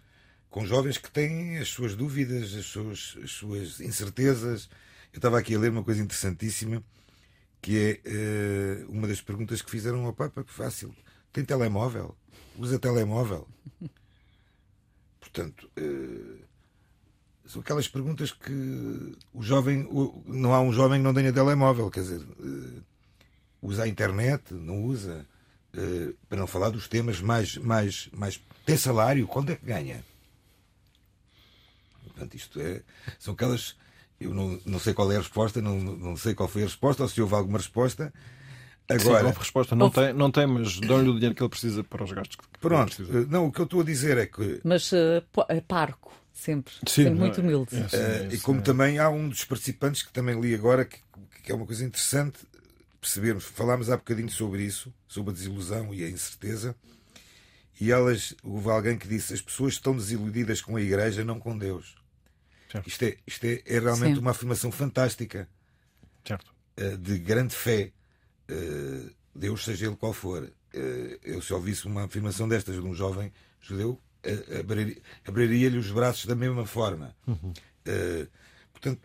com 0.50 0.66
jovens 0.66 0.98
que 0.98 1.12
têm 1.12 1.58
as 1.58 1.70
suas 1.70 1.96
dúvidas, 1.96 2.54
as 2.56 2.66
suas, 2.66 3.18
as 3.24 3.32
suas 3.32 3.80
incertezas. 3.80 4.70
Eu 5.14 5.18
estava 5.18 5.38
aqui 5.38 5.56
a 5.56 5.60
ler 5.60 5.72
uma 5.72 5.84
coisa 5.84 6.02
interessantíssima, 6.02 6.84
que 7.62 8.02
é 8.06 8.84
uh, 8.86 8.92
uma 8.92 9.08
das 9.08 9.22
perguntas 9.22 9.62
que 9.62 9.70
fizeram 9.70 10.06
ao 10.06 10.14
Papa, 10.14 10.44
que 10.44 10.54
fácil. 10.54 10.96
Tem 11.32 11.46
telemóvel? 11.46 12.16
Usa 12.60 12.78
telemóvel? 12.78 13.48
Portanto, 15.20 15.70
uh, 15.80 16.40
são 17.46 17.62
aquelas 17.62 17.88
perguntas 17.88 18.32
que 18.32 19.16
o 19.34 19.42
jovem, 19.42 19.88
o, 19.90 20.22
não 20.28 20.54
há 20.54 20.60
um 20.60 20.74
jovem 20.74 21.00
que 21.00 21.04
não 21.04 21.14
tenha 21.14 21.32
telemóvel, 21.32 21.90
quer 21.90 22.02
dizer, 22.02 22.20
uh, 22.20 22.84
usa 23.62 23.84
a 23.84 23.88
internet, 23.88 24.54
não 24.54 24.84
usa, 24.84 25.26
para 26.28 26.38
não 26.38 26.48
falar 26.48 26.70
dos 26.70 26.88
temas 26.88 27.22
mais, 27.22 27.56
mais, 27.58 28.10
mais. 28.12 28.42
Tem 28.66 28.76
salário? 28.76 29.28
Quando 29.28 29.52
é 29.52 29.56
que 29.56 29.66
ganha? 29.66 30.04
Portanto, 32.04 32.36
isto 32.36 32.60
é, 32.60 32.82
são 33.18 33.34
aquelas. 33.34 33.78
Eu 34.20 34.34
não, 34.34 34.60
não 34.66 34.80
sei 34.80 34.94
qual 34.94 35.10
é 35.12 35.16
a 35.16 35.20
resposta, 35.20 35.62
não, 35.62 35.80
não 35.80 36.18
sei 36.18 36.34
qual 36.34 36.50
foi 36.50 36.64
a 36.64 36.66
resposta, 36.66 37.04
ou 37.04 37.10
se 37.10 37.22
houve 37.22 37.36
alguma 37.36 37.58
resposta. 37.58 38.14
Agora, 38.90 39.32
Sim, 39.32 39.40
resposta, 39.40 39.76
não, 39.76 39.90
tem, 39.90 40.14
não 40.14 40.32
tem, 40.32 40.48
mas 40.48 40.80
dão-lhe 40.80 41.10
o 41.10 41.14
dinheiro 41.14 41.36
que 41.36 41.44
ele 41.44 41.50
precisa 41.50 41.84
para 41.84 42.04
os 42.04 42.12
gastos 42.12 42.36
que 42.36 42.60
Pronto, 42.60 43.04
não, 43.30 43.46
o 43.46 43.52
que 43.52 43.60
eu 43.60 43.66
estou 43.66 43.82
a 43.82 43.84
dizer 43.84 44.18
é 44.18 44.26
que. 44.26 44.62
Mas 44.64 44.92
uh, 44.92 45.24
parco, 45.68 46.12
sempre, 46.34 46.74
Sim, 46.88 47.04
sempre 47.04 47.20
muito 47.20 47.40
humilde. 47.40 47.76
É, 47.76 47.96
é, 47.96 48.00
é, 48.00 48.34
e 48.34 48.40
como 48.40 48.62
também 48.62 48.98
há 48.98 49.10
um 49.10 49.30
dos 49.30 49.44
participantes 49.44 50.02
que 50.02 50.12
também 50.12 50.40
li 50.42 50.56
agora, 50.56 50.86
que, 50.86 50.98
que 51.44 51.52
é 51.52 51.56
uma 51.56 51.68
coisa 51.68 51.86
interessante 51.86 52.40
percebermos, 53.00 53.46
falámos 53.46 53.90
há 53.90 53.98
bocadinho 53.98 54.30
sobre 54.30 54.64
isso, 54.64 54.94
sobre 55.08 55.32
a 55.32 55.34
desilusão 55.34 55.94
e 55.94 56.04
a 56.04 56.10
incerteza, 56.10 56.76
e 57.80 57.92
elas, 57.92 58.36
houve 58.44 58.70
alguém 58.70 58.98
que 58.98 59.08
disse: 59.08 59.34
as 59.34 59.42
pessoas 59.42 59.74
estão 59.74 59.96
desiludidas 59.96 60.62
com 60.62 60.76
a 60.76 60.82
igreja, 60.82 61.24
não 61.24 61.40
com 61.40 61.58
Deus. 61.58 61.96
Certo. 62.72 62.88
Isto, 62.88 63.04
é, 63.04 63.18
isto 63.26 63.44
é, 63.46 63.62
é 63.66 63.80
realmente 63.80 64.16
Sim. 64.16 64.22
uma 64.22 64.32
afirmação 64.32 64.72
fantástica 64.72 65.50
certo. 66.26 66.54
Uh, 66.80 66.98
de 66.98 67.18
grande 67.18 67.56
fé. 67.56 67.92
Uh, 68.50 69.12
Deus, 69.34 69.64
seja 69.64 69.88
ele 69.88 69.96
qual 69.96 70.14
for. 70.14 70.44
Uh, 70.44 71.20
eu, 71.24 71.42
se 71.42 71.54
ouvisse 71.54 71.86
uma 71.86 72.06
afirmação 72.06 72.48
destas 72.48 72.76
de 72.76 72.82
um 72.82 72.94
jovem 72.94 73.32
judeu, 73.62 74.00
abriria-lhe 74.60 75.02
abriria 75.26 75.70
os 75.80 75.92
braços 75.92 76.26
da 76.26 76.36
mesma 76.36 76.66
forma. 76.66 77.16
Uhum. 77.26 77.54
portanto, 78.74 79.02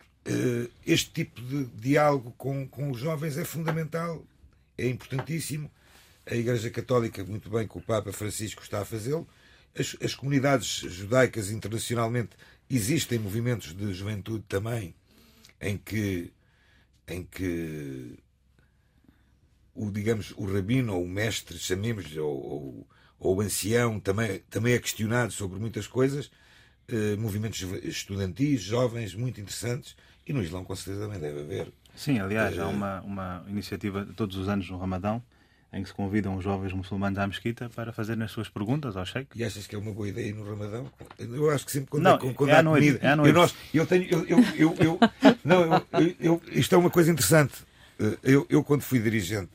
este 0.85 1.11
tipo 1.13 1.41
de 1.41 1.67
diálogo 1.67 2.35
com, 2.37 2.67
com 2.67 2.91
os 2.91 2.99
jovens 2.99 3.37
é 3.37 3.45
fundamental, 3.45 4.25
é 4.77 4.89
importantíssimo. 4.89 5.71
A 6.27 6.35
Igreja 6.35 6.71
Católica, 6.71 7.23
muito 7.23 7.51
bem 7.51 7.69
que 7.69 7.79
o 7.79 7.81
Papa 7.81 8.13
Francisco 8.13 8.63
está 8.63 8.81
a 8.81 8.85
fazê-lo, 8.85 9.29
as, 9.79 9.97
as 10.03 10.15
comunidades 10.15 10.69
judaicas 10.69 11.51
internacionalmente 11.51 12.37
Existem 12.69 13.19
movimentos 13.19 13.75
de 13.75 13.93
juventude 13.93 14.45
também 14.49 14.95
em 15.61 15.77
que, 15.77 16.33
em 17.07 17.23
que 17.23 18.19
o, 19.75 19.91
digamos, 19.91 20.33
o 20.37 20.45
rabino 20.45 20.95
ou 20.95 21.05
o 21.05 21.09
mestre, 21.09 21.59
chamemos-lhe, 21.59 22.19
ou, 22.19 22.31
ou, 22.31 22.87
ou, 23.19 23.37
o 23.37 23.41
ancião, 23.41 23.99
também, 23.99 24.41
também 24.51 24.75
é 24.75 24.79
questionado 24.79 25.33
sobre 25.33 25.59
muitas 25.59 25.87
coisas. 25.87 26.31
Eh, 26.87 27.17
movimentos 27.17 27.61
estudantis, 27.83 28.61
jovens, 28.61 29.15
muito 29.15 29.41
interessantes. 29.41 29.97
E 30.27 30.33
no 30.33 30.43
Islão, 30.43 30.65
com 30.65 30.75
certeza, 30.77 31.07
também 31.07 31.21
deve 31.21 31.41
haver. 31.41 31.73
Sim, 31.95 32.19
aliás, 32.19 32.59
há 32.59 32.63
eh, 32.63 32.67
uma, 32.67 33.01
uma 33.03 33.45
iniciativa 33.49 34.07
todos 34.17 34.37
os 34.37 34.49
anos 34.49 34.69
no 34.69 34.79
Ramadão 34.79 35.23
em 35.75 35.83
que 35.83 35.89
se 35.89 35.95
convidam 35.95 36.37
os 36.37 36.45
jovens 36.45 36.73
muçulmanos 36.73 37.19
à 37.19 37.27
mesquita 37.27 37.69
para 37.69 37.93
fazerem 37.93 38.23
as 38.23 38.31
suas 38.31 38.49
perguntas 38.49 38.97
ao 38.97 39.05
Sheikh. 39.05 39.29
E 39.35 39.43
achas 39.43 39.67
que 39.67 39.75
é 39.75 39.79
uma 39.79 39.93
boa 39.93 40.09
ideia 40.09 40.33
no 40.33 40.49
Ramadão? 40.49 40.89
Eu 41.19 41.51
acho 41.51 41.67
que 41.67 41.73
sempre 41.73 41.91
quando, 41.91 42.05
não, 42.05 42.15
é, 42.15 42.33
quando 42.33 42.51
é 42.51 42.57
há 42.57 42.63
noite, 42.63 42.87
comida. 42.87 43.09
É. 43.09 43.29
Eu, 43.29 43.33
nós, 43.33 43.55
eu 43.75 43.87
tenho. 43.87 44.05
Eu, 44.05 44.25
eu, 44.25 44.45
eu, 44.57 44.77
eu 44.79 44.99
não, 45.45 45.75
eu, 46.01 46.15
eu, 46.21 46.43
isto 46.53 46.75
é 46.75 46.79
uma 46.79 46.91
coisa 46.91 47.11
interessante. 47.11 47.55
Eh, 47.99 48.19
eu, 48.23 48.47
eu, 48.49 48.63
quando 48.63 48.83
fui 48.83 49.01
dirigente 49.01 49.51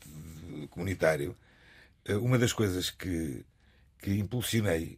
comunitário, 0.80 1.36
eh, 2.05 2.15
uma 2.15 2.39
das 2.39 2.53
coisas 2.53 2.89
que, 2.89 3.45
que 3.99 4.17
impulsionei 4.17 4.97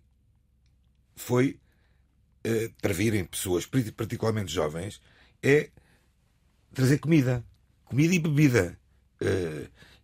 foi 1.16 1.60
eh, 2.44 2.70
para 2.80 2.94
virem 2.94 3.26
pessoas, 3.26 3.66
particularmente 3.66 4.54
jovens, 4.54 5.02
é 5.42 5.72
trazer 6.72 7.00
comida. 7.00 7.44
Comida 7.86 8.14
e 8.14 8.20
bebida 8.20 8.78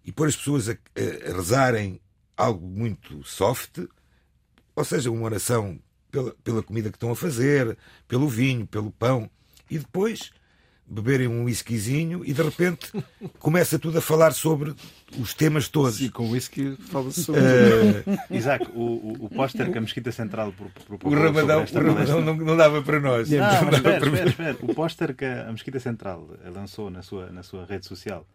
e 0.04 0.12
pôr 0.12 0.28
as 0.28 0.36
pessoas 0.36 0.70
a, 0.70 0.74
a, 0.74 1.36
rezarem 1.36 2.00
algo 2.36 2.68
muito 2.68 3.24
soft, 3.24 3.80
ou 4.76 4.84
seja, 4.84 5.10
uma 5.10 5.24
oração 5.24 5.80
pela, 6.12 6.36
pela 6.44 6.62
comida 6.62 6.90
que 6.90 6.98
estão 6.98 7.12
a 7.12 7.16
fazer, 7.16 7.78
pelo 8.08 8.28
vinho, 8.28 8.68
pelo 8.68 8.92
pão, 8.92 9.30
e 9.72 9.80
depois 9.80 10.32
beberem 10.88 11.28
um 11.28 11.44
whiskyzinho 11.44 12.24
e 12.24 12.34
de 12.34 12.42
repente 12.42 12.92
começa 13.40 13.78
tudo 13.78 13.98
a 13.98 14.02
falar 14.02 14.32
sobre 14.32 14.74
os 15.20 15.34
temas 15.34 15.68
todos. 15.68 16.00
E 16.02 16.10
com 16.10 16.32
whisky 16.32 16.78
fala-se 16.90 17.24
sobre. 17.24 17.42
Uh... 17.42 18.36
Isaac, 18.36 18.68
o, 18.74 18.82
o, 18.82 19.26
o 19.26 19.30
póster 19.30 19.72
que 19.72 19.78
a 19.78 19.82
Mesquita 19.82 20.12
Central 20.12 20.54
propôs. 20.54 21.14
O 21.14 21.18
Ramadão, 21.18 21.64
o 21.64 21.88
Ramadão 21.88 22.22
não, 22.22 22.36
não, 22.36 22.58
dava 22.58 22.82
para 22.82 23.00
nós. 23.00 23.30
Não, 23.30 23.38
não 23.40 23.72
espera, 23.72 24.06
espera, 24.06 24.30
espera. 24.30 24.58
O 24.62 24.74
póster 24.74 25.14
que 25.14 25.26
a 25.26 25.52
Mesquita 25.52 25.80
Central 25.80 26.30
lançou 26.54 26.90
na 26.90 27.02
sua, 27.02 27.30
na 27.32 27.44
sua 27.44 27.66
rede 27.66 27.86
social 27.86 28.26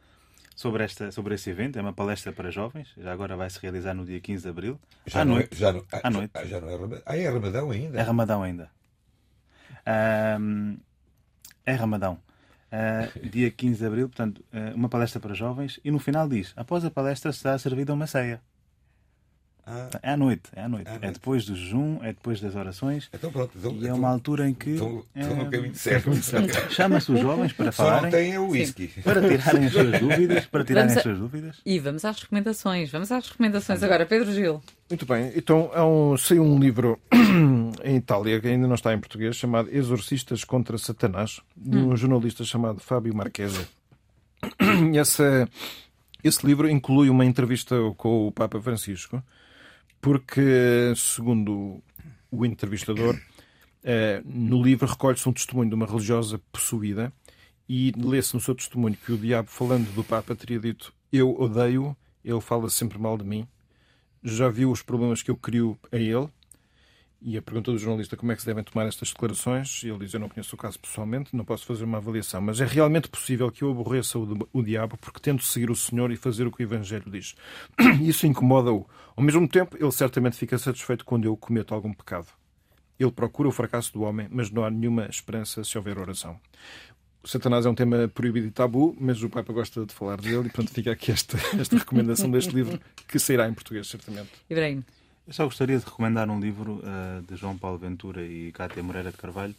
sobre, 0.54 0.84
esta, 0.84 1.10
sobre 1.10 1.34
esse 1.34 1.50
evento. 1.50 1.78
É 1.78 1.82
uma 1.82 1.92
palestra 1.92 2.32
para 2.32 2.50
jovens. 2.50 2.88
Já 2.96 3.12
agora 3.12 3.36
vai 3.36 3.48
se 3.48 3.58
realizar 3.60 3.94
no 3.94 4.04
dia 4.04 4.20
15 4.20 4.42
de 4.42 4.48
abril. 4.48 4.80
Já 5.06 5.22
à 5.22 5.24
noite. 5.24 5.48
É, 5.52 5.56
já 5.56 5.72
não, 5.72 5.84
à 6.02 6.10
noite. 6.10 6.32
Já, 6.34 6.44
já, 6.44 6.60
não 6.60 6.68
é 6.68 6.72
Ramadão. 6.74 7.02
Ah, 7.06 7.16
é 7.16 7.28
Ramadão 7.28 7.70
ainda? 7.70 7.98
É 7.98 8.02
Ramadão 8.02 8.42
ainda. 8.42 8.70
Um, 10.38 10.78
é 11.64 11.72
Ramadão. 11.72 12.18
Uh, 12.72 13.28
dia 13.28 13.50
15 13.50 13.78
de 13.78 13.86
abril, 13.86 14.08
portanto, 14.08 14.42
uh, 14.52 14.74
uma 14.74 14.88
palestra 14.88 15.20
para 15.20 15.34
jovens. 15.34 15.78
E 15.84 15.90
no 15.90 15.98
final 15.98 16.26
diz: 16.26 16.54
após 16.56 16.84
a 16.84 16.90
palestra 16.90 17.30
será 17.30 17.58
servida 17.58 17.92
uma 17.92 18.06
ceia. 18.06 18.40
Ah. 19.64 19.88
É 20.02 20.10
à 20.10 20.16
noite, 20.16 20.50
é 20.56 20.62
à 20.62 20.68
noite. 20.68 20.88
É, 20.88 20.90
à 20.90 20.92
noite. 20.94 21.06
é 21.06 21.12
depois 21.12 21.44
do 21.44 21.54
jejum, 21.54 21.98
é 22.02 22.08
depois 22.08 22.40
das 22.40 22.56
orações. 22.56 23.08
Então 23.12 23.30
pronto. 23.30 23.52
Então, 23.56 23.70
e 23.72 23.76
então, 23.76 23.88
é 23.90 23.92
uma 23.92 24.08
altura 24.08 24.48
em 24.48 24.54
que. 24.54 24.70
Estão, 24.70 25.04
estão 25.14 25.36
no 25.36 25.50
caminho 25.50 25.74
certo. 25.74 26.10
Chama-se 26.72 27.12
os 27.12 27.20
jovens 27.20 27.52
para 27.52 27.70
Só 27.70 27.84
falarem. 27.84 28.10
Só 28.10 28.16
tem 28.16 28.38
o 28.38 28.48
whisky. 28.48 28.88
Para 29.02 29.20
tirarem 29.20 29.66
as 29.66 29.72
suas 29.72 30.00
dúvidas. 30.00 30.46
Para 30.46 30.64
tirarem 30.64 30.92
a... 30.92 30.96
as 30.96 31.02
suas 31.02 31.18
dúvidas. 31.18 31.60
E 31.64 31.78
vamos 31.78 32.04
às 32.04 32.20
recomendações. 32.20 32.90
Vamos 32.90 33.12
às 33.12 33.28
recomendações 33.28 33.82
agora. 33.82 34.04
Pedro 34.04 34.32
Gil. 34.32 34.60
Muito 34.90 35.06
bem. 35.06 35.32
Então 35.36 35.70
é 35.72 35.82
um, 35.82 36.16
saiu 36.16 36.42
um 36.42 36.58
livro 36.58 36.98
em 37.84 37.96
Itália, 37.96 38.40
que 38.40 38.48
ainda 38.48 38.66
não 38.66 38.74
está 38.74 38.92
em 38.92 38.98
português, 38.98 39.36
chamado 39.36 39.68
Exorcistas 39.70 40.44
contra 40.44 40.78
Satanás, 40.78 41.40
de 41.56 41.76
um 41.76 41.90
hum. 41.90 41.96
jornalista 41.96 42.44
chamado 42.44 42.80
Fábio 42.80 43.14
Marquesa. 43.14 43.68
Essa, 44.94 45.48
esse 46.22 46.46
livro 46.46 46.68
inclui 46.68 47.08
uma 47.08 47.24
entrevista 47.24 47.76
com 47.96 48.26
o 48.26 48.32
Papa 48.32 48.60
Francisco 48.60 49.22
porque, 50.00 50.92
segundo 50.96 51.80
o 52.28 52.44
entrevistador, 52.44 53.16
eh, 53.84 54.20
no 54.24 54.60
livro 54.60 54.86
recolhe-se 54.86 55.28
um 55.28 55.32
testemunho 55.32 55.68
de 55.68 55.76
uma 55.76 55.86
religiosa 55.86 56.40
possuída 56.50 57.12
e 57.68 57.92
lê-se 57.96 58.34
no 58.34 58.40
seu 58.40 58.54
testemunho 58.54 58.96
que 58.96 59.12
o 59.12 59.16
diabo, 59.16 59.48
falando 59.48 59.92
do 59.94 60.02
Papa, 60.02 60.34
teria 60.34 60.58
dito: 60.58 60.92
Eu 61.12 61.38
odeio, 61.38 61.96
ele 62.24 62.40
fala 62.40 62.68
sempre 62.68 62.98
mal 62.98 63.16
de 63.16 63.24
mim, 63.24 63.46
já 64.22 64.48
viu 64.48 64.72
os 64.72 64.82
problemas 64.82 65.22
que 65.22 65.30
eu 65.30 65.36
crio 65.36 65.78
a 65.92 65.96
ele 65.96 66.28
e 67.24 67.36
a 67.36 67.42
pergunta 67.42 67.70
do 67.70 67.78
jornalista 67.78 68.16
como 68.16 68.32
é 68.32 68.34
que 68.34 68.42
se 68.42 68.46
devem 68.46 68.64
tomar 68.64 68.86
estas 68.86 69.10
declarações, 69.10 69.82
ele 69.84 69.98
diz: 69.98 70.12
Eu 70.12 70.20
não 70.20 70.28
conheço 70.28 70.54
o 70.54 70.58
caso 70.58 70.78
pessoalmente, 70.78 71.34
não 71.34 71.44
posso 71.44 71.64
fazer 71.64 71.84
uma 71.84 71.98
avaliação, 71.98 72.40
mas 72.40 72.60
é 72.60 72.64
realmente 72.64 73.08
possível 73.08 73.50
que 73.50 73.62
eu 73.62 73.70
aborreça 73.70 74.18
o, 74.18 74.48
o 74.52 74.62
diabo 74.62 74.96
porque 74.98 75.20
tento 75.20 75.44
seguir 75.44 75.70
o 75.70 75.76
Senhor 75.76 76.10
e 76.10 76.16
fazer 76.16 76.46
o 76.46 76.52
que 76.52 76.62
o 76.62 76.64
Evangelho 76.64 77.10
diz. 77.10 77.34
Isso 78.02 78.26
incomoda-o. 78.26 78.86
Ao 79.16 79.22
mesmo 79.22 79.46
tempo, 79.46 79.76
ele 79.78 79.92
certamente 79.92 80.36
fica 80.36 80.58
satisfeito 80.58 81.04
quando 81.04 81.24
eu 81.24 81.36
cometo 81.36 81.74
algum 81.74 81.92
pecado. 81.92 82.26
Ele 82.98 83.12
procura 83.12 83.48
o 83.48 83.52
fracasso 83.52 83.92
do 83.92 84.02
homem, 84.02 84.28
mas 84.30 84.50
não 84.50 84.64
há 84.64 84.70
nenhuma 84.70 85.06
esperança 85.06 85.64
se 85.64 85.76
houver 85.76 85.98
oração. 85.98 86.38
O 87.22 87.28
Satanás 87.28 87.64
é 87.64 87.70
um 87.70 87.74
tema 87.74 88.08
proibido 88.08 88.48
e 88.48 88.50
tabu, 88.50 88.96
mas 89.00 89.22
o 89.22 89.30
Papa 89.30 89.52
gosta 89.52 89.86
de 89.86 89.94
falar 89.94 90.20
dele 90.20 90.48
e, 90.48 90.50
portanto, 90.50 90.70
fica 90.72 90.90
aqui 90.90 91.12
esta, 91.12 91.38
esta 91.56 91.78
recomendação 91.78 92.28
deste 92.28 92.52
livro, 92.52 92.80
que 93.06 93.18
sairá 93.18 93.48
em 93.48 93.54
português, 93.54 93.86
certamente. 93.86 94.30
Ibrahim. 94.50 94.84
Eu 95.24 95.32
só 95.32 95.44
gostaria 95.44 95.78
de 95.78 95.84
recomendar 95.84 96.28
um 96.28 96.40
livro 96.40 96.82
uh, 96.82 97.22
de 97.22 97.36
João 97.36 97.56
Paulo 97.56 97.78
Ventura 97.78 98.26
e 98.26 98.50
Cátia 98.50 98.82
Moreira 98.82 99.12
de 99.12 99.16
Carvalho, 99.16 99.54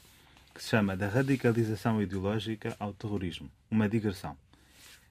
que 0.54 0.62
se 0.62 0.70
chama 0.70 0.98
Da 0.98 1.08
Radicalização 1.08 2.02
Ideológica 2.02 2.76
ao 2.78 2.94
Terrorismo 2.94 3.50
Uma 3.72 3.88
Digressão. 3.88 4.36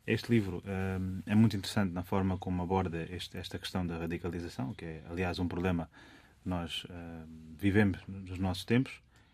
Este 0.07 0.31
livro 0.31 0.63
um, 0.67 1.23
é 1.25 1.35
muito 1.35 1.57
interessante 1.57 1.95
na 1.95 2.03
forma 2.03 2.37
como 2.37 2.63
aborda 2.63 3.09
este, 3.11 3.39
esta 3.39 3.59
questão 3.59 3.87
da 3.87 3.97
radicalização, 3.97 4.75
que 4.75 4.85
é, 4.85 5.03
aliás, 5.09 5.39
um 5.39 5.49
problema 5.49 5.89
que 6.43 6.49
nós 6.51 6.85
uh, 6.85 7.27
vivemos 7.59 8.01
nos 8.07 8.39
nossos 8.39 8.67
tempos 8.67 8.93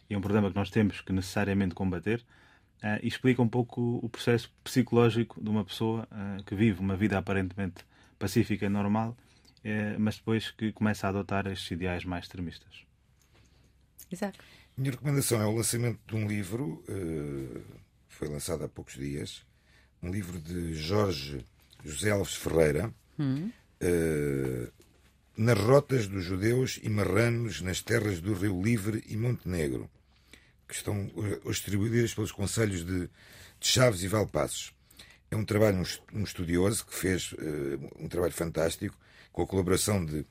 e 0.08 0.14
é 0.14 0.18
um 0.18 0.20
problema 0.20 0.48
que 0.48 0.56
nós 0.56 0.70
temos 0.70 1.00
que 1.00 1.12
necessariamente 1.12 1.74
combater. 1.74 2.24
Uh, 2.80 3.02
e 3.02 3.08
explica 3.08 3.42
um 3.42 3.48
pouco 3.48 3.98
o 4.00 4.08
processo 4.08 4.52
psicológico 4.62 5.42
de 5.42 5.50
uma 5.50 5.64
pessoa 5.64 6.06
uh, 6.12 6.44
que 6.44 6.54
vive 6.54 6.78
uma 6.78 6.94
vida 6.94 7.18
aparentemente 7.18 7.84
pacífica 8.20 8.66
e 8.66 8.68
normal, 8.68 9.16
mas 9.98 10.16
depois 10.16 10.50
que 10.50 10.72
começa 10.72 11.06
a 11.06 11.10
adotar 11.10 11.46
estes 11.46 11.70
ideais 11.70 12.04
mais 12.04 12.24
extremistas. 12.24 12.84
Exato. 14.10 14.38
Minha 14.76 14.92
recomendação 14.92 15.40
é 15.42 15.46
o 15.46 15.54
lançamento 15.54 16.00
de 16.06 16.16
um 16.16 16.26
livro, 16.26 16.84
foi 18.08 18.28
lançado 18.28 18.64
há 18.64 18.68
poucos 18.68 18.94
dias, 18.94 19.44
um 20.02 20.10
livro 20.10 20.38
de 20.38 20.74
Jorge 20.74 21.44
José 21.84 22.10
Alves 22.10 22.34
Ferreira, 22.34 22.92
hum. 23.18 23.50
uh, 23.82 24.72
nas 25.36 25.58
rotas 25.58 26.08
dos 26.08 26.24
judeus 26.24 26.80
e 26.82 26.88
marranos 26.88 27.60
nas 27.60 27.80
terras 27.80 28.20
do 28.20 28.34
Rio 28.34 28.60
Livre 28.60 29.04
e 29.06 29.16
Montenegro, 29.16 29.88
que 30.66 30.74
estão 30.74 31.10
hoje 31.14 31.60
distribuídas 31.60 32.12
pelos 32.12 32.32
conselhos 32.32 32.84
de, 32.84 33.02
de 33.06 33.10
Chaves 33.60 34.02
e 34.02 34.08
Valpassos. 34.08 34.74
É 35.30 35.36
um 35.36 35.44
trabalho, 35.44 35.82
um 36.12 36.24
estudioso 36.24 36.86
que 36.86 36.94
fez 36.94 37.32
uh, 37.32 38.04
um 38.04 38.08
trabalho 38.08 38.32
fantástico, 38.32 38.96
com 39.38 39.42
a 39.44 39.46
colaboração 39.46 40.04
de, 40.04 40.26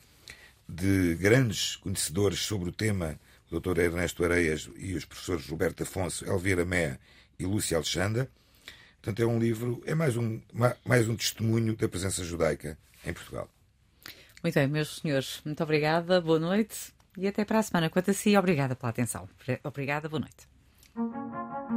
de 0.68 1.16
grandes 1.16 1.78
conhecedores 1.78 2.40
sobre 2.40 2.68
o 2.68 2.74
tema, 2.74 3.18
o 3.50 3.58
Dr. 3.58 3.80
Ernesto 3.80 4.22
Areias 4.26 4.70
e 4.76 4.96
os 4.96 5.06
professores 5.06 5.48
Roberto 5.48 5.84
Afonso, 5.84 6.26
Elvira 6.26 6.66
Mea 6.66 7.00
e 7.40 7.46
Lúcia 7.46 7.78
Alexandra. 7.78 8.30
Portanto, 9.02 9.22
é 9.22 9.26
um 9.26 9.40
livro, 9.40 9.82
é 9.86 9.96
mais 9.96 10.18
um, 10.18 10.42
mais 10.86 11.08
um 11.08 11.16
testemunho 11.16 11.74
da 11.78 11.88
presença 11.88 12.22
judaica 12.22 12.78
em 13.06 13.14
Portugal. 13.14 13.50
Muito 14.44 14.56
bem, 14.56 14.68
meus 14.68 14.98
senhores, 14.98 15.42
muito 15.46 15.64
obrigada, 15.64 16.20
boa 16.20 16.40
noite 16.40 16.94
e 17.18 17.28
até 17.28 17.46
para 17.46 17.60
a 17.60 17.64
semana. 17.64 17.90
Quanto 17.90 18.12
a 18.12 18.14
si, 18.14 18.36
obrigada 18.36 18.76
pela 18.76 18.90
atenção. 18.90 19.30
Obrigada, 19.64 20.10
boa 20.10 20.20
noite. 20.20 21.77